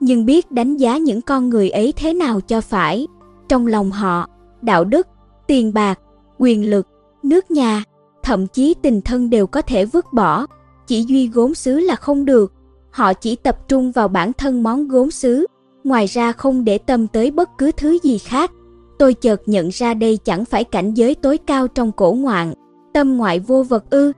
[0.00, 3.06] Nhưng biết đánh giá những con người ấy thế nào cho phải.
[3.48, 4.26] Trong lòng họ,
[4.62, 5.06] đạo đức,
[5.46, 6.00] tiền bạc,
[6.38, 6.86] quyền lực,
[7.24, 7.84] nước nhà,
[8.22, 10.46] thậm chí tình thân đều có thể vứt bỏ.
[10.86, 12.52] Chỉ duy gốm sứ là không được.
[12.90, 15.46] Họ chỉ tập trung vào bản thân món gốm sứ,
[15.84, 18.50] ngoài ra không để tâm tới bất cứ thứ gì khác.
[18.98, 22.54] Tôi chợt nhận ra đây chẳng phải cảnh giới tối cao trong cổ ngoạn,
[22.92, 24.12] tâm ngoại vô vật ư.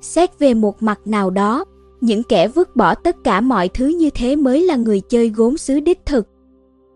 [0.00, 1.64] Xét về một mặt nào đó,
[2.00, 5.56] những kẻ vứt bỏ tất cả mọi thứ như thế mới là người chơi gốm
[5.56, 6.28] sứ đích thực.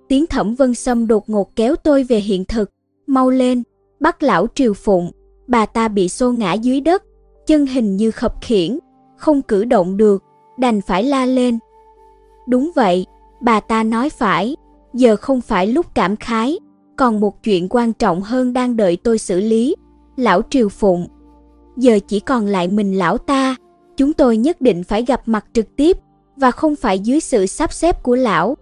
[0.08, 2.70] Tiếng thẩm vân sâm đột ngột kéo tôi về hiện thực,
[3.06, 3.62] mau lên,
[4.00, 5.10] bắt lão triều phụng,
[5.46, 7.04] bà ta bị xô ngã dưới đất,
[7.46, 8.78] chân hình như khập khiển,
[9.16, 10.22] không cử động được,
[10.58, 11.58] đành phải la lên.
[12.48, 13.06] Đúng vậy,
[13.40, 14.56] bà ta nói phải,
[14.94, 16.58] giờ không phải lúc cảm khái,
[16.96, 19.74] còn một chuyện quan trọng hơn đang đợi tôi xử lý.
[20.16, 21.06] Lão Triều Phụng,
[21.76, 23.56] giờ chỉ còn lại mình lão ta,
[23.96, 25.96] chúng tôi nhất định phải gặp mặt trực tiếp
[26.36, 28.56] và không phải dưới sự sắp xếp của lão.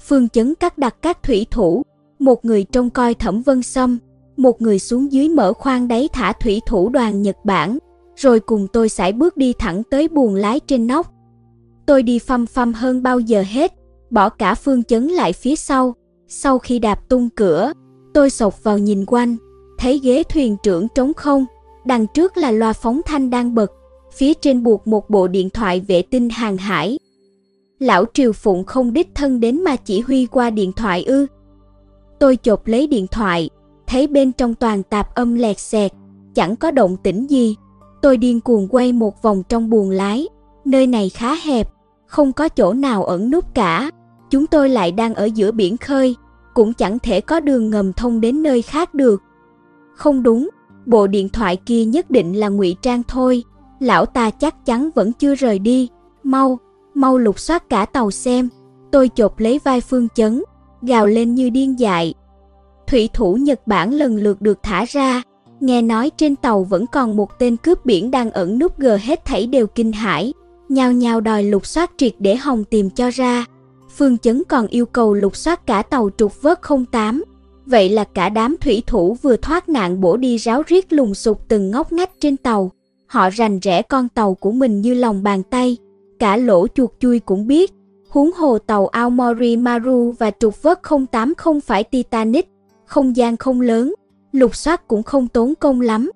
[0.00, 1.82] Phương Chấn cắt đặt các thủy thủ,
[2.18, 3.98] một người trông coi Thẩm Vân Sâm,
[4.38, 7.78] một người xuống dưới mở khoang đáy thả thủy thủ đoàn Nhật Bản,
[8.16, 11.12] rồi cùng tôi sải bước đi thẳng tới buồng lái trên nóc.
[11.86, 13.72] Tôi đi phăm phăm hơn bao giờ hết,
[14.10, 15.94] bỏ cả Phương Chấn lại phía sau.
[16.28, 17.72] Sau khi đạp tung cửa,
[18.14, 19.36] tôi sộc vào nhìn quanh,
[19.78, 21.46] thấy ghế thuyền trưởng trống không,
[21.86, 23.72] đằng trước là loa phóng thanh đang bật,
[24.12, 26.98] phía trên buộc một bộ điện thoại vệ tinh hàng hải.
[27.78, 31.26] Lão Triều Phụng không đích thân đến mà chỉ huy qua điện thoại ư.
[32.18, 33.50] Tôi chộp lấy điện thoại,
[33.88, 35.92] thấy bên trong toàn tạp âm lẹt xẹt,
[36.34, 37.56] chẳng có động tĩnh gì.
[38.02, 40.28] Tôi điên cuồng quay một vòng trong buồng lái,
[40.64, 41.68] nơi này khá hẹp,
[42.06, 43.90] không có chỗ nào ẩn núp cả.
[44.30, 46.16] Chúng tôi lại đang ở giữa biển khơi,
[46.54, 49.22] cũng chẳng thể có đường ngầm thông đến nơi khác được.
[49.94, 50.48] Không đúng,
[50.86, 53.44] bộ điện thoại kia nhất định là ngụy trang thôi,
[53.80, 55.88] lão ta chắc chắn vẫn chưa rời đi.
[56.22, 56.58] Mau,
[56.94, 58.48] mau lục soát cả tàu xem.
[58.90, 60.42] Tôi chộp lấy vai Phương Chấn,
[60.82, 62.14] gào lên như điên dại.
[62.88, 65.22] Thủy thủ Nhật Bản lần lượt được thả ra,
[65.60, 69.24] nghe nói trên tàu vẫn còn một tên cướp biển đang ẩn núp gờ hết
[69.24, 70.32] thảy đều kinh hãi,
[70.68, 73.44] nhao nhao đòi lục soát triệt để hồng tìm cho ra.
[73.96, 76.60] Phương Chấn còn yêu cầu lục soát cả tàu trục vớt
[76.92, 77.24] 08.
[77.66, 81.48] Vậy là cả đám thủy thủ vừa thoát nạn bổ đi ráo riết lùng sục
[81.48, 82.70] từng ngóc ngách trên tàu.
[83.06, 85.76] Họ rành rẽ con tàu của mình như lòng bàn tay.
[86.18, 87.72] Cả lỗ chuột chui cũng biết.
[88.08, 90.80] Huống hồ tàu Aomori Maru và trục vớt
[91.12, 92.48] 08 không phải Titanic.
[92.88, 93.94] Không gian không lớn,
[94.32, 96.10] lục soát cũng không tốn công lắm.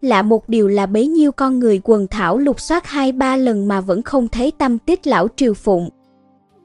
[0.00, 3.68] Lạ một điều là bấy nhiêu con người quần thảo lục soát hai ba lần
[3.68, 5.90] mà vẫn không thấy tâm tích lão triều phụng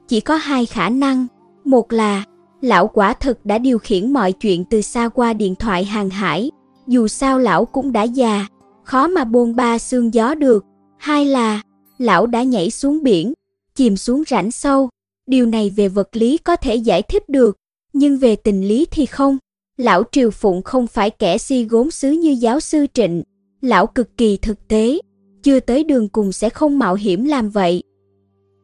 [0.08, 1.26] chỉ có hai khả năng,
[1.64, 2.24] một là
[2.60, 6.50] Lão quả thực đã điều khiển mọi chuyện từ xa qua điện thoại hàng hải.
[6.86, 8.46] Dù sao lão cũng đã già,
[8.84, 10.64] khó mà bôn ba xương gió được.
[10.98, 11.62] Hai là,
[11.98, 13.32] lão đã nhảy xuống biển,
[13.74, 14.88] chìm xuống rãnh sâu.
[15.26, 17.56] Điều này về vật lý có thể giải thích được,
[17.92, 19.38] nhưng về tình lý thì không.
[19.76, 23.22] Lão Triều Phụng không phải kẻ si gốm xứ như giáo sư Trịnh.
[23.60, 24.98] Lão cực kỳ thực tế,
[25.42, 27.82] chưa tới đường cùng sẽ không mạo hiểm làm vậy.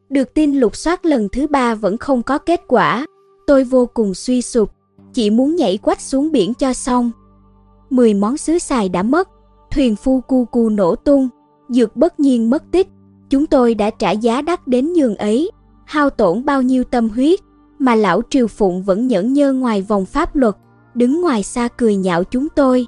[0.09, 3.05] Được tin lục soát lần thứ ba vẫn không có kết quả,
[3.47, 4.71] tôi vô cùng suy sụp,
[5.13, 7.11] chỉ muốn nhảy quách xuống biển cho xong.
[7.89, 9.29] Mười món sứ xài đã mất,
[9.71, 11.29] thuyền phu cu cu nổ tung,
[11.69, 12.87] dược bất nhiên mất tích.
[13.29, 15.51] Chúng tôi đã trả giá đắt đến nhường ấy,
[15.85, 17.39] hao tổn bao nhiêu tâm huyết,
[17.79, 20.55] mà lão Triều Phụng vẫn nhẫn nhơ ngoài vòng pháp luật,
[20.93, 22.87] đứng ngoài xa cười nhạo chúng tôi.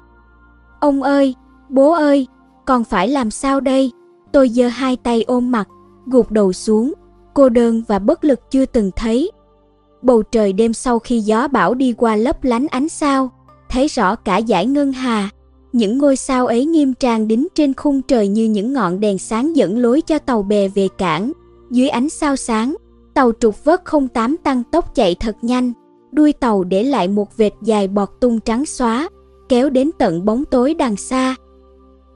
[0.80, 1.34] Ông ơi,
[1.68, 2.26] bố ơi,
[2.64, 3.92] còn phải làm sao đây?
[4.32, 5.68] Tôi giơ hai tay ôm mặt,
[6.06, 6.92] gục đầu xuống,
[7.34, 9.30] cô đơn và bất lực chưa từng thấy.
[10.02, 13.30] Bầu trời đêm sau khi gió bão đi qua lấp lánh ánh sao,
[13.68, 15.30] thấy rõ cả dải ngân hà.
[15.72, 19.56] Những ngôi sao ấy nghiêm trang đính trên khung trời như những ngọn đèn sáng
[19.56, 21.32] dẫn lối cho tàu bè về cảng.
[21.70, 22.74] Dưới ánh sao sáng,
[23.14, 23.82] tàu trục vớt
[24.12, 25.72] 08 tăng tốc chạy thật nhanh,
[26.12, 29.08] đuôi tàu để lại một vệt dài bọt tung trắng xóa,
[29.48, 31.34] kéo đến tận bóng tối đằng xa.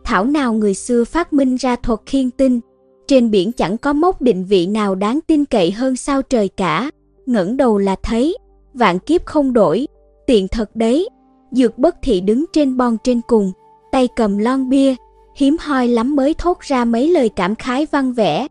[0.04, 2.60] Thảo nào người xưa phát minh ra thuật khiên tinh,
[3.08, 6.90] trên biển chẳng có mốc định vị nào đáng tin cậy hơn sao trời cả,
[7.26, 8.36] ngẩng đầu là thấy,
[8.74, 9.86] vạn kiếp không đổi,
[10.26, 11.08] tiện thật đấy.
[11.50, 13.52] Dược bất thị đứng trên bon trên cùng,
[13.92, 14.94] tay cầm lon bia,
[15.36, 18.46] hiếm hoi lắm mới thốt ra mấy lời cảm khái văn vẻ.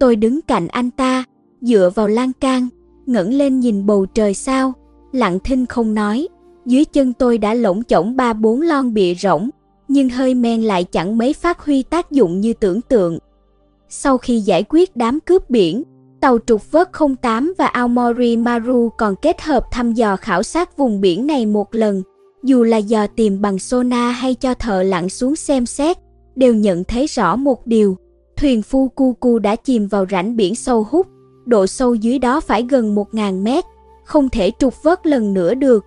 [0.00, 1.24] Tôi đứng cạnh anh ta,
[1.62, 2.68] dựa vào lan can,
[3.06, 4.72] ngẩng lên nhìn bầu trời sao,
[5.12, 6.28] lặng thinh không nói.
[6.66, 9.50] Dưới chân tôi đã lỗng chổng ba bốn lon bịa rỗng,
[9.88, 13.18] nhưng hơi men lại chẳng mấy phát huy tác dụng như tưởng tượng.
[13.88, 15.82] Sau khi giải quyết đám cướp biển,
[16.20, 16.90] tàu trục vớt
[17.22, 21.74] 08 và Aomori Maru còn kết hợp thăm dò khảo sát vùng biển này một
[21.74, 22.02] lần.
[22.42, 25.96] Dù là dò tìm bằng sonar hay cho thợ lặn xuống xem xét,
[26.36, 27.96] đều nhận thấy rõ một điều.
[28.36, 31.06] Thuyền phu cu cu đã chìm vào rãnh biển sâu hút,
[31.46, 33.64] độ sâu dưới đó phải gần 1.000 mét,
[34.04, 35.84] không thể trục vớt lần nữa được.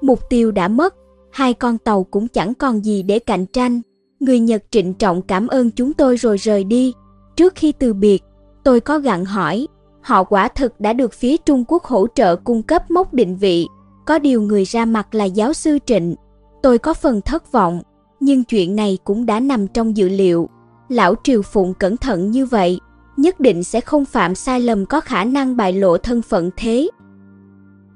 [0.00, 0.94] Mục tiêu đã mất,
[1.30, 3.80] hai con tàu cũng chẳng còn gì để cạnh tranh.
[4.20, 6.92] Người Nhật trịnh trọng cảm ơn chúng tôi rồi rời đi.
[7.36, 8.22] Trước khi từ biệt,
[8.64, 9.66] tôi có gặng hỏi,
[10.00, 13.66] họ quả thực đã được phía Trung Quốc hỗ trợ cung cấp mốc định vị,
[14.06, 16.14] có điều người ra mặt là giáo sư Trịnh.
[16.62, 17.82] Tôi có phần thất vọng,
[18.20, 20.48] nhưng chuyện này cũng đã nằm trong dự liệu.
[20.88, 22.80] Lão Triều Phụng cẩn thận như vậy,
[23.18, 26.88] nhất định sẽ không phạm sai lầm có khả năng bại lộ thân phận thế.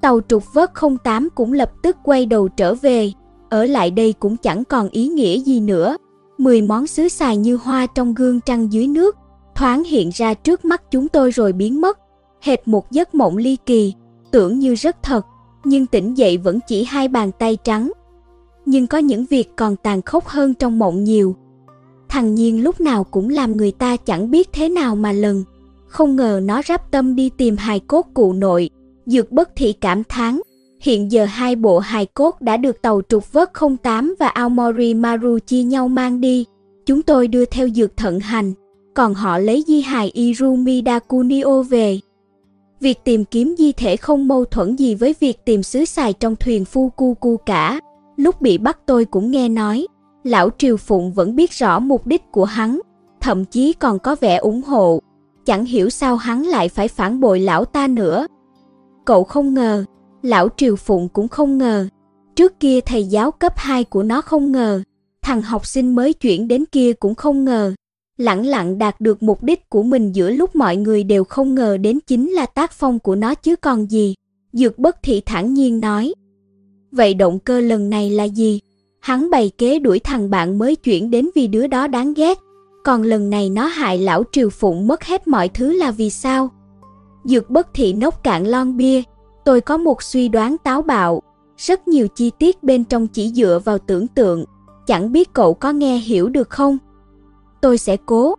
[0.00, 0.70] Tàu trục vớt
[1.04, 3.12] 08 cũng lập tức quay đầu trở về,
[3.50, 5.96] ở lại đây cũng chẳng còn ý nghĩa gì nữa.
[6.38, 9.16] Mười món sứ xài như hoa trong gương trăng dưới nước,
[9.54, 11.98] thoáng hiện ra trước mắt chúng tôi rồi biến mất,
[12.40, 13.94] hệt một giấc mộng ly kỳ,
[14.30, 15.26] tưởng như rất thật,
[15.64, 17.92] nhưng tỉnh dậy vẫn chỉ hai bàn tay trắng.
[18.66, 21.36] Nhưng có những việc còn tàn khốc hơn trong mộng nhiều.
[22.12, 25.44] Thằng Nhiên lúc nào cũng làm người ta chẳng biết thế nào mà lần.
[25.86, 28.70] Không ngờ nó ráp tâm đi tìm hài cốt cụ nội,
[29.06, 30.40] dược bất thị cảm thán.
[30.80, 33.50] Hiện giờ hai bộ hài cốt đã được tàu trục vớt
[33.82, 36.44] 08 và Aomori Maru chia nhau mang đi.
[36.86, 38.52] Chúng tôi đưa theo dược thận hành,
[38.94, 41.98] còn họ lấy di hài Irumi Dakunio về.
[42.80, 46.36] Việc tìm kiếm di thể không mâu thuẫn gì với việc tìm xứ xài trong
[46.36, 47.80] thuyền Fukuku cả.
[48.16, 49.86] Lúc bị bắt tôi cũng nghe nói,
[50.24, 52.80] lão Triều Phụng vẫn biết rõ mục đích của hắn,
[53.20, 55.00] thậm chí còn có vẻ ủng hộ.
[55.44, 58.26] Chẳng hiểu sao hắn lại phải phản bội lão ta nữa.
[59.04, 59.84] Cậu không ngờ,
[60.22, 61.88] lão Triều Phụng cũng không ngờ.
[62.36, 64.82] Trước kia thầy giáo cấp 2 của nó không ngờ,
[65.22, 67.74] thằng học sinh mới chuyển đến kia cũng không ngờ
[68.22, 71.76] lẳng lặng đạt được mục đích của mình giữa lúc mọi người đều không ngờ
[71.76, 74.14] đến chính là tác phong của nó chứ còn gì.
[74.52, 76.14] Dược bất thị thản nhiên nói.
[76.90, 78.60] Vậy động cơ lần này là gì?
[79.02, 82.38] Hắn bày kế đuổi thằng bạn mới chuyển đến vì đứa đó đáng ghét.
[82.84, 86.50] Còn lần này nó hại lão triều phụng mất hết mọi thứ là vì sao?
[87.24, 89.02] Dược bất thị nốc cạn lon bia.
[89.44, 91.22] Tôi có một suy đoán táo bạo.
[91.56, 94.44] Rất nhiều chi tiết bên trong chỉ dựa vào tưởng tượng.
[94.86, 96.78] Chẳng biết cậu có nghe hiểu được không?
[97.62, 98.34] tôi sẽ cố.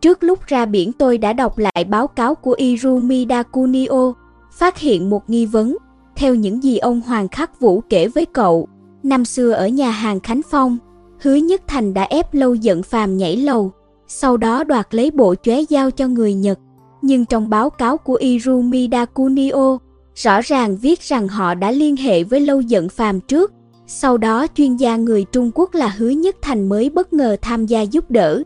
[0.00, 4.12] Trước lúc ra biển tôi đã đọc lại báo cáo của Irumi Dakunio,
[4.50, 5.76] phát hiện một nghi vấn.
[6.16, 8.68] Theo những gì ông Hoàng Khắc Vũ kể với cậu,
[9.02, 10.78] năm xưa ở nhà hàng Khánh Phong,
[11.20, 13.72] Hứa Nhất Thành đã ép lâu giận phàm nhảy lầu,
[14.08, 16.58] sau đó đoạt lấy bộ chóe giao cho người Nhật.
[17.02, 19.78] Nhưng trong báo cáo của Irumi Dakunio,
[20.14, 23.52] rõ ràng viết rằng họ đã liên hệ với lâu giận phàm trước,
[23.86, 27.66] sau đó chuyên gia người Trung Quốc là Hứa Nhất Thành mới bất ngờ tham
[27.66, 28.42] gia giúp đỡ.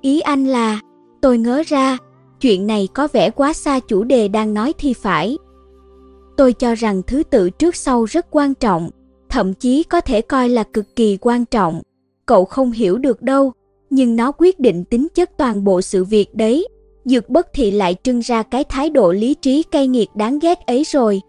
[0.00, 0.80] Ý anh là,
[1.20, 1.98] tôi ngớ ra,
[2.40, 5.38] chuyện này có vẻ quá xa chủ đề đang nói thì phải.
[6.36, 8.90] Tôi cho rằng thứ tự trước sau rất quan trọng,
[9.34, 11.82] thậm chí có thể coi là cực kỳ quan trọng.
[12.26, 13.52] Cậu không hiểu được đâu,
[13.90, 16.68] nhưng nó quyết định tính chất toàn bộ sự việc đấy.
[17.04, 20.58] Dược bất thị lại trưng ra cái thái độ lý trí cay nghiệt đáng ghét
[20.66, 21.20] ấy rồi.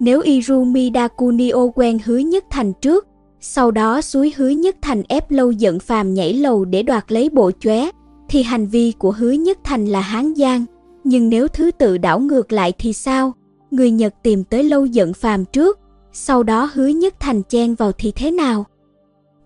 [0.00, 3.06] Nếu Irumi Dakunio quen hứa nhất thành trước,
[3.40, 7.30] sau đó suối hứa nhất thành ép lâu giận phàm nhảy lầu để đoạt lấy
[7.30, 7.90] bộ chóe,
[8.28, 10.64] thì hành vi của hứa nhất thành là hán giang.
[11.04, 13.32] Nhưng nếu thứ tự đảo ngược lại thì sao?
[13.70, 15.78] Người Nhật tìm tới lâu giận phàm trước,
[16.12, 18.64] sau đó hứa nhất thành chen vào thì thế nào?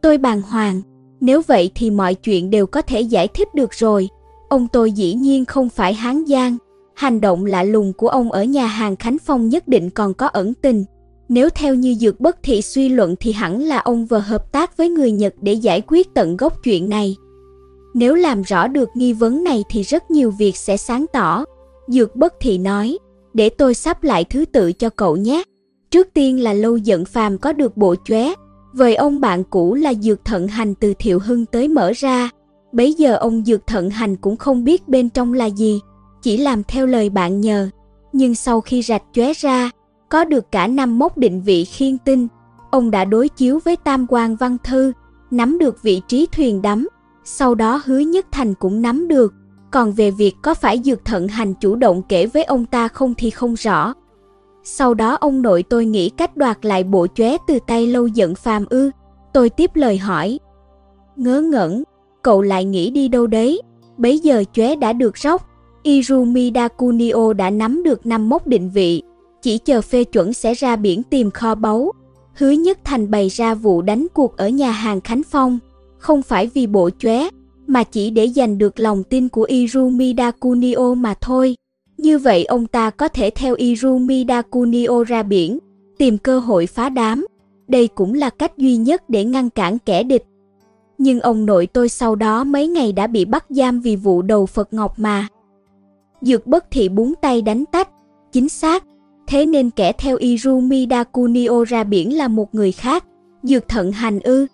[0.00, 0.82] Tôi bàng hoàng,
[1.20, 4.08] nếu vậy thì mọi chuyện đều có thể giải thích được rồi.
[4.48, 6.56] Ông tôi dĩ nhiên không phải hán giang,
[6.94, 10.26] hành động lạ lùng của ông ở nhà hàng Khánh Phong nhất định còn có
[10.26, 10.84] ẩn tình.
[11.28, 14.76] Nếu theo như dược bất thị suy luận thì hẳn là ông vừa hợp tác
[14.76, 17.16] với người Nhật để giải quyết tận gốc chuyện này.
[17.94, 21.44] Nếu làm rõ được nghi vấn này thì rất nhiều việc sẽ sáng tỏ.
[21.88, 22.98] Dược bất thị nói,
[23.34, 25.42] để tôi sắp lại thứ tự cho cậu nhé.
[25.94, 28.32] Trước tiên là lâu giận phàm có được bộ chóe,
[28.72, 32.30] vời ông bạn cũ là dược thận hành từ thiệu hưng tới mở ra.
[32.72, 35.80] Bấy giờ ông dược thận hành cũng không biết bên trong là gì,
[36.22, 37.68] chỉ làm theo lời bạn nhờ.
[38.12, 39.70] Nhưng sau khi rạch chóe ra,
[40.08, 42.28] có được cả năm mốc định vị khiên tinh,
[42.70, 44.92] ông đã đối chiếu với tam quan văn thư,
[45.30, 46.88] nắm được vị trí thuyền đắm,
[47.24, 49.34] sau đó hứa nhất thành cũng nắm được.
[49.70, 53.14] Còn về việc có phải dược thận hành chủ động kể với ông ta không
[53.18, 53.94] thì không rõ.
[54.64, 58.34] Sau đó ông nội tôi nghĩ cách đoạt lại bộ chóe từ tay lâu giận
[58.34, 58.90] phàm ư.
[59.32, 60.38] Tôi tiếp lời hỏi.
[61.16, 61.82] Ngớ ngẩn,
[62.22, 63.62] cậu lại nghĩ đi đâu đấy?
[63.96, 65.46] Bấy giờ chóe đã được róc.
[65.82, 69.02] Irumi Dakunio đã nắm được năm mốc định vị.
[69.42, 71.92] Chỉ chờ phê chuẩn sẽ ra biển tìm kho báu.
[72.34, 75.58] Hứa Nhất Thành bày ra vụ đánh cuộc ở nhà hàng Khánh Phong.
[75.98, 77.28] Không phải vì bộ chóe,
[77.66, 81.56] mà chỉ để giành được lòng tin của Irumi Dakunio mà thôi.
[81.98, 85.58] Như vậy ông ta có thể theo Irumi Dakunio ra biển,
[85.98, 87.26] tìm cơ hội phá đám.
[87.68, 90.24] Đây cũng là cách duy nhất để ngăn cản kẻ địch.
[90.98, 94.46] Nhưng ông nội tôi sau đó mấy ngày đã bị bắt giam vì vụ đầu
[94.46, 95.28] Phật Ngọc mà.
[96.20, 97.88] Dược bất thị búng tay đánh tách,
[98.32, 98.84] chính xác.
[99.26, 103.04] Thế nên kẻ theo Irumi Dakunio ra biển là một người khác,
[103.42, 104.46] dược thận hành ư.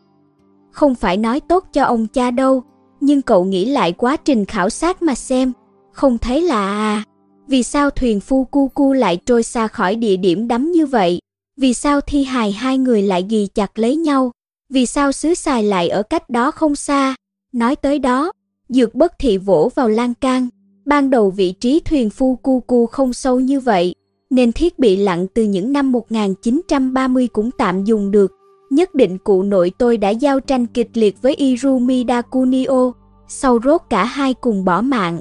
[0.70, 2.62] Không phải nói tốt cho ông cha đâu,
[3.00, 5.52] nhưng cậu nghĩ lại quá trình khảo sát mà xem,
[5.92, 7.04] không thấy là à.
[7.50, 11.18] Vì sao thuyền phu cu cu lại trôi xa khỏi địa điểm đắm như vậy?
[11.56, 14.32] Vì sao thi hài hai người lại ghi chặt lấy nhau?
[14.72, 17.14] Vì sao xứ xài lại ở cách đó không xa?
[17.52, 18.32] Nói tới đó,
[18.68, 20.48] dược bất thị vỗ vào lan can.
[20.84, 23.94] Ban đầu vị trí thuyền phu cu cu không sâu như vậy,
[24.30, 28.32] nên thiết bị lặn từ những năm 1930 cũng tạm dùng được.
[28.70, 32.92] Nhất định cụ nội tôi đã giao tranh kịch liệt với Irumi Dakunio,
[33.28, 35.20] sau rốt cả hai cùng bỏ mạng.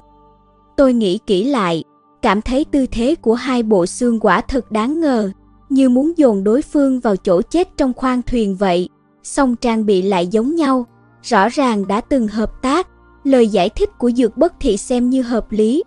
[0.77, 1.83] Tôi nghĩ kỹ lại,
[2.21, 5.31] cảm thấy tư thế của hai bộ xương quả thật đáng ngờ,
[5.69, 8.89] như muốn dồn đối phương vào chỗ chết trong khoang thuyền vậy.
[9.23, 10.85] Song trang bị lại giống nhau,
[11.21, 12.87] rõ ràng đã từng hợp tác,
[13.23, 15.83] lời giải thích của dược bất thị xem như hợp lý.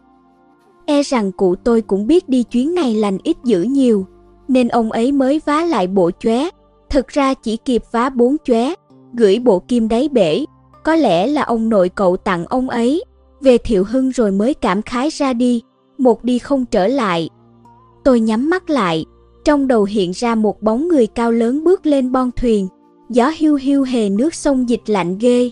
[0.86, 4.06] E rằng cụ tôi cũng biết đi chuyến này lành ít dữ nhiều,
[4.48, 6.48] nên ông ấy mới vá lại bộ chóe.
[6.90, 8.74] Thực ra chỉ kịp vá bốn chóe,
[9.12, 10.44] gửi bộ kim đáy bể.
[10.82, 13.04] Có lẽ là ông nội cậu tặng ông ấy,
[13.40, 15.62] về thiệu hưng rồi mới cảm khái ra đi
[16.02, 17.28] một đi không trở lại.
[18.04, 19.04] Tôi nhắm mắt lại,
[19.44, 22.68] trong đầu hiện ra một bóng người cao lớn bước lên bon thuyền,
[23.10, 25.50] gió hiu hiu hề nước sông dịch lạnh ghê.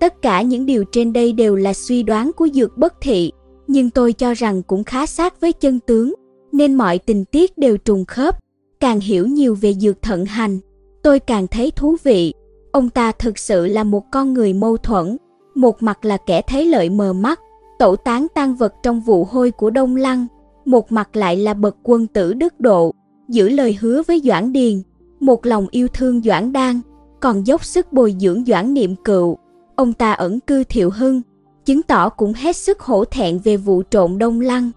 [0.00, 3.32] Tất cả những điều trên đây đều là suy đoán của dược bất thị,
[3.66, 6.14] nhưng tôi cho rằng cũng khá sát với chân tướng,
[6.52, 8.38] nên mọi tình tiết đều trùng khớp.
[8.80, 10.58] Càng hiểu nhiều về dược thận hành,
[11.02, 12.34] tôi càng thấy thú vị.
[12.72, 15.16] Ông ta thực sự là một con người mâu thuẫn,
[15.54, 17.40] một mặt là kẻ thấy lợi mờ mắt,
[17.78, 20.26] tẩu tán tan vật trong vụ hôi của Đông Lăng,
[20.64, 22.92] một mặt lại là bậc quân tử đức độ,
[23.28, 24.82] giữ lời hứa với Doãn Điền,
[25.20, 26.80] một lòng yêu thương Doãn Đan,
[27.20, 29.36] còn dốc sức bồi dưỡng Doãn Niệm Cựu.
[29.76, 31.22] Ông ta ẩn cư Thiệu Hưng,
[31.64, 34.70] chứng tỏ cũng hết sức hổ thẹn về vụ trộn Đông Lăng.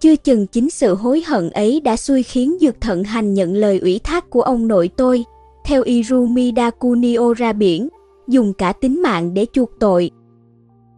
[0.00, 3.78] Chưa chừng chính sự hối hận ấy đã xui khiến Dược Thận Hành nhận lời
[3.78, 5.24] ủy thác của ông nội tôi,
[5.64, 7.88] theo Irumi Dakunio ra biển,
[8.28, 10.10] dùng cả tính mạng để chuộc tội.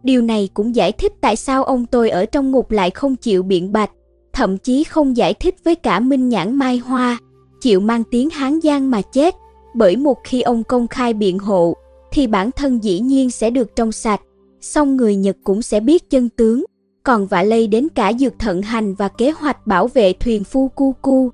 [0.05, 3.43] Điều này cũng giải thích tại sao ông tôi ở trong ngục lại không chịu
[3.43, 3.91] biện bạch,
[4.33, 7.17] thậm chí không giải thích với cả Minh Nhãn Mai Hoa,
[7.61, 9.35] chịu mang tiếng Hán Giang mà chết,
[9.75, 11.73] bởi một khi ông công khai biện hộ,
[12.11, 14.21] thì bản thân dĩ nhiên sẽ được trong sạch,
[14.61, 16.65] song người Nhật cũng sẽ biết chân tướng,
[17.03, 20.67] còn vạ lây đến cả dược thận hành và kế hoạch bảo vệ thuyền phu
[20.67, 21.29] cu cu.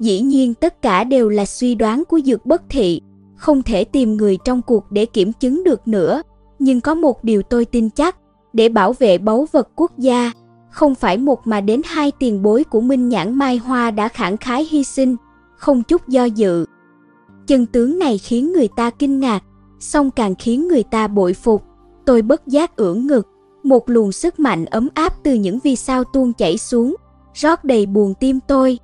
[0.00, 3.00] Dĩ nhiên tất cả đều là suy đoán của dược bất thị,
[3.36, 6.22] không thể tìm người trong cuộc để kiểm chứng được nữa
[6.62, 8.16] nhưng có một điều tôi tin chắc,
[8.52, 10.32] để bảo vệ báu vật quốc gia,
[10.70, 14.36] Không phải một mà đến hai tiền bối của Minh Nhãn Mai Hoa đã khẳng
[14.36, 15.16] khái hy sinh,
[15.56, 16.66] không chút do dự.
[17.46, 19.42] Chân tướng này khiến người ta kinh ngạc,
[19.80, 21.62] song càng khiến người ta bội phục.
[22.04, 23.28] Tôi bất giác ưỡn ngực,
[23.62, 26.96] một luồng sức mạnh ấm áp từ những vì sao tuôn chảy xuống,
[27.34, 28.78] rót đầy buồn tim tôi.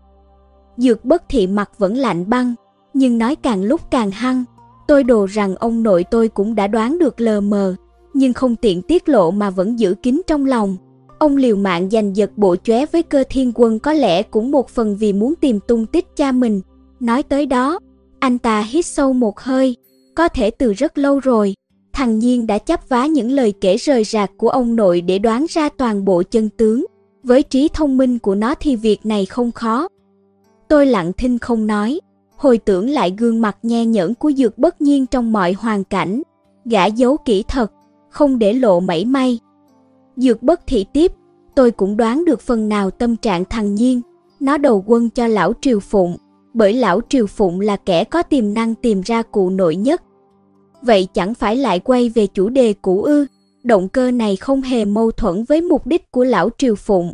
[0.77, 2.55] Dược bất thị mặt vẫn lạnh băng,
[2.95, 4.45] nhưng nói càng lúc càng hăng.
[4.89, 7.75] Tôi đồ rằng ông nội tôi cũng đã đoán được lờ mờ,
[8.15, 10.77] nhưng không tiện tiết lộ mà vẫn giữ kín trong lòng.
[11.19, 14.69] Ông liều mạng giành giật bộ chóe với cơ thiên quân có lẽ cũng một
[14.69, 16.61] phần vì muốn tìm tung tích cha mình.
[17.01, 17.79] Nói tới đó,
[18.19, 19.77] anh ta hít sâu một hơi,
[20.15, 21.55] có thể từ rất lâu rồi,
[21.93, 25.47] thằng Nhiên đã chấp vá những lời kể rời rạc của ông nội để đoán
[25.49, 26.87] ra toàn bộ chân tướng.
[27.23, 29.89] Với trí thông minh của nó thì việc này không khó.
[30.69, 32.01] Tôi lặng thinh không nói,
[32.39, 36.23] hồi tưởng lại gương mặt nhe nhẫn của Dược bất nhiên trong mọi hoàn cảnh.
[36.65, 37.73] Gã giấu kỹ thật,
[38.11, 39.39] không để lộ mảy may.
[40.17, 41.13] Dược bất thị tiếp,
[41.55, 44.01] tôi cũng đoán được phần nào tâm trạng thằng Nhiên.
[44.41, 46.17] Nó đầu quân cho lão Triều Phụng,
[46.55, 50.03] bởi lão Triều Phụng là kẻ có tiềm năng tìm ra cụ nội nhất.
[50.83, 53.27] Vậy chẳng phải lại quay về chủ đề cũ ư,
[53.65, 57.13] động cơ này không hề mâu thuẫn với mục đích của lão Triều Phụng.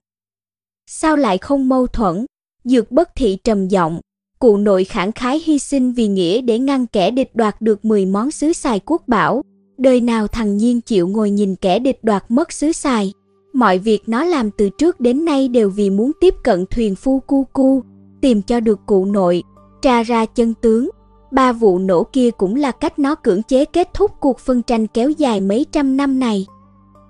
[0.86, 2.26] Sao lại không mâu thuẫn?
[2.64, 4.00] Dược bất thị trầm giọng,
[4.44, 8.06] cụ nội khẳng khái hy sinh vì nghĩa để ngăn kẻ địch đoạt được 10
[8.06, 9.42] món sứ xài quốc bảo.
[9.78, 13.12] Đời nào thằng Nhiên chịu ngồi nhìn kẻ địch đoạt mất sứ xài.
[13.52, 17.20] Mọi việc nó làm từ trước đến nay đều vì muốn tiếp cận thuyền phu
[17.20, 17.82] cu cu,
[18.20, 19.42] tìm cho được cụ nội,
[19.82, 20.90] tra ra chân tướng.
[21.30, 24.86] Ba vụ nổ kia cũng là cách nó cưỡng chế kết thúc cuộc phân tranh
[24.86, 26.46] kéo dài mấy trăm năm này.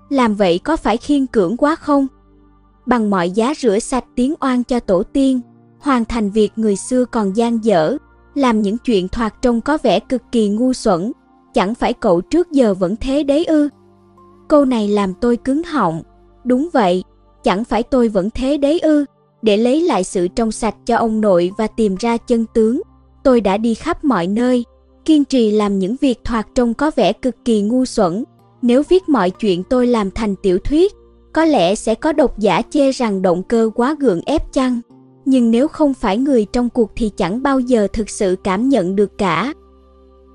[0.09, 2.07] Làm vậy có phải khiên cưỡng quá không?
[2.85, 5.41] Bằng mọi giá rửa sạch tiếng oan cho tổ tiên,
[5.85, 7.97] hoàn thành việc người xưa còn gian dở,
[8.35, 11.11] làm những chuyện thoạt trông có vẻ cực kỳ ngu xuẩn,
[11.53, 13.69] chẳng phải cậu trước giờ vẫn thế đấy ư?
[14.47, 16.01] Câu này làm tôi cứng họng.
[16.43, 17.03] Đúng vậy,
[17.43, 19.05] chẳng phải tôi vẫn thế đấy ư?
[19.41, 22.81] Để lấy lại sự trong sạch cho ông nội và tìm ra chân tướng,
[23.23, 24.65] tôi đã đi khắp mọi nơi,
[25.05, 28.23] kiên trì làm những việc thoạt trông có vẻ cực kỳ ngu xuẩn.
[28.61, 30.93] Nếu viết mọi chuyện tôi làm thành tiểu thuyết,
[31.33, 34.81] có lẽ sẽ có độc giả chê rằng động cơ quá gượng ép chăng?
[35.25, 38.95] Nhưng nếu không phải người trong cuộc thì chẳng bao giờ thực sự cảm nhận
[38.95, 39.53] được cả.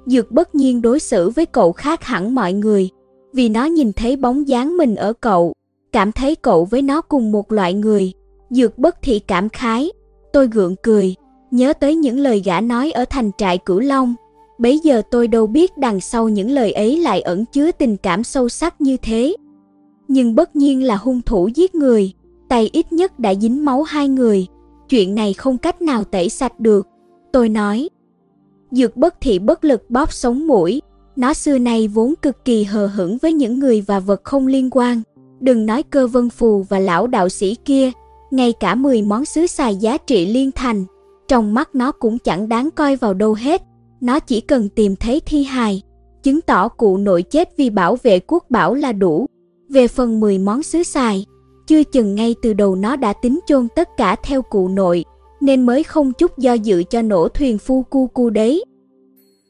[0.06, 2.90] Dược bất nhiên đối xử với cậu khác hẳn mọi người,
[3.32, 5.52] vì nó nhìn thấy bóng dáng mình ở cậu,
[5.92, 8.12] cảm thấy cậu với nó cùng một loại người.
[8.50, 9.90] Dược bất thị cảm khái,
[10.32, 11.14] tôi gượng cười,
[11.50, 14.14] nhớ tới những lời gã nói ở thành trại Cửu Long.
[14.58, 18.24] Bấy giờ tôi đâu biết đằng sau những lời ấy lại ẩn chứa tình cảm
[18.24, 19.36] sâu sắc như thế.
[20.08, 22.12] Nhưng bất nhiên là hung thủ giết người,
[22.48, 24.46] tay ít nhất đã dính máu hai người.
[24.90, 26.88] Chuyện này không cách nào tẩy sạch được.
[27.32, 27.88] Tôi nói,
[28.70, 30.82] Dược bất thị bất lực bóp sống mũi,
[31.16, 34.68] nó xưa nay vốn cực kỳ hờ hững với những người và vật không liên
[34.70, 35.02] quan.
[35.40, 37.90] Đừng nói cơ vân phù và lão đạo sĩ kia,
[38.30, 40.84] ngay cả 10 món sứ xài giá trị liên thành,
[41.28, 43.62] trong mắt nó cũng chẳng đáng coi vào đâu hết.
[44.00, 45.82] Nó chỉ cần tìm thấy thi hài,
[46.22, 49.26] chứng tỏ cụ nội chết vì bảo vệ quốc bảo là đủ.
[49.68, 51.26] Về phần 10 món sứ xài,
[51.70, 55.04] chưa chừng ngay từ đầu nó đã tính chôn tất cả theo cụ nội,
[55.40, 58.64] nên mới không chút do dự cho nổ thuyền phu cu cu đấy.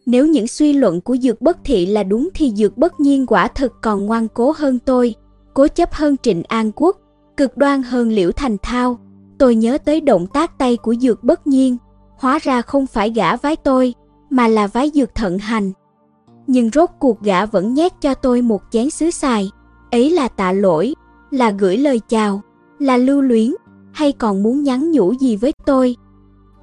[0.07, 3.49] Nếu những suy luận của Dược Bất Thị là đúng thì Dược Bất Nhiên quả
[3.49, 5.15] thực còn ngoan cố hơn tôi,
[5.55, 6.97] cố chấp hơn Trịnh An Quốc,
[7.37, 8.99] cực đoan hơn Liễu Thành Thao.
[9.39, 11.77] Tôi nhớ tới động tác tay của Dược Bất Nhiên,
[12.19, 13.95] hóa ra không phải gã vái tôi,
[14.31, 15.73] mà là vái Dược Thận Hành.
[16.47, 19.51] Nhưng rốt cuộc gã vẫn nhét cho tôi một chén sứ xài,
[19.91, 20.95] ấy là tạ lỗi,
[21.31, 22.43] là gửi lời chào,
[22.79, 23.55] là lưu luyến,
[23.93, 25.97] hay còn muốn nhắn nhủ gì với tôi.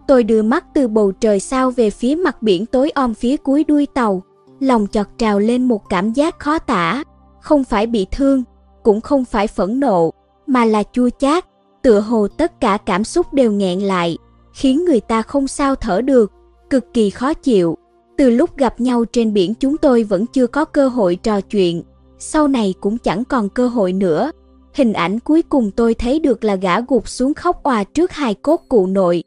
[0.08, 3.64] Tôi đưa mắt từ bầu trời sao về phía mặt biển tối om phía cuối
[3.64, 4.24] đuôi tàu,
[4.60, 7.04] lòng chọt trào lên một cảm giác khó tả,
[7.42, 8.44] không phải bị thương,
[8.84, 10.12] cũng không phải phẫn nộ,
[10.48, 11.46] mà là chua chát,
[11.82, 14.18] tựa hồ tất cả cảm xúc đều nghẹn lại,
[14.54, 16.32] khiến người ta không sao thở được,
[16.70, 17.78] cực kỳ khó chịu.
[18.18, 21.84] Từ lúc gặp nhau trên biển chúng tôi vẫn chưa có cơ hội trò chuyện,
[22.20, 24.32] sau này cũng chẳng còn cơ hội nữa.
[24.78, 28.34] Hình ảnh cuối cùng tôi thấy được là gã gục xuống khóc òa trước hài
[28.34, 29.24] cốt cụ nội.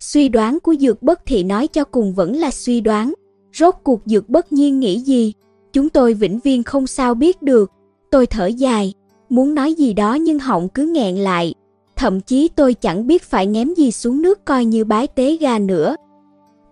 [0.00, 3.12] Suy đoán của Dược Bất Thị nói cho cùng vẫn là suy đoán.
[3.52, 5.32] Rốt cuộc Dược Bất Nhiên nghĩ gì?
[5.72, 7.72] Chúng tôi vĩnh viên không sao biết được.
[8.10, 8.94] Tôi thở dài,
[9.28, 11.54] muốn nói gì đó nhưng họng cứ nghẹn lại.
[11.96, 15.58] Thậm chí tôi chẳng biết phải ném gì xuống nước coi như bái tế gà
[15.58, 15.96] nữa.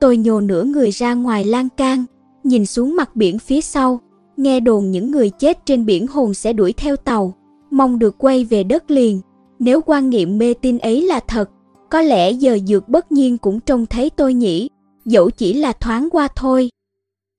[0.01, 2.05] Tôi nhô nửa người ra ngoài lan can,
[2.45, 4.01] nhìn xuống mặt biển phía sau,
[4.37, 7.35] nghe đồn những người chết trên biển hồn sẽ đuổi theo tàu
[7.77, 9.21] mong được quay về đất liền.
[9.59, 11.51] Nếu quan niệm mê tin ấy là thật,
[11.91, 14.69] có lẽ giờ dược bất nhiên cũng trông thấy tôi nhỉ,
[15.05, 16.71] dẫu chỉ là thoáng qua thôi.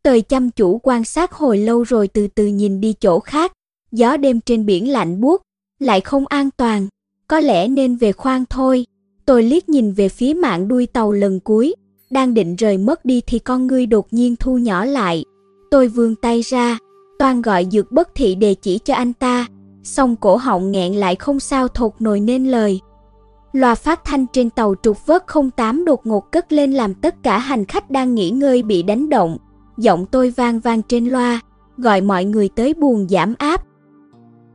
[0.03, 3.53] Tời chăm chủ quan sát hồi lâu rồi từ từ nhìn đi chỗ khác,
[3.91, 5.41] gió đêm trên biển lạnh buốt,
[5.80, 6.88] lại không an toàn,
[7.27, 8.85] có lẽ nên về khoang thôi.
[9.26, 11.76] Tôi liếc nhìn về phía mạng đuôi tàu lần cuối,
[12.09, 15.23] đang định rời mất đi thì con ngươi đột nhiên thu nhỏ lại.
[15.72, 16.77] Tôi vươn tay ra,
[17.19, 19.47] toàn gọi dược bất thị đề chỉ cho anh ta,
[19.88, 22.81] song cổ họng nghẹn lại không sao thột nổi nên lời.
[23.51, 25.23] Loa phát thanh trên tàu trục vớt
[25.55, 29.09] 08 đột ngột cất lên làm tất cả hành khách đang nghỉ ngơi bị đánh
[29.09, 29.38] động.
[29.77, 31.39] Giọng tôi vang vang trên loa,
[31.77, 33.64] gọi mọi người tới buồng giảm áp.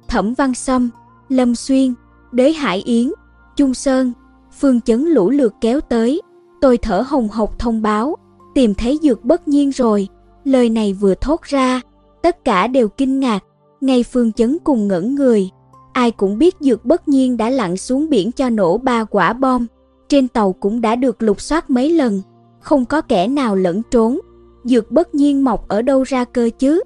[0.08, 0.90] Thẩm Văn Sâm,
[1.28, 1.94] Lâm Xuyên,
[2.32, 3.12] Đế Hải Yến,
[3.56, 4.12] Trung Sơn,
[4.60, 6.22] Phương Chấn lũ lượt kéo tới.
[6.60, 8.16] Tôi thở hồng hộc thông báo,
[8.54, 10.08] tìm thấy dược bất nhiên rồi.
[10.44, 11.80] Lời này vừa thốt ra,
[12.22, 13.44] tất cả đều kinh ngạc,
[13.82, 15.50] ngay Phương Chấn cùng ngẩn người.
[15.92, 19.66] Ai cũng biết dược bất nhiên đã lặn xuống biển cho nổ ba quả bom.
[20.08, 22.22] Trên tàu cũng đã được lục soát mấy lần,
[22.60, 24.18] không có kẻ nào lẫn trốn.
[24.64, 26.82] Dược bất nhiên mọc ở đâu ra cơ chứ?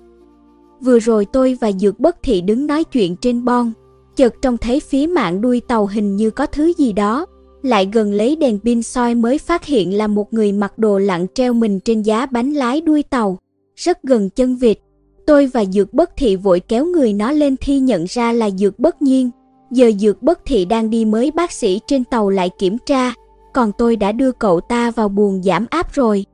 [0.81, 3.73] Vừa rồi tôi và Dược bất thị đứng nói chuyện trên bon,
[4.17, 7.27] chợt trông thấy phía mạng đuôi tàu hình như có thứ gì đó.
[7.63, 11.27] Lại gần lấy đèn pin soi mới phát hiện là một người mặc đồ lặn
[11.35, 13.39] treo mình trên giá bánh lái đuôi tàu,
[13.77, 14.79] rất gần chân vịt.
[15.27, 18.79] Tôi và Dược Bất Thị vội kéo người nó lên thi nhận ra là Dược
[18.79, 19.31] Bất Nhiên.
[19.71, 23.15] Giờ Dược Bất Thị đang đi mới bác sĩ trên tàu lại kiểm tra,
[23.55, 26.25] còn tôi đã đưa cậu ta vào buồng giảm áp rồi.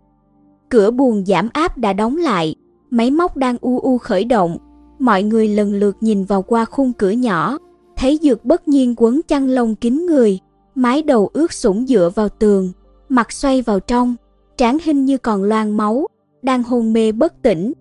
[0.68, 2.54] Cửa buồng giảm áp đã đóng lại,
[2.90, 4.56] máy móc đang u u khởi động.
[4.98, 7.58] Mọi người lần lượt nhìn vào qua khung cửa nhỏ,
[7.96, 10.38] thấy Dược Bất Nhiên quấn chăn lông kín người,
[10.74, 12.72] mái đầu ướt sũng dựa vào tường,
[13.08, 14.14] mặt xoay vào trong,
[14.56, 16.06] trán hình như còn loang máu,
[16.42, 17.72] đang hôn mê bất tỉnh.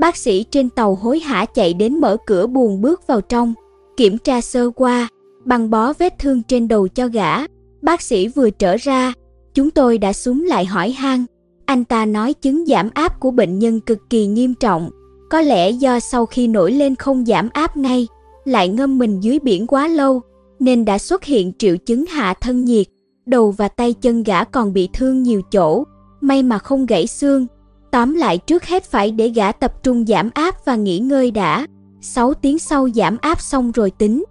[0.00, 3.54] Bác sĩ trên tàu hối hả chạy đến mở cửa buồn bước vào trong,
[3.96, 5.08] kiểm tra sơ qua,
[5.44, 7.46] băng bó vết thương trên đầu cho gã.
[7.82, 9.12] Bác sĩ vừa trở ra,
[9.54, 11.24] chúng tôi đã xuống lại hỏi han.
[11.64, 14.90] Anh ta nói chứng giảm áp của bệnh nhân cực kỳ nghiêm trọng,
[15.30, 18.08] có lẽ do sau khi nổi lên không giảm áp ngay,
[18.44, 20.20] lại ngâm mình dưới biển quá lâu,
[20.58, 22.86] nên đã xuất hiện triệu chứng hạ thân nhiệt.
[23.26, 25.84] Đầu và tay chân gã còn bị thương nhiều chỗ,
[26.20, 27.46] may mà không gãy xương,
[27.90, 31.66] Tóm lại trước hết phải để gã tập trung giảm áp và nghỉ ngơi đã.
[32.00, 34.24] 6 tiếng sau giảm áp xong rồi tính.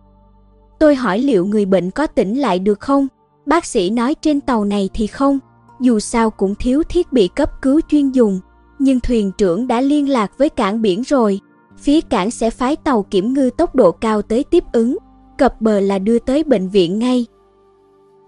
[0.80, 3.08] Tôi hỏi liệu người bệnh có tỉnh lại được không?
[3.46, 5.40] Bác sĩ nói trên tàu này thì không,
[5.80, 8.40] dù sao cũng thiếu thiết bị cấp cứu chuyên dùng.
[8.80, 11.40] Nhưng thuyền trưởng đã liên lạc với cảng biển rồi,
[11.78, 14.98] phía cảng sẽ phái tàu kiểm ngư tốc độ cao tới tiếp ứng,
[15.38, 17.26] cập bờ là đưa tới bệnh viện ngay.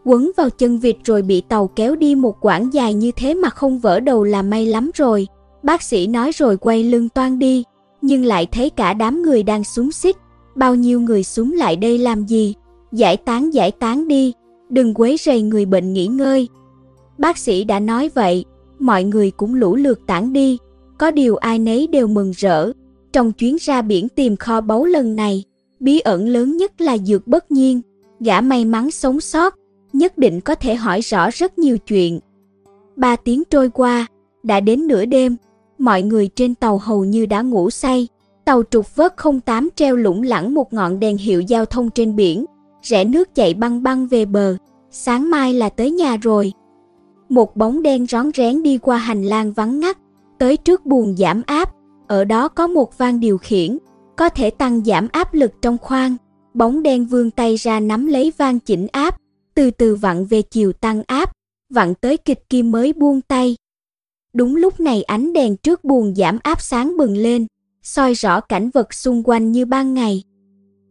[0.05, 3.49] Quấn vào chân vịt rồi bị tàu kéo đi một quãng dài như thế mà
[3.49, 5.27] không vỡ đầu là may lắm rồi.
[5.63, 7.63] Bác sĩ nói rồi quay lưng toan đi,
[8.01, 10.17] nhưng lại thấy cả đám người đang súng xích.
[10.55, 12.53] Bao nhiêu người súng lại đây làm gì?
[12.91, 14.33] Giải tán giải tán đi,
[14.69, 16.47] đừng quấy rầy người bệnh nghỉ ngơi.
[17.17, 18.45] Bác sĩ đã nói vậy,
[18.79, 20.57] mọi người cũng lũ lượt tản đi.
[20.97, 22.71] Có điều ai nấy đều mừng rỡ.
[23.13, 25.43] Trong chuyến ra biển tìm kho báu lần này,
[25.79, 27.81] bí ẩn lớn nhất là dược bất nhiên.
[28.19, 29.55] Gã may mắn sống sót,
[29.93, 32.19] nhất định có thể hỏi rõ rất nhiều chuyện.
[32.95, 34.07] Ba tiếng trôi qua,
[34.43, 35.35] đã đến nửa đêm,
[35.77, 38.07] mọi người trên tàu hầu như đã ngủ say.
[38.45, 39.15] Tàu trục vớt
[39.45, 42.45] 08 treo lủng lẳng một ngọn đèn hiệu giao thông trên biển,
[42.81, 44.57] rẽ nước chạy băng băng về bờ,
[44.91, 46.53] sáng mai là tới nhà rồi.
[47.29, 49.97] Một bóng đen rón rén đi qua hành lang vắng ngắt,
[50.37, 51.73] tới trước buồng giảm áp,
[52.07, 53.77] ở đó có một van điều khiển,
[54.15, 56.15] có thể tăng giảm áp lực trong khoang.
[56.53, 59.17] Bóng đen vươn tay ra nắm lấy van chỉnh áp,
[59.55, 61.31] từ từ vặn về chiều tăng áp,
[61.69, 63.55] vặn tới kịch kim mới buông tay.
[64.33, 67.47] Đúng lúc này ánh đèn trước buồng giảm áp sáng bừng lên,
[67.83, 70.23] soi rõ cảnh vật xung quanh như ban ngày.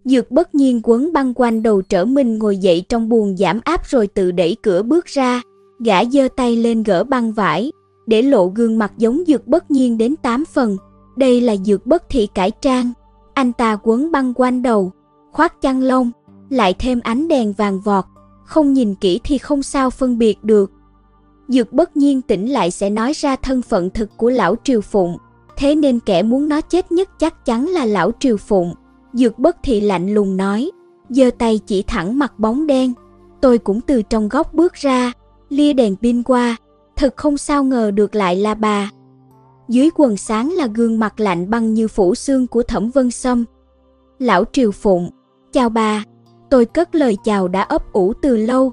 [0.05, 3.87] Dược bất nhiên quấn băng quanh đầu trở mình ngồi dậy trong buồng giảm áp
[3.87, 5.43] rồi tự đẩy cửa bước ra,
[5.85, 7.73] gã giơ tay lên gỡ băng vải,
[8.07, 10.77] để lộ gương mặt giống dược bất nhiên đến 8 phần.
[11.17, 12.93] Đây là dược bất thị cải trang.
[13.35, 14.93] Anh ta quấn băng quanh đầu,
[15.33, 16.11] khoác chăn lông,
[16.51, 18.05] lại thêm ánh đèn vàng vọt,
[18.51, 20.73] không nhìn kỹ thì không sao phân biệt được.
[21.49, 25.17] Dược bất nhiên tỉnh lại sẽ nói ra thân phận thực của lão Triều Phụng,
[25.57, 28.75] thế nên kẻ muốn nó chết nhất chắc chắn là lão Triều Phụng.
[29.13, 30.71] Dược bất thì lạnh lùng nói,
[31.09, 32.93] giơ tay chỉ thẳng mặt bóng đen.
[33.41, 35.13] Tôi cũng từ trong góc bước ra,
[35.49, 36.57] lia đèn pin qua,
[36.97, 38.91] thật không sao ngờ được lại là bà.
[39.69, 43.45] Dưới quần sáng là gương mặt lạnh băng như phủ xương của Thẩm Vân Sâm.
[44.19, 45.11] Lão Triều Phụng,
[45.53, 46.05] chào bà.
[46.51, 48.73] Tôi cất lời chào đã ấp ủ từ lâu.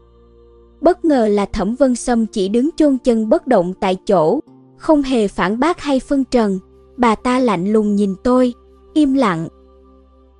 [0.81, 4.39] Bất ngờ là Thẩm Vân Sâm chỉ đứng chôn chân bất động tại chỗ,
[4.77, 6.59] không hề phản bác hay phân trần.
[6.97, 8.53] Bà ta lạnh lùng nhìn tôi,
[8.93, 9.47] im lặng.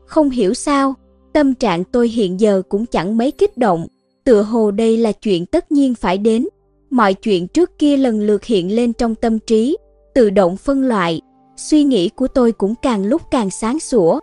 [0.06, 0.94] Không hiểu sao,
[1.34, 3.88] tâm trạng tôi hiện giờ cũng chẳng mấy kích động,
[4.24, 6.48] tựa hồ đây là chuyện tất nhiên phải đến.
[6.90, 9.78] Mọi chuyện trước kia lần lượt hiện lên trong tâm trí,
[10.14, 11.22] tự động phân loại,
[11.58, 14.20] suy nghĩ của tôi cũng càng lúc càng sáng sủa.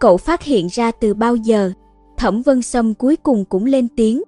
[0.00, 1.72] Cậu phát hiện ra từ bao giờ?
[2.18, 4.22] Thẩm Vân Sâm cuối cùng cũng lên tiếng.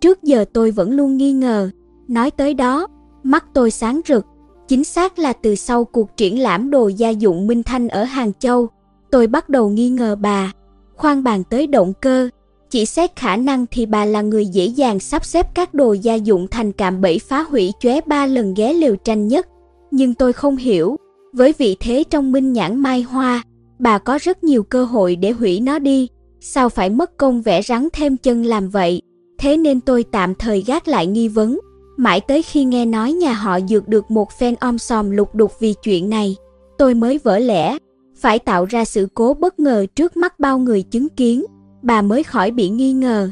[0.00, 1.70] Trước giờ tôi vẫn luôn nghi ngờ,
[2.08, 2.86] nói tới đó,
[3.22, 4.26] mắt tôi sáng rực,
[4.68, 8.32] chính xác là từ sau cuộc triển lãm đồ gia dụng Minh Thanh ở Hàng
[8.38, 8.68] Châu,
[9.10, 10.52] tôi bắt đầu nghi ngờ bà.
[10.96, 12.28] Khoan bàn tới động cơ,
[12.70, 16.14] chỉ xét khả năng thì bà là người dễ dàng sắp xếp các đồ gia
[16.14, 19.48] dụng thành cạm bẫy phá hủy chóe ba lần ghé liều tranh nhất.
[19.90, 20.96] Nhưng tôi không hiểu,
[21.32, 23.42] với vị thế trong minh nhãn mai hoa,
[23.78, 26.08] bà có rất nhiều cơ hội để hủy nó đi,
[26.44, 29.02] sao phải mất công vẽ rắn thêm chân làm vậy?
[29.38, 31.60] Thế nên tôi tạm thời gác lại nghi vấn,
[31.96, 35.52] mãi tới khi nghe nói nhà họ dược được một phen om sòm lục đục
[35.60, 36.36] vì chuyện này,
[36.78, 37.78] tôi mới vỡ lẽ,
[38.16, 41.44] phải tạo ra sự cố bất ngờ trước mắt bao người chứng kiến,
[41.82, 43.30] bà mới khỏi bị nghi ngờ.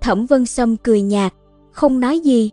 [0.00, 1.34] Thẩm Vân Sâm cười nhạt,
[1.72, 2.50] không nói gì.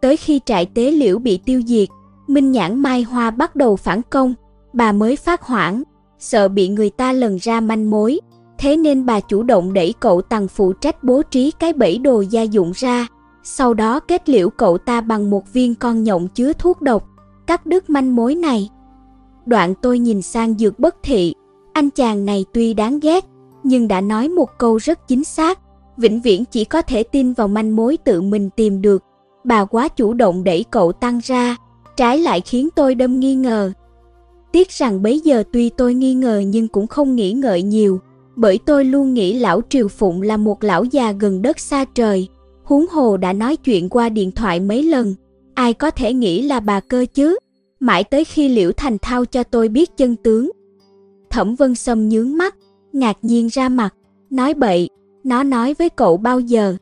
[0.00, 1.88] Tới khi trại tế liễu bị tiêu diệt,
[2.26, 4.34] Minh Nhãn Mai Hoa bắt đầu phản công,
[4.72, 5.82] bà mới phát hoảng,
[6.18, 8.20] sợ bị người ta lần ra manh mối,
[8.58, 12.20] thế nên bà chủ động đẩy cậu Tằng phụ trách bố trí cái bẫy đồ
[12.20, 13.06] gia dụng ra,
[13.42, 17.08] sau đó kết liễu cậu ta bằng một viên con nhộng chứa thuốc độc,
[17.46, 18.68] cắt đứt manh mối này.
[19.46, 21.34] Đoạn tôi nhìn sang dược bất thị,
[21.72, 23.24] anh chàng này tuy đáng ghét,
[23.62, 25.58] nhưng đã nói một câu rất chính xác,
[25.96, 29.02] vĩnh viễn chỉ có thể tin vào manh mối tự mình tìm được.
[29.44, 31.56] Bà quá chủ động đẩy cậu tăng ra,
[31.96, 33.72] trái lại khiến tôi đâm nghi ngờ.
[34.52, 38.00] Tiếc rằng bấy giờ tuy tôi nghi ngờ nhưng cũng không nghĩ ngợi nhiều,
[38.36, 42.28] bởi tôi luôn nghĩ lão Triều Phụng là một lão già gần đất xa trời,
[42.64, 45.14] huống hồ đã nói chuyện qua điện thoại mấy lần,
[45.54, 47.36] ai có thể nghĩ là bà cơ chứ?
[47.80, 50.50] Mãi tới khi Liễu Thành Thao cho tôi biết chân tướng.
[51.30, 52.56] Thẩm Vân Sâm nhướng mắt,
[52.92, 53.94] ngạc nhiên ra mặt,
[54.30, 54.88] nói bậy,
[55.24, 56.76] nó nói với cậu bao giờ?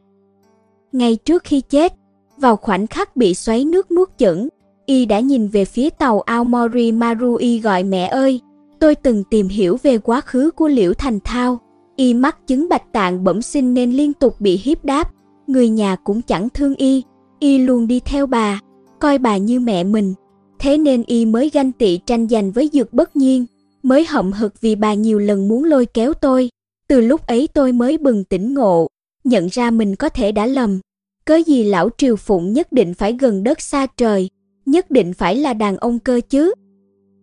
[0.93, 1.93] Ngay trước khi chết,
[2.37, 4.49] vào khoảnh khắc bị xoáy nước nuốt chửng,
[4.87, 8.41] y đã nhìn về phía tàu Aomori Marui gọi mẹ ơi.
[8.83, 11.61] Tôi từng tìm hiểu về quá khứ của Liễu Thành Thao,
[11.97, 15.13] y mắc chứng bạch tạng bẩm sinh nên liên tục bị hiếp đáp,
[15.47, 17.03] người nhà cũng chẳng thương y,
[17.39, 18.61] y luôn đi theo bà,
[18.99, 20.15] coi bà như mẹ mình.
[20.59, 23.47] Thế nên y mới ganh tị tranh giành với dược bất nhiên,
[23.83, 26.51] mới hậm hực vì bà nhiều lần muốn lôi kéo tôi.
[26.89, 28.87] Từ lúc ấy tôi mới bừng tỉnh ngộ,
[29.25, 30.81] nhận ra mình có thể đã lầm.
[31.25, 34.31] Cớ gì lão triều phụng nhất định phải gần đất xa trời,
[34.67, 36.55] nhất định phải là đàn ông cơ chứ.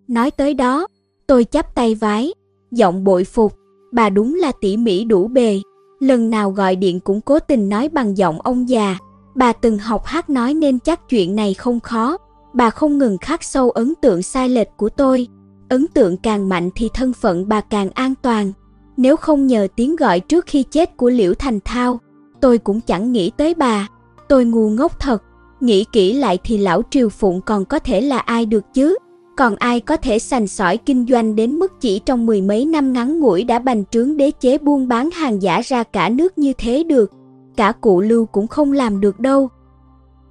[0.08, 0.88] Nói tới đó,
[1.30, 2.34] tôi chắp tay vái,
[2.72, 3.54] giọng bội phục,
[3.92, 5.62] bà đúng là tỉ mỉ đủ bề.
[6.00, 8.98] Lần nào gọi điện cũng cố tình nói bằng giọng ông già.
[9.36, 12.18] Bà từng học hát nói nên chắc chuyện này không khó.
[12.54, 15.28] Bà không ngừng khắc sâu ấn tượng sai lệch của tôi.
[15.70, 18.52] Ấn tượng càng mạnh thì thân phận bà càng an toàn.
[18.98, 22.00] Nếu không nhờ tiếng gọi trước khi chết của Liễu Thành Thao,
[22.42, 23.88] tôi cũng chẳng nghĩ tới bà.
[24.30, 25.24] Tôi ngu ngốc thật.
[25.60, 28.98] Nghĩ kỹ lại thì lão Triều Phụng còn có thể là ai được chứ?
[29.40, 32.94] Còn ai có thể sành sỏi kinh doanh đến mức chỉ trong mười mấy năm
[32.94, 36.54] ngắn ngủi đã bành trướng đế chế buôn bán hàng giả ra cả nước như
[36.58, 37.12] thế được?
[37.56, 39.50] Cả cụ Lưu cũng không làm được đâu.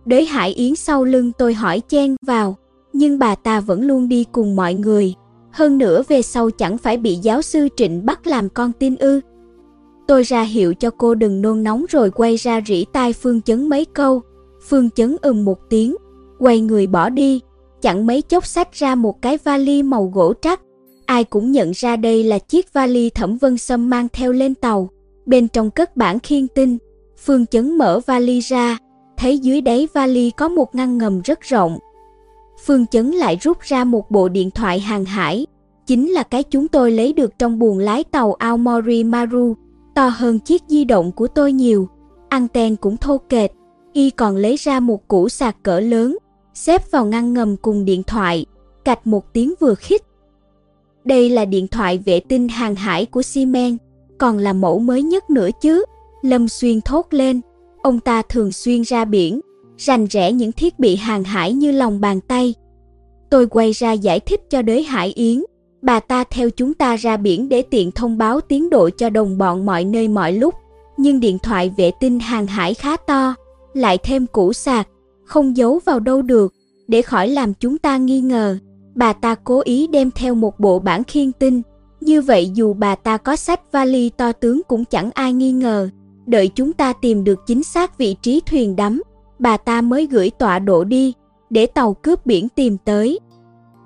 [0.05, 2.57] Đới Hải Yến sau lưng tôi hỏi chen vào,
[2.93, 5.15] nhưng bà ta vẫn luôn đi cùng mọi người.
[5.51, 9.21] Hơn nữa về sau chẳng phải bị giáo sư Trịnh bắt làm con tin ư.
[10.09, 13.69] Tôi ra hiệu cho cô đừng nôn nóng rồi quay ra rỉ tai Phương Chấn
[13.69, 14.23] mấy câu.
[14.69, 15.97] Phương Chấn ừm một tiếng,
[16.39, 17.41] quay người bỏ đi,
[17.83, 20.61] chẳng mấy chốc xách ra một cái vali màu gỗ trắc.
[21.07, 24.89] Ai cũng nhận ra đây là chiếc vali Thẩm Vân Sâm mang theo lên tàu.
[25.27, 26.79] Bên trong cất bản khiên tinh,
[27.25, 28.79] Phương Chấn mở vali ra,
[29.17, 31.79] thấy dưới đáy vali có một ngăn ngầm rất rộng.
[32.65, 35.47] Phương Chấn lại rút ra một bộ điện thoại hàng hải,
[35.87, 39.55] chính là cái chúng tôi lấy được trong buồng lái tàu Aomori Maru,
[39.95, 41.89] to hơn chiếc di động của tôi nhiều.
[42.29, 43.51] Anten cũng thô kệch,
[43.93, 46.19] y còn lấy ra một củ sạc cỡ lớn,
[46.59, 48.47] xếp vào ngăn ngầm cùng điện thoại,
[48.85, 50.03] cạch một tiếng vừa khít.
[51.05, 53.77] Đây là điện thoại vệ tinh hàng hải của Siemens,
[54.19, 55.85] còn là mẫu mới nhất nữa chứ.
[56.23, 57.41] Lâm Xuyên thốt lên,
[57.83, 59.41] ông ta thường xuyên ra biển,
[59.77, 62.55] rành rẽ những thiết bị hàng hải như lòng bàn tay.
[63.31, 65.43] Tôi quay ra giải thích cho đới Hải Yến,
[65.83, 69.39] bà ta theo chúng ta ra biển để tiện thông báo tiến độ cho đồng
[69.39, 70.55] bọn mọi nơi mọi lúc.
[70.97, 73.35] Nhưng điện thoại vệ tinh hàng hải khá to,
[73.75, 74.89] lại thêm củ sạc,
[75.29, 76.55] không giấu vào đâu được,
[76.89, 78.59] để khỏi làm chúng ta nghi ngờ.
[78.95, 81.63] Bà ta cố ý đem theo một bộ bản khiên tinh,
[82.01, 85.89] như vậy dù bà ta có sách vali to tướng cũng chẳng ai nghi ngờ.
[86.27, 89.03] Đợi chúng ta tìm được chính xác vị trí thuyền đắm,
[89.39, 91.13] bà ta mới gửi tọa độ đi,
[91.51, 93.19] để tàu cướp biển tìm tới.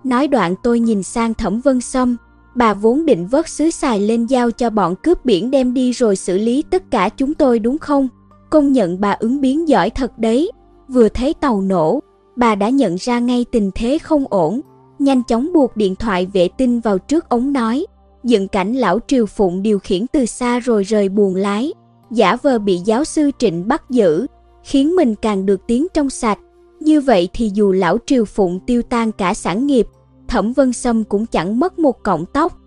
[0.04, 2.16] Nói đoạn tôi nhìn sang Thẩm Vân Sâm,
[2.54, 6.16] bà vốn định vớt xứ xài lên giao cho bọn cướp biển đem đi rồi
[6.16, 8.08] xử lý tất cả chúng tôi đúng không?
[8.50, 10.50] Công nhận bà ứng biến giỏi thật đấy.
[10.88, 12.00] Vừa thấy tàu nổ,
[12.36, 14.60] bà đã nhận ra ngay tình thế không ổn,
[14.98, 17.86] nhanh chóng buộc điện thoại vệ tinh vào trước ống nói,
[18.24, 21.72] dựng cảnh lão Triều Phụng điều khiển từ xa rồi rời buồn lái,
[22.10, 24.26] giả vờ bị giáo sư Trịnh bắt giữ,
[24.64, 26.38] khiến mình càng được tiếng trong sạch.
[26.80, 29.86] Như vậy thì dù lão Triều Phụng tiêu tan cả sản nghiệp,
[30.28, 32.58] Thẩm Vân Sâm cũng chẳng mất một cọng tóc.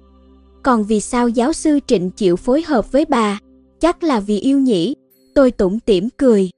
[0.63, 3.39] Còn vì sao giáo sư Trịnh chịu phối hợp với bà?
[3.79, 4.95] Chắc là vì yêu nhỉ.
[5.35, 6.49] Tôi tủm tỉm cười.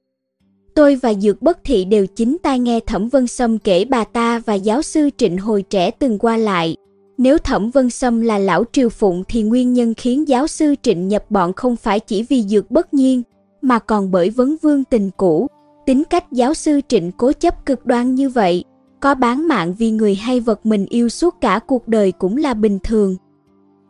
[0.78, 4.42] Tôi và Dược Bất Thị đều chính tai nghe Thẩm Vân Sâm kể bà ta
[4.46, 6.76] và giáo sư Trịnh hồi trẻ từng qua lại.
[7.18, 11.08] Nếu Thẩm Vân Sâm là lão triều phụng thì nguyên nhân khiến giáo sư Trịnh
[11.08, 13.22] nhập bọn không phải chỉ vì Dược Bất Nhiên,
[13.62, 15.46] mà còn bởi vấn vương tình cũ.
[15.86, 18.64] Tính cách giáo sư Trịnh cố chấp cực đoan như vậy,
[19.00, 22.54] có bán mạng vì người hay vật mình yêu suốt cả cuộc đời cũng là
[22.54, 23.16] bình thường.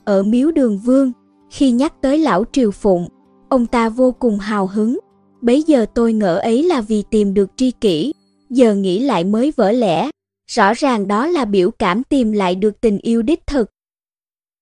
[0.04, 1.12] Ở miếu đường vương,
[1.50, 3.08] khi nhắc tới lão triều phụng,
[3.48, 4.98] ông ta vô cùng hào hứng,
[5.40, 8.12] Bấy giờ tôi ngỡ ấy là vì tìm được tri kỷ,
[8.50, 10.10] giờ nghĩ lại mới vỡ lẽ,
[10.50, 13.70] rõ ràng đó là biểu cảm tìm lại được tình yêu đích thực.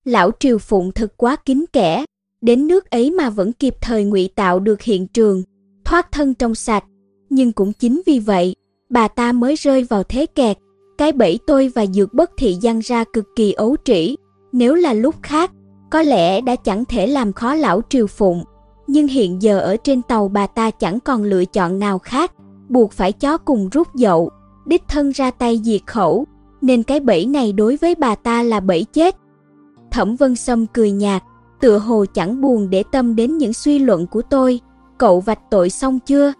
[0.04, 2.04] Lão Triều Phụng thực quá kín kẽ,
[2.40, 5.42] đến nước ấy mà vẫn kịp thời ngụy tạo được hiện trường,
[5.84, 6.84] thoát thân trong sạch,
[7.30, 8.54] nhưng cũng chính vì vậy,
[8.90, 10.58] bà ta mới rơi vào thế kẹt,
[10.98, 14.16] cái bẫy tôi và dược bất thị giăng ra cực kỳ ấu trĩ,
[14.52, 15.52] nếu là lúc khác,
[15.90, 18.44] có lẽ đã chẳng thể làm khó lão Triều Phụng
[18.86, 22.32] nhưng hiện giờ ở trên tàu bà ta chẳng còn lựa chọn nào khác,
[22.68, 24.30] buộc phải chó cùng rút dậu,
[24.66, 26.26] đích thân ra tay diệt khẩu,
[26.60, 29.16] nên cái bẫy này đối với bà ta là bẫy chết.
[29.90, 31.22] Thẩm Vân Sâm cười nhạt,
[31.60, 34.60] tựa hồ chẳng buồn để tâm đến những suy luận của tôi,
[34.98, 36.32] cậu vạch tội xong chưa?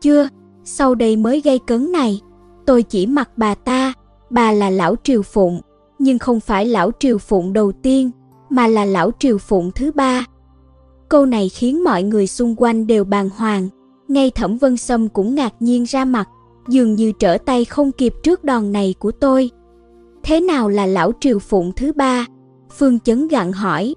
[0.00, 0.28] Chưa,
[0.64, 2.20] sau đây mới gây cấn này,
[2.66, 3.92] tôi chỉ mặc bà ta,
[4.30, 5.60] bà là lão triều phụng,
[5.98, 8.10] nhưng không phải lão triều phụng đầu tiên,
[8.50, 10.24] mà là lão triều phụng thứ ba.
[11.08, 13.68] Câu này khiến mọi người xung quanh đều bàng hoàng,
[14.08, 16.28] ngay Thẩm Vân Sâm cũng ngạc nhiên ra mặt,
[16.68, 19.50] dường như trở tay không kịp trước đòn này của tôi.
[20.22, 22.26] Thế nào là lão triều phụng thứ ba?
[22.78, 23.94] Phương Chấn gặng hỏi.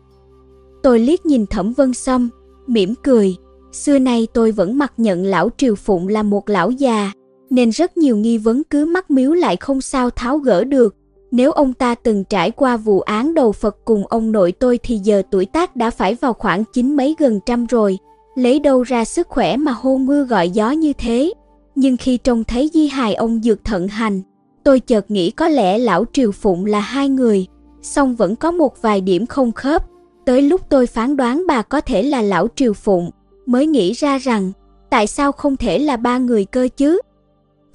[0.84, 2.30] Tôi liếc nhìn Thẩm Vân Sâm,
[2.68, 3.36] mỉm cười.
[3.72, 7.12] Xưa nay tôi vẫn mặc nhận lão triều phụng là một lão già,
[7.50, 10.96] nên rất nhiều nghi vấn cứ mắc miếu lại không sao tháo gỡ được.
[11.32, 14.98] Nếu ông ta từng trải qua vụ án đầu Phật cùng ông nội tôi thì
[14.98, 17.98] giờ tuổi tác đã phải vào khoảng chín mấy gần trăm rồi,
[18.36, 21.34] lấy đâu ra sức khỏe mà hô mưa gọi gió như thế.
[21.76, 24.22] Nhưng khi trông thấy di hài ông dược thận hành,
[24.64, 27.46] tôi chợt nghĩ có lẽ lão Triều Phụng là hai người,
[27.82, 29.86] song vẫn có một vài điểm không khớp.
[30.26, 33.12] Tới lúc tôi phán đoán bà có thể là lão Triều Phụng,
[33.46, 34.52] mới nghĩ ra rằng
[34.90, 37.00] tại sao không thể là ba người cơ chứ?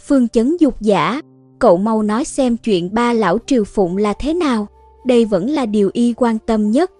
[0.06, 1.20] Phương chấn dục giả,
[1.58, 4.66] cậu mau nói xem chuyện ba lão triều phụng là thế nào,
[5.06, 6.90] đây vẫn là điều y quan tâm nhất.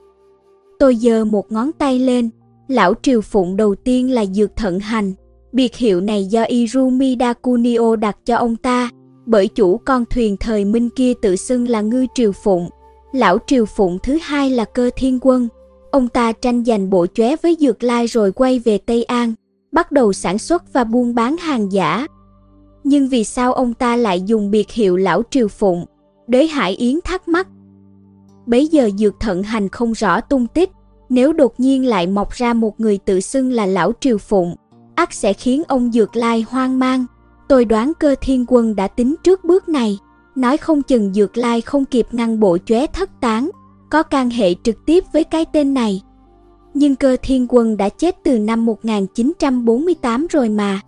[0.79, 2.31] Tôi giơ một ngón tay lên,
[2.69, 5.13] lão triều phụng đầu tiên là dược thận hành,
[5.53, 8.91] biệt hiệu này do Irumi Dakunio đặt cho ông ta,
[9.27, 12.69] bởi chủ con thuyền thời Minh kia tự xưng là ngư triều phụng.
[13.13, 15.49] Lão triều phụng thứ hai là cơ thiên quân,
[15.91, 19.35] ông ta tranh giành bộ chóe với dược lai rồi quay về Tây An,
[19.73, 22.07] bắt đầu sản xuất và buôn bán hàng giả,
[22.85, 25.85] nhưng vì sao ông ta lại dùng biệt hiệu lão triều phụng?
[26.27, 27.49] Đế Hải Yến thắc mắc.
[28.47, 30.71] Bấy giờ dược thận hành không rõ tung tích,
[31.09, 34.57] nếu đột nhiên lại mọc ra một người tự xưng là lão triều phụng,
[34.95, 37.07] ắt sẽ khiến ông dược lai hoang mang.
[37.49, 39.99] Tôi đoán cơ thiên quân đã tính trước bước này,
[40.35, 43.51] nói không chừng dược lai không kịp ngăn bộ chóe thất tán,
[43.91, 46.03] có can hệ trực tiếp với cái tên này.
[46.75, 50.81] Nhưng cơ thiên quân đã chết từ năm 1948 rồi mà.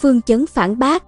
[0.00, 1.04] Phương Chấn phản bác,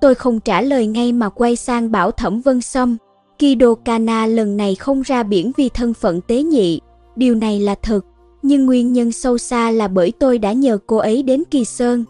[0.00, 2.96] Tôi không trả lời ngay mà quay sang bảo Thẩm Vân Sâm,
[3.38, 6.80] Kido Kana lần này không ra biển vì thân phận tế nhị,
[7.16, 8.04] điều này là thật,
[8.42, 12.04] nhưng nguyên nhân sâu xa là bởi tôi đã nhờ cô ấy đến Kỳ Sơn.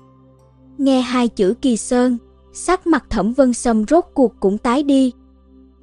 [0.78, 2.19] Nghe hai chữ Kỳ Sơn,
[2.52, 5.12] sắc mặt Thẩm Vân Sâm rốt cuộc cũng tái đi.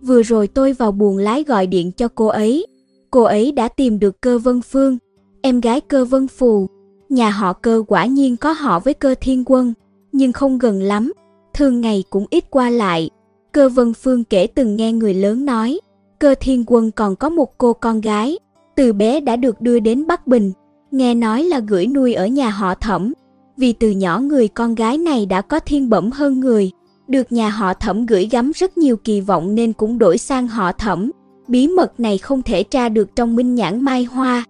[0.01, 2.65] Vừa rồi tôi vào buồng lái gọi điện cho cô ấy,
[3.11, 4.97] cô ấy đã tìm được cơ Vân Phương,
[5.41, 6.67] em gái cơ Vân Phù.
[7.09, 9.73] Nhà họ cơ quả nhiên có họ với cơ Thiên Quân,
[10.11, 11.13] nhưng không gần lắm
[11.55, 13.09] thường ngày cũng ít qua lại.
[13.51, 15.79] Cơ Vân Phương kể từng nghe người lớn nói,
[16.19, 18.37] cơ thiên quân còn có một cô con gái,
[18.75, 20.51] từ bé đã được đưa đến Bắc Bình,
[20.91, 23.13] nghe nói là gửi nuôi ở nhà họ thẩm.
[23.57, 26.71] Vì từ nhỏ người con gái này đã có thiên bẩm hơn người,
[27.07, 30.71] được nhà họ thẩm gửi gắm rất nhiều kỳ vọng nên cũng đổi sang họ
[30.71, 31.11] thẩm.
[31.47, 34.45] Bí mật này không thể tra được trong minh nhãn mai hoa.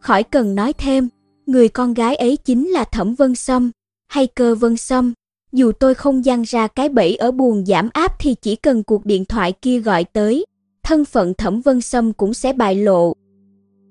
[0.00, 1.08] Khỏi cần nói thêm,
[1.46, 3.70] người con gái ấy chính là Thẩm Vân Sâm,
[4.06, 5.12] hay Cơ Vân Sâm,
[5.54, 9.06] dù tôi không dăng ra cái bẫy ở buồn giảm áp thì chỉ cần cuộc
[9.06, 10.44] điện thoại kia gọi tới,
[10.82, 13.12] thân phận Thẩm Vân Sâm cũng sẽ bại lộ.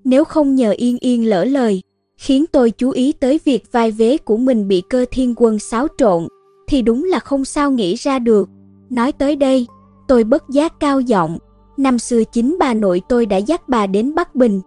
[0.04, 1.82] Nếu không nhờ Yên Yên lỡ lời,
[2.18, 5.88] khiến tôi chú ý tới việc vai vế của mình bị cơ thiên quân xáo
[5.98, 6.28] trộn,
[6.68, 8.50] thì đúng là không sao nghĩ ra được.
[8.90, 9.68] Nói tới đây,
[10.08, 11.38] tôi bất giác cao giọng,
[11.78, 14.62] Năm xưa chính bà nội tôi đã dắt bà đến Bắc Bình.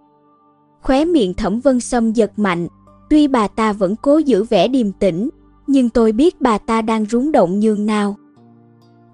[0.82, 2.68] Khóe miệng Thẩm Vân Sâm giật mạnh,
[3.10, 5.28] tuy bà ta vẫn cố giữ vẻ điềm tĩnh,
[5.66, 8.16] nhưng tôi biết bà ta đang rúng động nhường nào.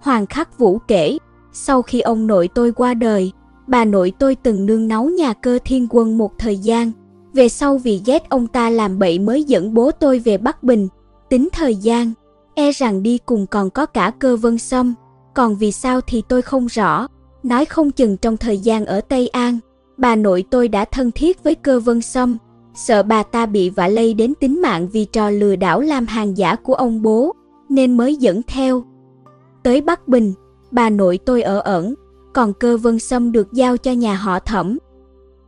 [0.00, 1.18] Hoàng Khắc Vũ kể,
[1.52, 3.32] sau khi ông nội tôi qua đời,
[3.66, 6.92] bà nội tôi từng nương náu nhà cơ thiên quân một thời gian.
[7.32, 10.88] Về sau vì ghét ông ta làm bậy mới dẫn bố tôi về Bắc Bình,
[11.28, 12.12] tính thời gian,
[12.54, 14.94] e rằng đi cùng còn có cả cơ vân sâm,
[15.34, 17.06] còn vì sao thì tôi không rõ,
[17.42, 19.58] nói không chừng trong thời gian ở Tây An,
[19.96, 22.36] bà nội tôi đã thân thiết với cơ vân sâm,
[22.74, 26.36] sợ bà ta bị vạ lây đến tính mạng vì trò lừa đảo làm hàng
[26.36, 27.32] giả của ông bố,
[27.68, 28.84] nên mới dẫn theo.
[29.62, 30.32] Tới Bắc Bình,
[30.70, 31.94] bà nội tôi ở ẩn,
[32.32, 34.78] còn cơ vân sâm được giao cho nhà họ thẩm.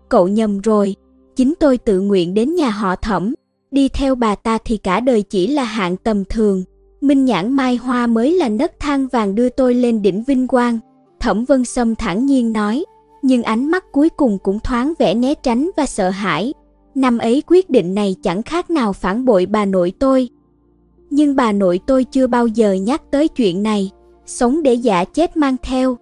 [0.09, 0.96] Cậu nhầm rồi,
[1.36, 3.34] chính tôi tự nguyện đến nhà họ thẩm,
[3.70, 6.64] đi theo bà ta thì cả đời chỉ là hạng tầm thường.
[7.01, 10.78] Minh nhãn mai hoa mới là nấc thang vàng đưa tôi lên đỉnh vinh quang.
[11.20, 12.84] Thẩm Vân Sâm thản nhiên nói,
[13.22, 16.55] nhưng ánh mắt cuối cùng cũng thoáng vẻ né tránh và sợ hãi.
[16.95, 20.29] Năm ấy quyết định này chẳng khác nào phản bội bà nội tôi.
[21.11, 23.91] Nhưng bà nội tôi chưa bao giờ nhắc tới chuyện này,
[24.27, 25.99] sống để giả chết mang theo.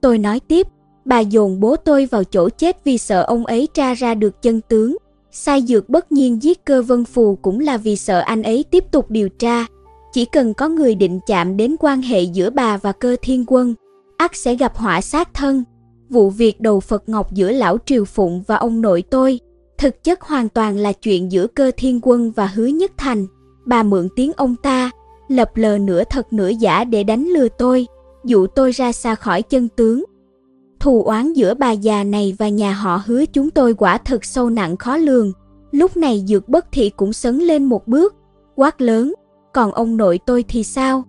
[0.00, 0.66] Tôi nói tiếp,
[1.04, 4.60] bà dồn bố tôi vào chỗ chết vì sợ ông ấy tra ra được chân
[4.68, 4.96] tướng.
[5.30, 8.84] Sai dược bất nhiên giết cơ vân phù cũng là vì sợ anh ấy tiếp
[8.90, 9.66] tục điều tra.
[10.12, 13.74] Chỉ cần có người định chạm đến quan hệ giữa bà và cơ thiên quân,
[14.16, 15.64] ắt sẽ gặp họa sát thân.
[16.08, 19.40] Vụ việc đầu Phật Ngọc giữa lão Triều Phụng và ông nội tôi,
[19.82, 23.26] thực chất hoàn toàn là chuyện giữa cơ thiên quân và hứa nhất thành.
[23.66, 24.90] Bà mượn tiếng ông ta,
[25.28, 27.86] lập lờ nửa thật nửa giả để đánh lừa tôi,
[28.24, 30.04] dụ tôi ra xa khỏi chân tướng.
[30.80, 34.50] Thù oán giữa bà già này và nhà họ hứa chúng tôi quả thật sâu
[34.50, 35.32] nặng khó lường.
[35.72, 38.14] Lúc này dược bất thị cũng sấn lên một bước,
[38.56, 39.14] quát lớn,
[39.52, 41.04] còn ông nội tôi thì sao?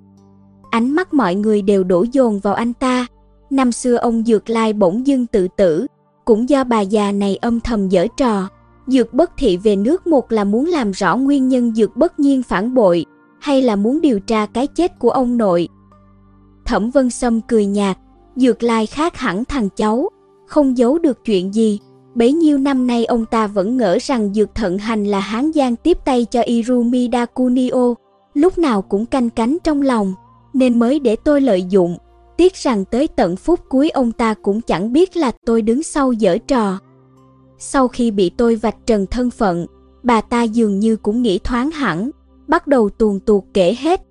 [0.69, 3.05] Ánh mắt mọi người đều đổ dồn vào anh ta.
[3.49, 5.87] Năm xưa ông Dược Lai bỗng dưng tự tử,
[6.25, 8.49] cũng do bà già này âm thầm giở trò.
[8.87, 12.43] Dược bất thị về nước một là muốn làm rõ nguyên nhân dược bất nhiên
[12.43, 13.05] phản bội,
[13.39, 15.67] hay là muốn điều tra cái chết của ông nội.
[16.65, 17.97] Thẩm Vân Sâm cười nhạt,
[18.35, 20.09] Dược Lai khác hẳn thằng cháu,
[20.47, 21.79] không giấu được chuyện gì.
[22.15, 25.75] Bấy nhiêu năm nay ông ta vẫn ngỡ rằng Dược Thận Hành là Hán Giang
[25.75, 27.93] tiếp tay cho Irumi Dakunio,
[28.33, 30.13] lúc nào cũng canh cánh trong lòng,
[30.53, 31.97] nên mới để tôi lợi dụng.
[32.37, 36.13] Tiếc rằng tới tận phút cuối ông ta cũng chẳng biết là tôi đứng sau
[36.13, 36.79] dở trò.
[37.65, 39.65] Sau khi bị tôi vạch trần thân phận,
[40.03, 42.09] bà ta dường như cũng nghĩ thoáng hẳn,
[42.47, 44.01] bắt đầu tuồn tuột kể hết.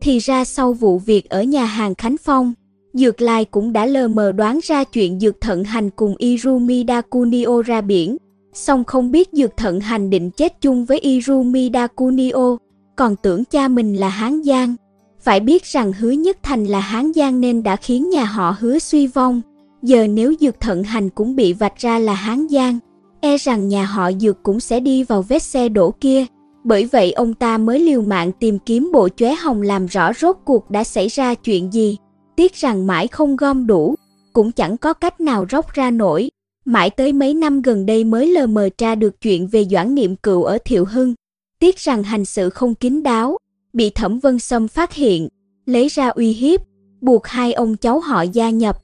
[0.00, 2.52] Thì ra sau vụ việc ở nhà hàng Khánh Phong,
[2.92, 7.62] Dược Lai cũng đã lờ mờ đoán ra chuyện Dược Thận Hành cùng Irumi Dakunio
[7.62, 8.16] ra biển,
[8.54, 12.56] song không biết Dược Thận Hành định chết chung với Irumi Dakunio,
[12.96, 14.74] còn tưởng cha mình là Hán Giang.
[15.20, 18.78] Phải biết rằng Hứa Nhất Thành là Hán Giang nên đã khiến nhà họ Hứa
[18.78, 19.42] suy vong.
[19.82, 22.78] Giờ nếu Dược Thận Hành cũng bị vạch ra là Hán Giang,
[23.20, 26.24] e rằng nhà họ Dược cũng sẽ đi vào vết xe đổ kia.
[26.64, 30.36] Bởi vậy ông ta mới liều mạng tìm kiếm bộ chóe hồng làm rõ rốt
[30.44, 31.96] cuộc đã xảy ra chuyện gì.
[32.36, 33.94] Tiếc rằng mãi không gom đủ,
[34.32, 36.30] cũng chẳng có cách nào róc ra nổi.
[36.64, 40.16] Mãi tới mấy năm gần đây mới lờ mờ tra được chuyện về Doãn Niệm
[40.16, 41.14] Cựu ở Thiệu Hưng.
[41.58, 43.38] Tiếc rằng hành sự không kín đáo,
[43.72, 45.28] bị Thẩm Vân Sâm phát hiện,
[45.66, 46.60] lấy ra uy hiếp,
[47.00, 48.78] buộc hai ông cháu họ gia nhập.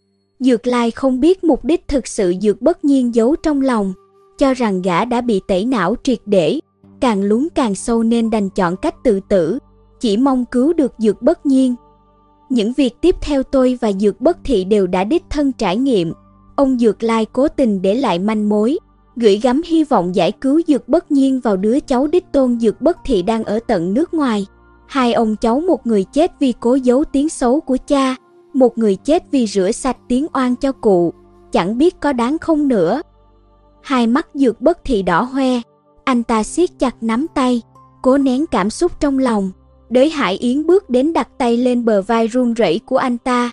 [0.45, 3.93] Dược Lai không biết mục đích thực sự Dược bất nhiên giấu trong lòng,
[4.39, 6.61] cho rằng gã đã bị tẩy não triệt để,
[7.01, 9.59] càng lún càng sâu nên đành chọn cách tự tử,
[10.01, 11.75] chỉ mong cứu được Dược bất nhiên.
[12.49, 16.13] Những việc tiếp theo tôi và Dược bất thị đều đã đích thân trải nghiệm.
[16.57, 18.79] Ông Dược Lai cố tình để lại manh mối,
[19.17, 22.81] gửi gắm hy vọng giải cứu Dược bất nhiên vào đứa cháu đích tôn Dược
[22.81, 24.47] bất thị đang ở tận nước ngoài.
[24.87, 28.17] Hai ông cháu một người chết vì cố giấu tiếng xấu của cha,
[28.55, 31.13] một người chết vì rửa sạch tiếng oan cho cụ,
[31.53, 33.03] chẳng biết có đáng không nữa.
[33.83, 35.61] Hai mắt Dược bất thị đỏ hoe,
[36.05, 37.63] anh ta siết chặt nắm tay,
[38.03, 39.51] cố nén cảm xúc trong lòng.
[39.91, 43.51] Đới Hải Yến bước đến đặt tay lên bờ vai run rẩy của anh ta.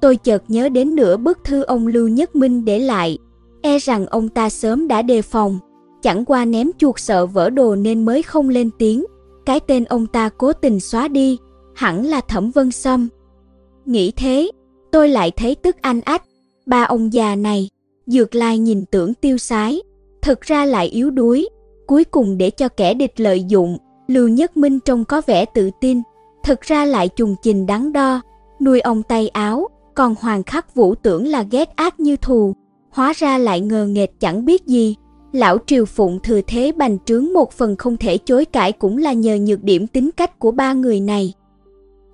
[0.00, 3.18] Tôi chợt nhớ đến nửa bức thư ông Lưu Nhất Minh để lại,
[3.62, 5.58] e rằng ông ta sớm đã đề phòng,
[6.02, 9.04] chẳng qua ném chuột sợ vỡ đồ nên mới không lên tiếng.
[9.46, 11.38] Cái tên ông ta cố tình xóa đi,
[11.74, 13.08] hẳn là Thẩm Vân Sâm.
[13.88, 14.50] Nghĩ thế,
[14.92, 16.22] tôi lại thấy tức anh ách,
[16.66, 17.68] ba ông già này,
[18.06, 19.80] dược lai nhìn tưởng tiêu sái,
[20.22, 21.48] thực ra lại yếu đuối,
[21.86, 23.78] cuối cùng để cho kẻ địch lợi dụng,
[24.08, 26.02] Lưu Nhất Minh trông có vẻ tự tin,
[26.44, 28.20] thực ra lại trùng trình đắn đo,
[28.60, 32.54] nuôi ông tay áo, còn Hoàng Khắc Vũ tưởng là ghét ác như thù,
[32.90, 34.94] hóa ra lại ngờ nghệch chẳng biết gì.
[35.32, 39.12] Lão Triều Phụng thừa thế bành trướng một phần không thể chối cãi cũng là
[39.12, 41.32] nhờ nhược điểm tính cách của ba người này.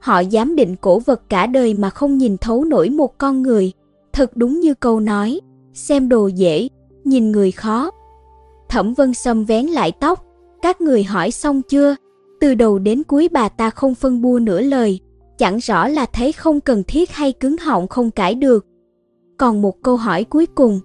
[0.05, 3.73] Họ dám định cổ vật cả đời mà không nhìn thấu nổi một con người,
[4.15, 5.41] Thật đúng như câu nói,
[5.73, 6.69] xem đồ dễ,
[7.05, 7.91] nhìn người khó.
[8.69, 10.25] Thẩm Vân Sâm vén lại tóc,
[10.63, 11.97] các người hỏi xong chưa?
[12.41, 15.01] Từ đầu đến cuối bà ta không phân bua nửa lời,
[15.39, 18.67] chẳng rõ là thấy không cần thiết hay cứng họng không cãi được.
[19.39, 20.81] Còn một câu hỏi cuối cùng,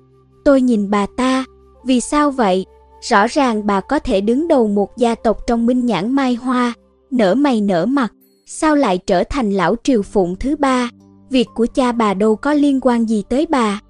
[0.45, 1.45] tôi nhìn bà ta,
[1.85, 2.65] vì sao vậy?
[3.01, 6.73] Rõ ràng bà có thể đứng đầu một gia tộc trong minh nhãn mai hoa,
[7.11, 8.13] nở mày nở mặt,
[8.51, 10.89] sao lại trở thành lão triều phụng thứ ba?
[11.29, 13.81] Việc của cha bà đâu có liên quan gì tới bà.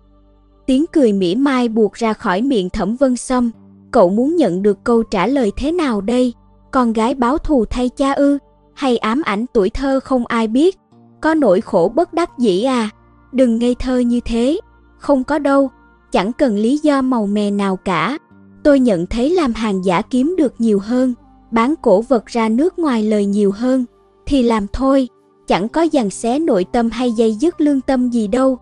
[0.66, 3.52] Tiếng cười mỉa mai buộc ra khỏi miệng thẩm vân sâm.
[3.92, 6.34] Cậu muốn nhận được câu trả lời thế nào đây?
[6.72, 8.38] Con gái báo thù thay cha ư?
[8.74, 10.78] Hay ám ảnh tuổi thơ không ai biết?
[11.22, 12.90] Có nỗi khổ bất đắc dĩ à?
[13.32, 14.60] Đừng ngây thơ như thế.
[14.98, 15.70] Không có đâu.
[16.12, 18.18] Chẳng cần lý do màu mè nào cả.
[18.64, 21.14] Tôi nhận thấy làm hàng giả kiếm được nhiều hơn.
[21.52, 23.86] Bán cổ vật ra nước ngoài lời nhiều hơn.
[24.30, 25.08] Thì làm thôi.
[25.48, 28.58] Chẳng có dằn xé nội tâm hay dây dứt lương tâm gì đâu.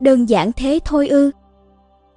[0.00, 1.30] Đơn giản thế thôi ư.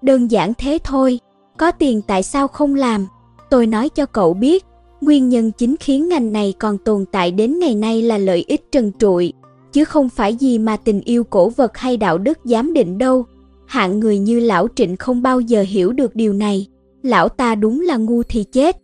[0.02, 1.20] Đơn giản thế thôi.
[1.58, 3.08] Có tiền tại sao không làm?
[3.50, 4.66] Tôi nói cho cậu biết,
[5.02, 8.72] nguyên nhân chính khiến ngành này còn tồn tại đến ngày nay là lợi ích
[8.72, 9.34] trần trụi,
[9.74, 13.26] chứ không phải gì mà tình yêu cổ vật hay đạo đức giám định đâu.
[13.66, 16.68] Hạng người như lão Trịnh không bao giờ hiểu được điều này,
[17.04, 18.78] lão ta đúng là ngu thì chết.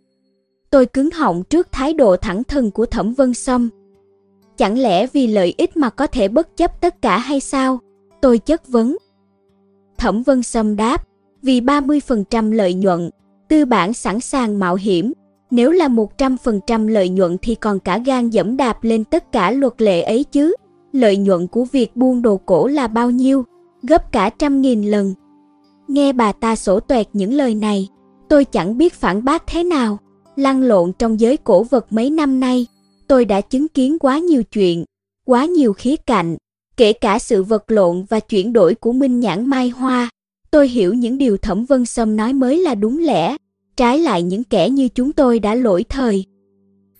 [0.70, 3.70] Tôi cứng họng trước thái độ thẳng thừng của Thẩm Vân Sâm.
[4.56, 7.78] Chẳng lẽ vì lợi ích mà có thể bất chấp tất cả hay sao?
[8.20, 8.96] Tôi chất vấn.
[9.98, 11.06] Thẩm Vân Sâm đáp,
[11.42, 13.10] vì 30% lợi nhuận,
[13.48, 15.12] tư bản sẵn sàng mạo hiểm.
[15.50, 19.82] Nếu là 100% lợi nhuận thì còn cả gan dẫm đạp lên tất cả luật
[19.82, 20.54] lệ ấy chứ.
[20.92, 23.44] Lợi nhuận của việc buôn đồ cổ là bao nhiêu?
[23.82, 25.14] Gấp cả trăm nghìn lần.
[25.88, 27.88] Nghe bà ta sổ toẹt những lời này,
[28.28, 29.98] tôi chẳng biết phản bác thế nào.
[30.36, 32.66] Lăn lộn trong giới cổ vật mấy năm nay,
[33.08, 34.84] tôi đã chứng kiến quá nhiều chuyện,
[35.26, 36.36] quá nhiều khía cạnh,
[36.76, 40.10] kể cả sự vật lộn và chuyển đổi của Minh Nhãn Mai Hoa.
[40.50, 43.36] Tôi hiểu những điều Thẩm Vân Sâm nói mới là đúng lẽ,
[43.76, 46.24] trái lại những kẻ như chúng tôi đã lỗi thời.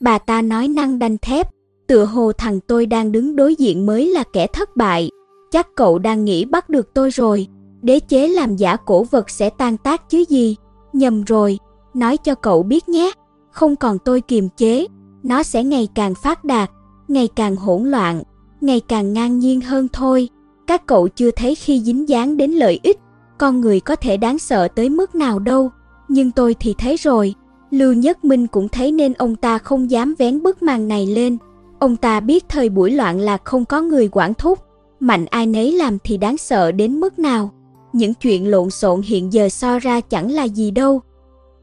[0.01, 1.49] Bà ta nói năng đanh thép,
[1.87, 5.11] tựa hồ thằng tôi đang đứng đối diện mới là kẻ thất bại.
[5.51, 7.47] Chắc cậu đang nghĩ bắt được tôi rồi,
[7.83, 10.57] đế chế làm giả cổ vật sẽ tan tác chứ gì.
[10.93, 11.59] Nhầm rồi,
[11.95, 13.11] nói cho cậu biết nhé,
[13.51, 14.87] không còn tôi kiềm chế,
[15.25, 16.71] nó sẽ ngày càng phát đạt,
[17.09, 18.23] ngày càng hỗn loạn,
[18.61, 20.29] ngày càng ngang nhiên hơn thôi.
[20.67, 22.99] Các cậu chưa thấy khi dính dáng đến lợi ích,
[23.39, 25.71] con người có thể đáng sợ tới mức nào đâu,
[26.09, 27.35] nhưng tôi thì thấy rồi.
[27.71, 31.39] Lưu Nhất Minh cũng thấy nên ông ta không dám vén bức màn này lên.
[31.79, 34.59] Ông ta biết thời buổi loạn là không có người quản thúc,
[35.01, 37.51] mạnh ai nấy làm thì đáng sợ đến mức nào.
[37.93, 41.01] Những chuyện lộn xộn hiện giờ so ra chẳng là gì đâu.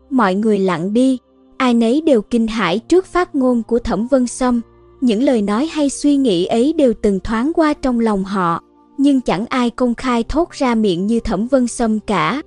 [0.10, 1.18] Mọi người lặng đi,
[1.62, 4.62] ai nấy đều kinh hãi trước phát ngôn của Thẩm Vân Sâm.
[5.02, 8.64] Những lời nói hay suy nghĩ ấy đều từng thoáng qua trong lòng họ
[8.98, 12.42] nhưng chẳng ai công khai thốt ra miệng như Thẩm Vân Sâm cả.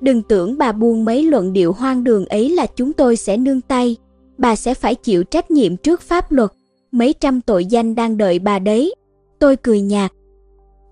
[0.00, 3.60] Đừng tưởng bà buông mấy luận điệu hoang đường ấy là chúng tôi sẽ nương
[3.60, 3.96] tay,
[4.38, 6.50] bà sẽ phải chịu trách nhiệm trước pháp luật,
[6.92, 8.94] mấy trăm tội danh đang đợi bà đấy.
[9.38, 10.12] Tôi cười nhạt.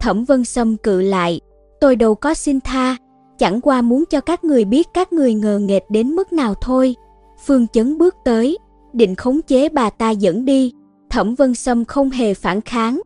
[0.01, 1.40] Thẩm Vân Sâm cự lại,
[1.81, 2.97] tôi đâu có xin tha,
[3.39, 6.94] chẳng qua muốn cho các người biết các người ngờ nghệch đến mức nào thôi.
[7.47, 8.59] Phương Chấn bước tới,
[8.93, 10.73] định khống chế bà ta dẫn đi,
[11.10, 13.01] Thẩm Vân Sâm không hề phản kháng,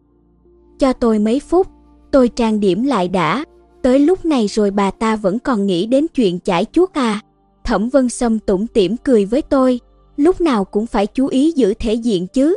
[0.78, 1.66] cho tôi mấy phút,
[2.10, 3.44] tôi trang điểm lại đã.
[3.82, 7.20] Tới lúc này rồi bà ta vẫn còn nghĩ đến chuyện chải chuốt à.
[7.64, 9.80] Thẩm Vân Sâm tủm tỉm cười với tôi,
[10.16, 12.56] lúc nào cũng phải chú ý giữ thể diện chứ.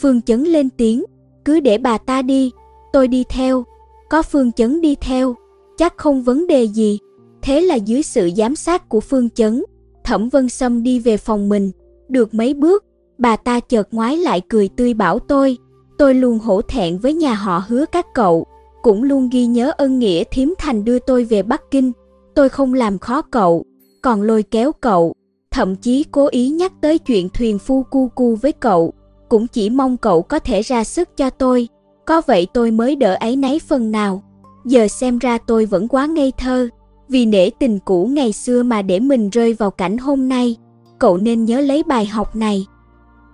[0.00, 1.04] Phương Chấn lên tiếng,
[1.44, 2.50] cứ để bà ta đi,
[2.92, 3.64] tôi đi theo.
[4.10, 5.34] Có Phương Chấn đi theo,
[5.78, 6.98] chắc không vấn đề gì.
[7.42, 9.64] Thế là dưới sự giám sát của Phương Chấn,
[10.08, 11.70] Thẩm Vân Sâm đi về phòng mình.
[12.08, 12.84] Được mấy bước,
[13.18, 15.56] bà ta chợt ngoái lại cười tươi bảo tôi,
[15.98, 18.46] Tôi luôn hổ thẹn với nhà họ hứa các cậu,
[18.82, 21.92] cũng luôn ghi nhớ ân nghĩa thiếm thành đưa tôi về Bắc Kinh.
[22.34, 23.64] Tôi không làm khó cậu,
[24.02, 25.14] còn lôi kéo cậu,
[25.50, 28.92] thậm chí cố ý nhắc tới chuyện thuyền phu cu cu với cậu,
[29.28, 31.68] cũng chỉ mong cậu có thể ra sức cho tôi,
[32.06, 34.22] có vậy tôi mới đỡ ấy nấy phần nào.
[34.64, 36.68] Giờ xem ra tôi vẫn quá ngây thơ,
[37.08, 40.56] vì nể tình cũ ngày xưa mà để mình rơi vào cảnh hôm nay,
[40.98, 42.66] cậu nên nhớ lấy bài học này.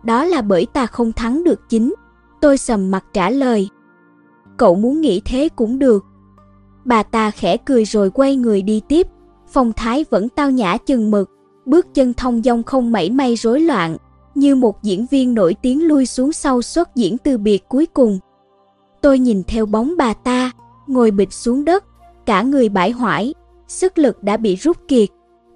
[0.05, 1.95] Đó là bởi ta không thắng được chính,
[2.45, 3.69] Tôi sầm mặt trả lời.
[4.57, 6.05] Cậu muốn nghĩ thế cũng được.
[6.85, 9.07] Bà ta khẽ cười rồi quay người đi tiếp,
[9.49, 11.31] phong thái vẫn tao nhã chừng mực,
[11.67, 13.97] bước chân thông dong không mảy may rối loạn,
[14.35, 18.19] như một diễn viên nổi tiếng lui xuống sau xuất diễn từ biệt cuối cùng.
[19.01, 20.51] Tôi nhìn theo bóng bà ta,
[20.87, 21.85] ngồi bịch xuống đất,
[22.27, 23.35] cả người bãi hoải,
[23.69, 25.09] sức lực đã bị rút kiệt.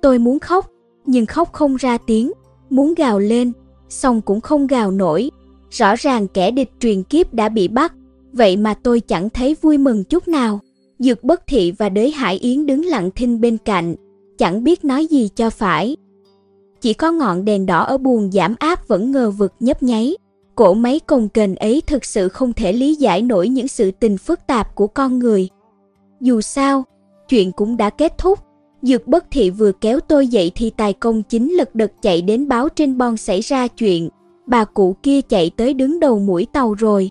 [0.03, 0.71] Tôi muốn khóc,
[1.07, 2.33] nhưng khóc không ra tiếng,
[2.71, 3.53] muốn gào lên,
[3.89, 5.31] xong cũng không gào nổi,
[5.71, 7.95] Rõ ràng kẻ địch truyền kiếp đã bị bắt,
[8.33, 10.61] vậy mà tôi chẳng thấy vui mừng chút nào.
[10.99, 13.95] Dược bất thị và đới Hải Yến đứng lặng thinh bên cạnh,
[14.39, 15.97] chẳng biết nói gì cho phải.
[16.81, 20.17] Chỉ có ngọn đèn đỏ ở buồng giảm áp vẫn ngờ vực nhấp nháy.
[20.55, 24.19] Cổ máy cồng kềnh ấy thực sự không thể lý giải nổi những sự tình
[24.19, 25.49] phức tạp của con người.
[26.21, 26.85] Dù sao,
[27.29, 28.39] chuyện cũng đã kết thúc.
[28.83, 32.49] Dược bất thị vừa kéo tôi dậy thì tài công chính lật đật chạy đến
[32.49, 34.09] báo trên bon xảy ra chuyện.
[34.47, 37.11] Bà cụ kia chạy tới đứng đầu mũi tàu rồi.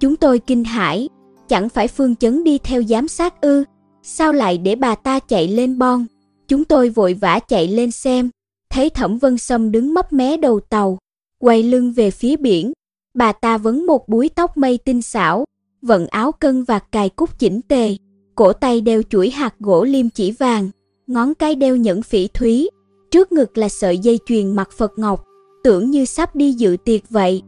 [0.00, 1.08] Chúng tôi kinh hãi,
[1.48, 3.64] chẳng phải Phương Chấn đi theo giám sát ư,
[4.02, 6.06] sao lại để bà ta chạy lên bon?
[6.48, 8.30] Chúng tôi vội vã chạy lên xem,
[8.70, 10.98] thấy Thẩm Vân Sâm đứng mấp mé đầu tàu,
[11.38, 12.72] quay lưng về phía biển.
[13.14, 15.44] Bà ta vấn một búi tóc mây tinh xảo,
[15.82, 17.96] vận áo cân và cài cúc chỉnh tề,
[18.34, 20.70] cổ tay đeo chuỗi hạt gỗ liêm chỉ vàng,
[21.06, 22.70] ngón cái đeo nhẫn phỉ thúy,
[23.10, 25.24] trước ngực là sợi dây chuyền mặt Phật ngọc,
[25.64, 27.42] tưởng như sắp đi dự tiệc vậy.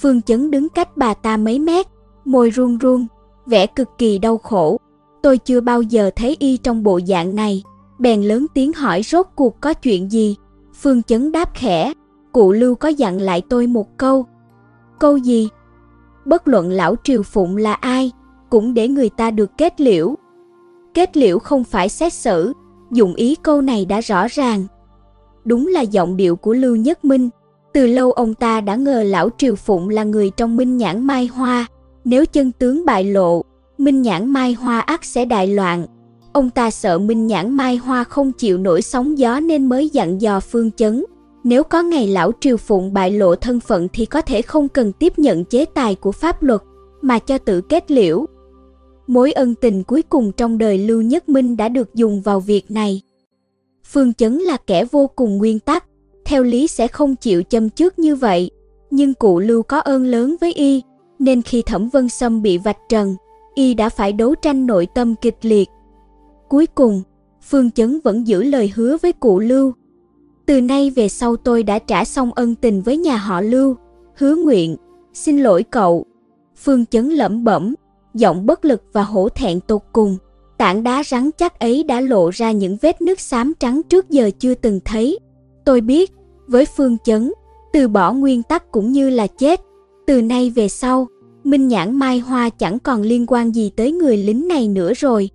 [0.00, 1.86] Phương Chấn đứng cách bà ta mấy mét,
[2.24, 3.06] môi run run,
[3.46, 4.76] vẻ cực kỳ đau khổ.
[5.22, 7.62] Tôi chưa bao giờ thấy y trong bộ dạng này,
[7.98, 10.36] bèn lớn tiếng hỏi rốt cuộc có chuyện gì.
[10.74, 11.92] Phương Chấn đáp khẽ,
[12.32, 14.26] cụ Lưu có dặn lại tôi một câu.
[14.98, 15.48] Câu gì?
[16.24, 18.12] Bất luận lão Triều Phụng là ai,
[18.50, 20.14] cũng để người ta được kết liễu.
[20.94, 22.52] Kết liễu không phải xét xử,
[22.92, 24.66] dụng ý câu này đã rõ ràng.
[25.44, 27.28] Đúng là giọng điệu của Lưu Nhất Minh,
[27.72, 31.26] từ lâu ông ta đã ngờ lão Triều Phụng là người trong Minh Nhãn Mai
[31.26, 31.66] Hoa,
[32.04, 33.42] nếu chân tướng bại lộ,
[33.78, 35.86] Minh Nhãn Mai Hoa ắt sẽ đại loạn.
[36.32, 40.20] Ông ta sợ Minh Nhãn Mai Hoa không chịu nổi sóng gió nên mới dặn
[40.20, 41.04] dò Phương Chấn.
[41.44, 44.92] Nếu có ngày lão Triều Phụng bại lộ thân phận thì có thể không cần
[44.92, 46.60] tiếp nhận chế tài của pháp luật,
[47.02, 48.26] mà cho tự kết liễu.
[49.06, 52.70] Mối ân tình cuối cùng trong đời Lưu Nhất Minh đã được dùng vào việc
[52.70, 53.02] này.
[53.84, 55.84] Phương Chấn là kẻ vô cùng nguyên tắc,
[56.24, 58.50] theo lý sẽ không chịu châm trước như vậy,
[58.90, 60.82] nhưng cụ Lưu có ơn lớn với y,
[61.18, 63.14] nên khi Thẩm Vân Sâm bị vạch trần,
[63.54, 65.68] y đã phải đấu tranh nội tâm kịch liệt.
[66.48, 67.02] Cuối cùng,
[67.42, 69.72] Phương Chấn vẫn giữ lời hứa với cụ Lưu.
[70.46, 73.76] Từ nay về sau tôi đã trả xong ân tình với nhà họ Lưu,
[74.16, 74.76] hứa nguyện,
[75.14, 76.06] xin lỗi cậu.
[76.56, 77.74] Phương Chấn lẩm bẩm,
[78.16, 80.16] giọng bất lực và hổ thẹn tột cùng.
[80.58, 84.30] Tảng đá rắn chắc ấy đã lộ ra những vết nước xám trắng trước giờ
[84.38, 85.18] chưa từng thấy.
[85.64, 86.12] Tôi biết,
[86.46, 87.32] với Phương Chấn,
[87.72, 89.60] từ bỏ nguyên tắc cũng như là chết.
[90.06, 91.08] Từ nay về sau,
[91.44, 95.30] Minh Nhãn Mai Hoa chẳng còn liên quan gì tới người lính này nữa rồi.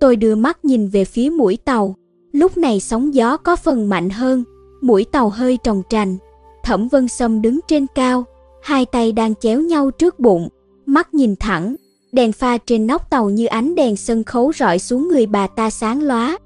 [0.00, 1.94] Tôi đưa mắt nhìn về phía mũi tàu,
[2.32, 4.44] lúc này sóng gió có phần mạnh hơn,
[4.80, 6.16] mũi tàu hơi tròn trành.
[6.64, 8.24] Thẩm Vân Sâm đứng trên cao,
[8.62, 10.48] hai tay đang chéo nhau trước bụng,
[10.86, 11.76] mắt nhìn thẳng,
[12.16, 15.70] đèn pha trên nóc tàu như ánh đèn sân khấu rọi xuống người bà ta
[15.70, 16.38] sáng lóa.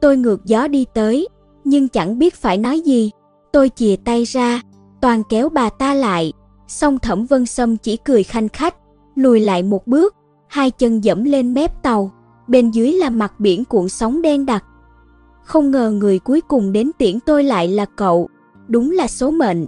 [0.00, 1.28] Tôi ngược gió đi tới,
[1.64, 3.10] nhưng chẳng biết phải nói gì.
[3.52, 4.60] Tôi chìa tay ra,
[5.00, 6.32] toàn kéo bà ta lại,
[6.66, 8.74] song Thẩm Vân Sâm chỉ cười khanh khách,
[9.14, 10.14] lùi lại một bước,
[10.46, 12.12] hai chân dẫm lên mép tàu,
[12.48, 14.64] bên dưới là mặt biển cuộn sóng đen đặc.
[15.44, 18.28] Không ngờ người cuối cùng đến tiễn tôi lại là cậu,
[18.68, 19.66] đúng là số mệnh.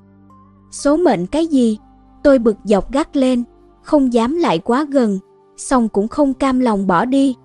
[0.70, 1.78] Số mệnh cái gì?
[2.22, 3.44] Tôi bực dọc gắt lên,
[3.82, 5.18] không dám lại quá gần,
[5.56, 7.36] song cũng không cam lòng bỏ đi.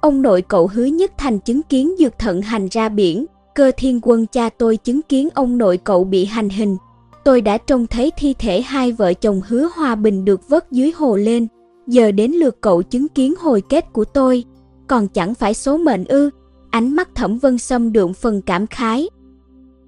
[0.00, 4.00] Ông nội cậu hứa nhất thành chứng kiến dược thận hành ra biển, cơ thiên
[4.02, 6.76] quân cha tôi chứng kiến ông nội cậu bị hành hình.
[7.24, 10.92] Tôi đã trông thấy thi thể hai vợ chồng hứa hòa bình được vớt dưới
[10.96, 11.46] hồ lên.
[11.86, 14.44] Giờ đến lượt cậu chứng kiến hồi kết của tôi.
[14.86, 16.30] Còn chẳng phải số mệnh ư.
[16.70, 19.08] Ánh mắt thẩm vân sâm đượm phần cảm khái.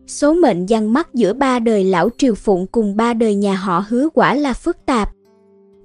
[0.06, 3.84] Số mệnh giăng mắt giữa ba đời lão triều phụng cùng ba đời nhà họ
[3.88, 5.10] hứa quả là phức tạp.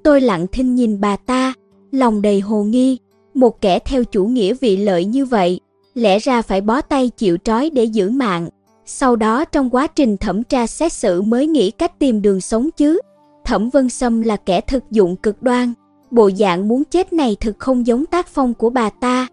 [0.04, 1.54] Tôi lặng thinh nhìn bà ta,
[1.92, 2.98] lòng đầy hồ nghi.
[3.34, 5.60] Một kẻ theo chủ nghĩa vị lợi như vậy,
[5.94, 8.50] lẽ ra phải bó tay chịu trói để giữ mạng.
[8.86, 12.70] Sau đó trong quá trình thẩm tra xét xử mới nghĩ cách tìm đường sống
[12.72, 13.00] chứ.
[13.46, 15.74] Thẩm Vân Sâm là kẻ thực dụng cực đoan,
[16.12, 19.28] bộ dạng muốn chết này thực không giống tác phong của bà ta.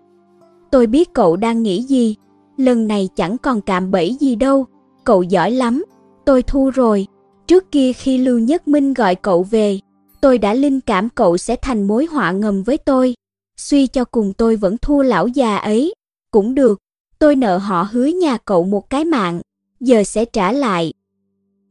[0.71, 2.17] Tôi biết cậu đang nghĩ gì,
[2.57, 4.67] lần này chẳng còn cạm bẫy gì đâu,
[5.05, 5.85] cậu giỏi lắm,
[6.25, 7.07] tôi thu rồi.
[7.47, 9.79] Trước kia khi Lưu Nhất Minh gọi cậu về,
[10.21, 13.15] tôi đã linh cảm cậu sẽ thành mối họa ngầm với tôi.
[13.57, 15.95] Suy cho cùng tôi vẫn thua lão già ấy,
[16.31, 16.79] cũng được,
[17.19, 19.41] tôi nợ họ hứa nhà cậu một cái mạng,
[19.81, 20.93] giờ sẽ trả lại.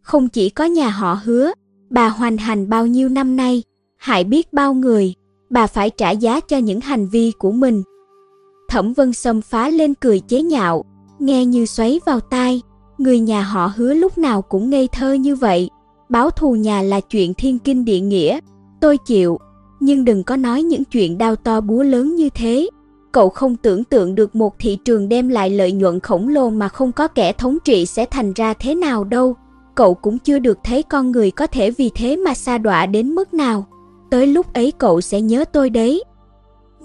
[0.02, 1.52] Không chỉ có nhà họ hứa,
[1.90, 3.64] bà hoành hành bao nhiêu năm nay,
[3.98, 5.14] hại biết bao người,
[5.50, 7.84] bà phải trả giá cho những hành vi của mình.
[8.70, 10.86] Thẩm Vân Sâm phá lên cười chế nhạo,
[11.20, 12.62] nghe như xoáy vào tai,
[12.98, 15.70] người nhà họ hứa lúc nào cũng ngây thơ như vậy.
[16.10, 18.40] Báo thù nhà là chuyện thiên kinh địa nghĩa,
[18.81, 19.40] tôi chịu,
[19.80, 22.69] nhưng đừng có nói những chuyện đau to búa lớn như thế.
[23.11, 26.69] Cậu không tưởng tượng được một thị trường đem lại lợi nhuận khổng lồ mà
[26.69, 29.36] không có kẻ thống trị sẽ thành ra thế nào đâu.
[29.76, 33.10] cậu cũng chưa được thấy con người có thể vì thế mà xa đọa đến
[33.10, 33.65] mức nào.
[34.11, 36.03] Tới lúc ấy cậu sẽ nhớ tôi đấy.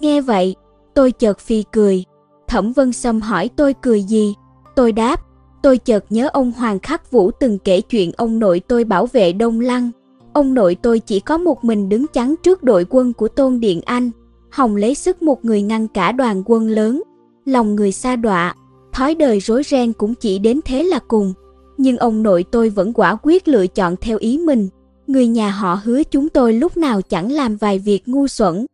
[0.01, 0.56] Nghe vậy,
[0.94, 2.05] tôi chợt phi cười.
[2.48, 4.34] Thẩm Vân Sâm hỏi tôi cười gì?
[4.76, 5.20] Tôi đáp,
[5.65, 9.32] tôi chợt nhớ ông Hoàng Khắc Vũ từng kể chuyện ông nội tôi bảo vệ
[9.32, 9.91] Đông Lăng.
[10.32, 13.81] Ông nội tôi chỉ có một mình đứng chắn trước đội quân của Tôn Điện
[13.85, 14.11] Anh.
[14.51, 17.03] Hồng lấy sức một người ngăn cả đoàn quân lớn.
[17.45, 18.55] Lòng người xa đọa,
[18.93, 21.32] thói đời rối ren cũng chỉ đến thế là cùng.
[21.78, 24.69] Nhưng ông nội tôi vẫn quả quyết lựa chọn theo ý mình.
[25.07, 28.66] Người nhà họ hứa chúng tôi lúc nào chẳng làm vài việc ngu xuẩn.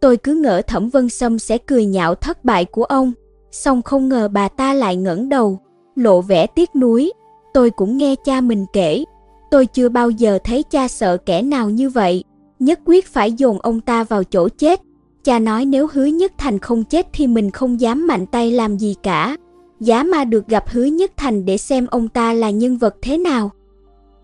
[0.00, 3.12] Tôi cứ ngỡ Thẩm Vân Sâm sẽ cười nhạo thất bại của ông,
[3.50, 5.60] song không ngờ bà ta lại ngẩng đầu,
[5.94, 7.12] lộ vẻ tiếc nuối.
[7.54, 9.04] Tôi cũng nghe cha mình kể,
[9.50, 12.24] tôi chưa bao giờ thấy cha sợ kẻ nào như vậy,
[12.58, 14.80] nhất quyết phải dồn ông ta vào chỗ chết.
[15.24, 18.78] Cha nói nếu hứa nhất thành không chết thì mình không dám mạnh tay làm
[18.78, 19.36] gì cả.
[19.80, 23.18] Giá mà được gặp hứa nhất thành để xem ông ta là nhân vật thế
[23.18, 23.50] nào.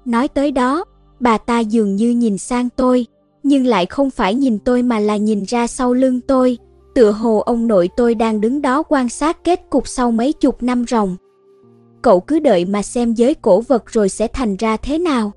[0.05, 0.85] Nói tới đó,
[1.20, 3.07] bà ta dường như nhìn sang tôi,
[3.43, 6.59] nhưng lại không phải nhìn tôi mà là nhìn ra sau lưng tôi.
[6.95, 10.62] Tựa hồ ông nội tôi đang đứng đó quan sát kết cục sau mấy chục
[10.62, 11.16] năm ròng.
[12.03, 15.33] Cậu cứ đợi mà xem giới cổ vật rồi sẽ thành ra thế nào.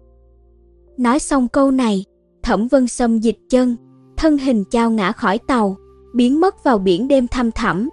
[0.98, 2.06] Nói xong câu này,
[2.44, 3.76] Thẩm Vân Sâm dịch chân,
[4.18, 5.78] thân hình trao ngã khỏi tàu,
[6.14, 7.90] biến mất vào biển đêm thăm thẳm.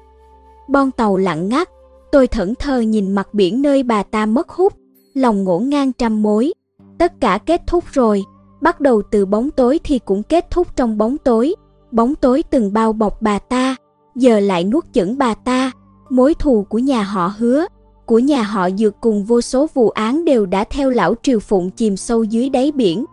[0.69, 1.69] Bon tàu lặng ngắt,
[2.13, 4.73] tôi thẫn thờ nhìn mặt biển nơi bà ta mất hút,
[5.15, 6.53] lòng ngổn ngang trăm mối.
[6.99, 8.25] Tất cả kết thúc rồi,
[8.61, 11.55] bắt đầu từ bóng tối thì cũng kết thúc trong bóng tối.
[11.91, 13.77] Bóng tối từng bao bọc bà ta,
[14.15, 15.71] giờ lại nuốt chửng bà ta.
[16.11, 17.67] Mối thù của nhà họ hứa,
[18.09, 21.71] của nhà họ dược cùng vô số vụ án đều đã theo lão triều phụng
[21.71, 23.05] chìm sâu dưới đáy biển.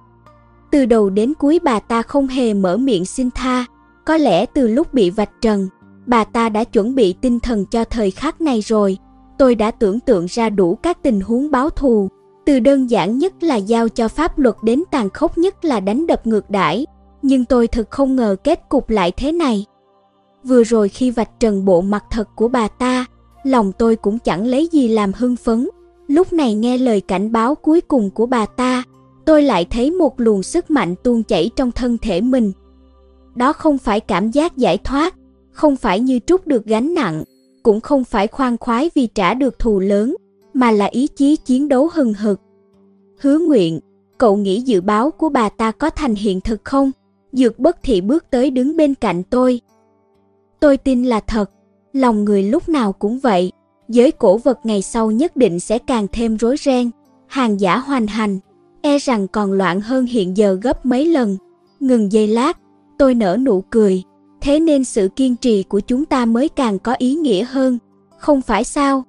[0.71, 3.65] Từ đầu đến cuối bà ta không hề mở miệng xin tha,
[4.05, 5.67] có lẽ từ lúc bị vạch trần,
[6.05, 8.97] bà ta đã chuẩn bị tinh thần cho thời khắc này rồi.
[9.37, 12.09] Tôi đã tưởng tượng ra đủ các tình huống báo thù,
[12.45, 16.07] từ đơn giản nhất là giao cho pháp luật đến tàn khốc nhất là đánh
[16.07, 16.85] đập ngược đãi,
[17.21, 19.65] nhưng tôi thực không ngờ kết cục lại thế này.
[20.43, 22.94] Vừa rồi khi vạch trần bộ mặt thật của bà ta,
[23.45, 25.69] lòng tôi cũng chẳng lấy gì làm hưng phấn.
[26.07, 28.83] Lúc này nghe lời cảnh báo cuối cùng của bà ta,
[29.25, 32.51] tôi lại thấy một luồng sức mạnh tuôn chảy trong thân thể mình.
[33.35, 35.15] Đó không phải cảm giác giải thoát,
[35.51, 37.23] không phải như trút được gánh nặng,
[37.63, 40.15] cũng không phải khoan khoái vì trả được thù lớn,
[40.53, 42.39] mà là ý chí chiến đấu hừng hực.
[43.19, 43.79] Hứa nguyện,
[44.17, 46.91] cậu nghĩ dự báo của bà ta có thành hiện thực không?
[47.31, 49.61] Dược bất thị bước tới đứng bên cạnh tôi.
[50.59, 51.51] Tôi tin là thật,
[51.95, 53.51] lòng người lúc nào cũng vậy.
[53.89, 56.91] Giới cổ vật ngày sau nhất định sẽ càng thêm rối ren,
[57.27, 58.39] hàng giả hoành hành,
[58.81, 61.37] e rằng còn loạn hơn hiện giờ gấp mấy lần.
[61.79, 62.57] Ngừng giây lát,
[62.97, 64.03] tôi nở nụ cười,
[64.41, 67.77] thế nên sự kiên trì của chúng ta mới càng có ý nghĩa hơn,
[68.17, 69.03] không phải sao?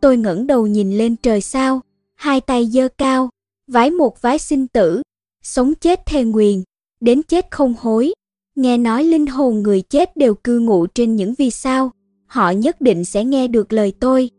[0.00, 1.80] Tôi ngẩng đầu nhìn lên trời sao,
[2.14, 3.30] hai tay giơ cao,
[3.66, 5.02] vái một vái sinh tử,
[5.42, 6.62] sống chết thề nguyền,
[7.00, 8.12] đến chết không hối.
[8.56, 11.90] Nghe nói linh hồn người chết đều cư ngụ trên những vì sao,
[12.26, 14.30] họ nhất định sẽ nghe được lời tôi.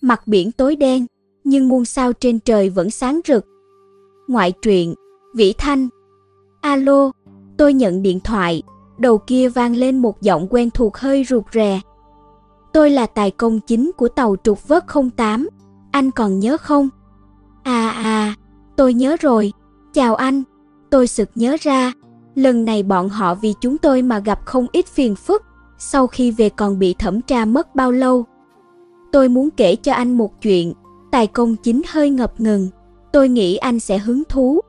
[0.00, 1.06] Mặt biển tối đen,
[1.44, 3.46] nhưng muôn sao trên trời vẫn sáng rực.
[4.28, 4.94] Ngoại truyện,
[5.34, 5.88] Vĩ Thanh.
[6.60, 7.12] Alo,
[7.56, 8.62] tôi nhận điện thoại,
[8.98, 11.80] đầu kia vang lên một giọng quen thuộc hơi rụt rè.
[12.72, 14.84] Tôi là tài công chính của tàu trục vớt
[15.16, 15.48] 08,
[15.90, 16.88] anh còn nhớ không?
[17.62, 18.34] À à,
[18.76, 19.52] tôi nhớ rồi,
[19.94, 20.42] chào anh,
[20.90, 21.92] tôi sực nhớ ra,
[22.34, 25.42] lần này bọn họ vì chúng tôi mà gặp không ít phiền phức,
[25.78, 28.24] sau khi về còn bị thẩm tra mất bao lâu.
[29.12, 30.72] Tôi muốn kể cho anh một chuyện,
[31.10, 32.68] tài công chính hơi ngập ngừng,
[33.12, 34.60] tôi nghĩ anh sẽ hứng thú.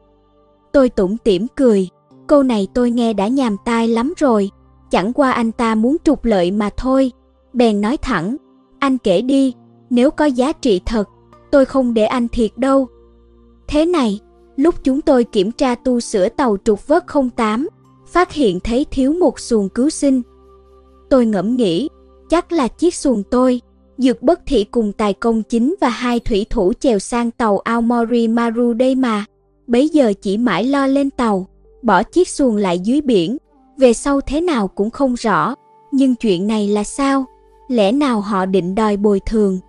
[0.71, 1.89] Tôi tủm tỉm cười,
[2.27, 4.51] câu này tôi nghe đã nhàm tai lắm rồi,
[4.91, 7.11] chẳng qua anh ta muốn trục lợi mà thôi
[7.53, 8.35] bèn nói thẳng,
[8.79, 9.53] anh kể đi,
[9.89, 11.09] nếu có giá trị thật,
[11.51, 12.87] tôi không để anh thiệt đâu.
[13.67, 14.19] Thế này,
[14.55, 17.03] lúc chúng tôi kiểm tra tu sửa tàu trục vớt
[17.35, 17.67] 08,
[18.07, 20.21] phát hiện thấy thiếu một xuồng cứu sinh.
[21.09, 21.89] Tôi ngẫm nghĩ,
[22.29, 23.61] chắc là chiếc xuồng tôi,
[23.97, 28.27] Dược bất thị cùng tài công chính và hai thủy thủ chèo sang tàu Aomori
[28.27, 29.25] Maru đây mà.
[29.67, 31.47] Bấy giờ chỉ mãi lo lên tàu,
[31.81, 33.37] bỏ chiếc xuồng lại dưới biển,
[33.77, 35.55] về sau thế nào cũng không rõ.
[35.91, 37.25] Nhưng chuyện này là sao?
[37.67, 39.59] lẽ nào họ định đòi bồi thường?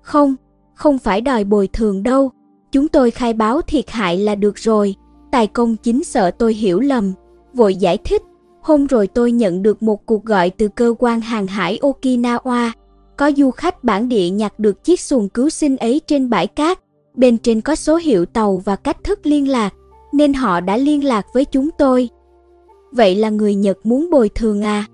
[0.00, 0.36] Không,
[0.74, 2.30] không phải đòi bồi thường đâu,
[2.72, 4.94] chúng tôi khai báo thiệt hại là được rồi.
[5.32, 7.12] Tài công chính sợ tôi hiểu lầm,
[7.54, 8.22] vội giải thích.
[8.62, 12.70] Hôm rồi tôi nhận được một cuộc gọi từ cơ quan hàng hải Okinawa.
[13.16, 16.78] Có du khách bản địa nhặt được chiếc xuồng cứu sinh ấy trên bãi cát.
[17.14, 19.74] Bên trên có số hiệu tàu và cách thức liên lạc,
[20.12, 22.08] nên họ đã liên lạc với chúng tôi.
[22.92, 24.86] Vậy là người Nhật muốn bồi thường à?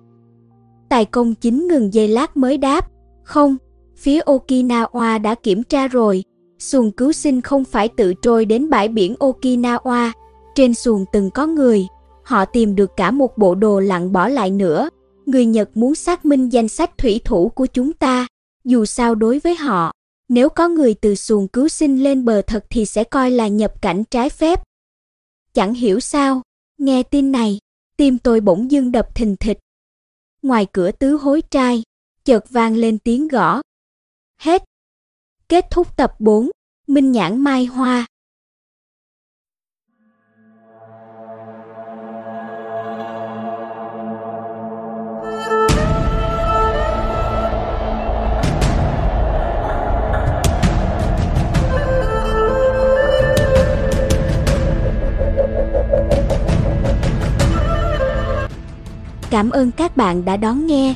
[0.88, 2.88] Tài công chính ngừng giây lát mới đáp,
[3.22, 3.56] không,
[3.96, 6.24] phía Okinawa đã kiểm tra rồi,
[6.64, 10.12] Xuồng cứu sinh không phải tự trôi đến bãi biển Okinawa.
[10.54, 11.86] Trên xuồng từng có người.
[12.22, 14.88] Họ tìm được cả một bộ đồ lặn bỏ lại nữa.
[15.26, 18.26] Người Nhật muốn xác minh danh sách thủy thủ của chúng ta.
[18.64, 19.92] Dù sao đối với họ,
[20.28, 23.82] nếu có người từ xuồng cứu sinh lên bờ thật thì sẽ coi là nhập
[23.82, 24.62] cảnh trái phép.
[25.54, 26.42] Chẳng hiểu sao,
[26.78, 27.58] nghe tin này,
[27.96, 29.58] tim tôi bỗng dưng đập thình thịch.
[30.42, 31.82] Ngoài cửa tứ hối trai,
[32.24, 33.62] chợt vang lên tiếng gõ.
[34.40, 34.64] Hết.
[35.48, 36.50] Kết thúc tập 4,
[36.86, 38.06] Minh Nhãn Mai Hoa.
[59.30, 60.94] Cảm ơn các bạn đã đón nghe.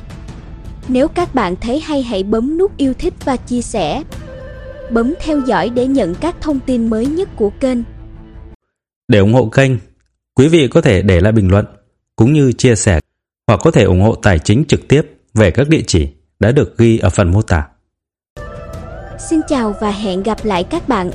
[0.88, 4.02] Nếu các bạn thấy hay, hãy bấm nút yêu thích và chia sẻ.
[4.90, 7.78] Bấm theo dõi để nhận các thông tin mới nhất của kênh.
[9.08, 9.72] Để ủng hộ kênh,
[10.34, 11.66] quý vị có thể để lại bình luận
[12.16, 13.00] cũng như chia sẻ
[13.46, 15.02] hoặc có thể ủng hộ tài chính trực tiếp
[15.34, 16.08] về các địa chỉ
[16.40, 17.68] đã được ghi ở phần mô tả.
[19.18, 21.10] Xin chào và hẹn gặp lại các bạn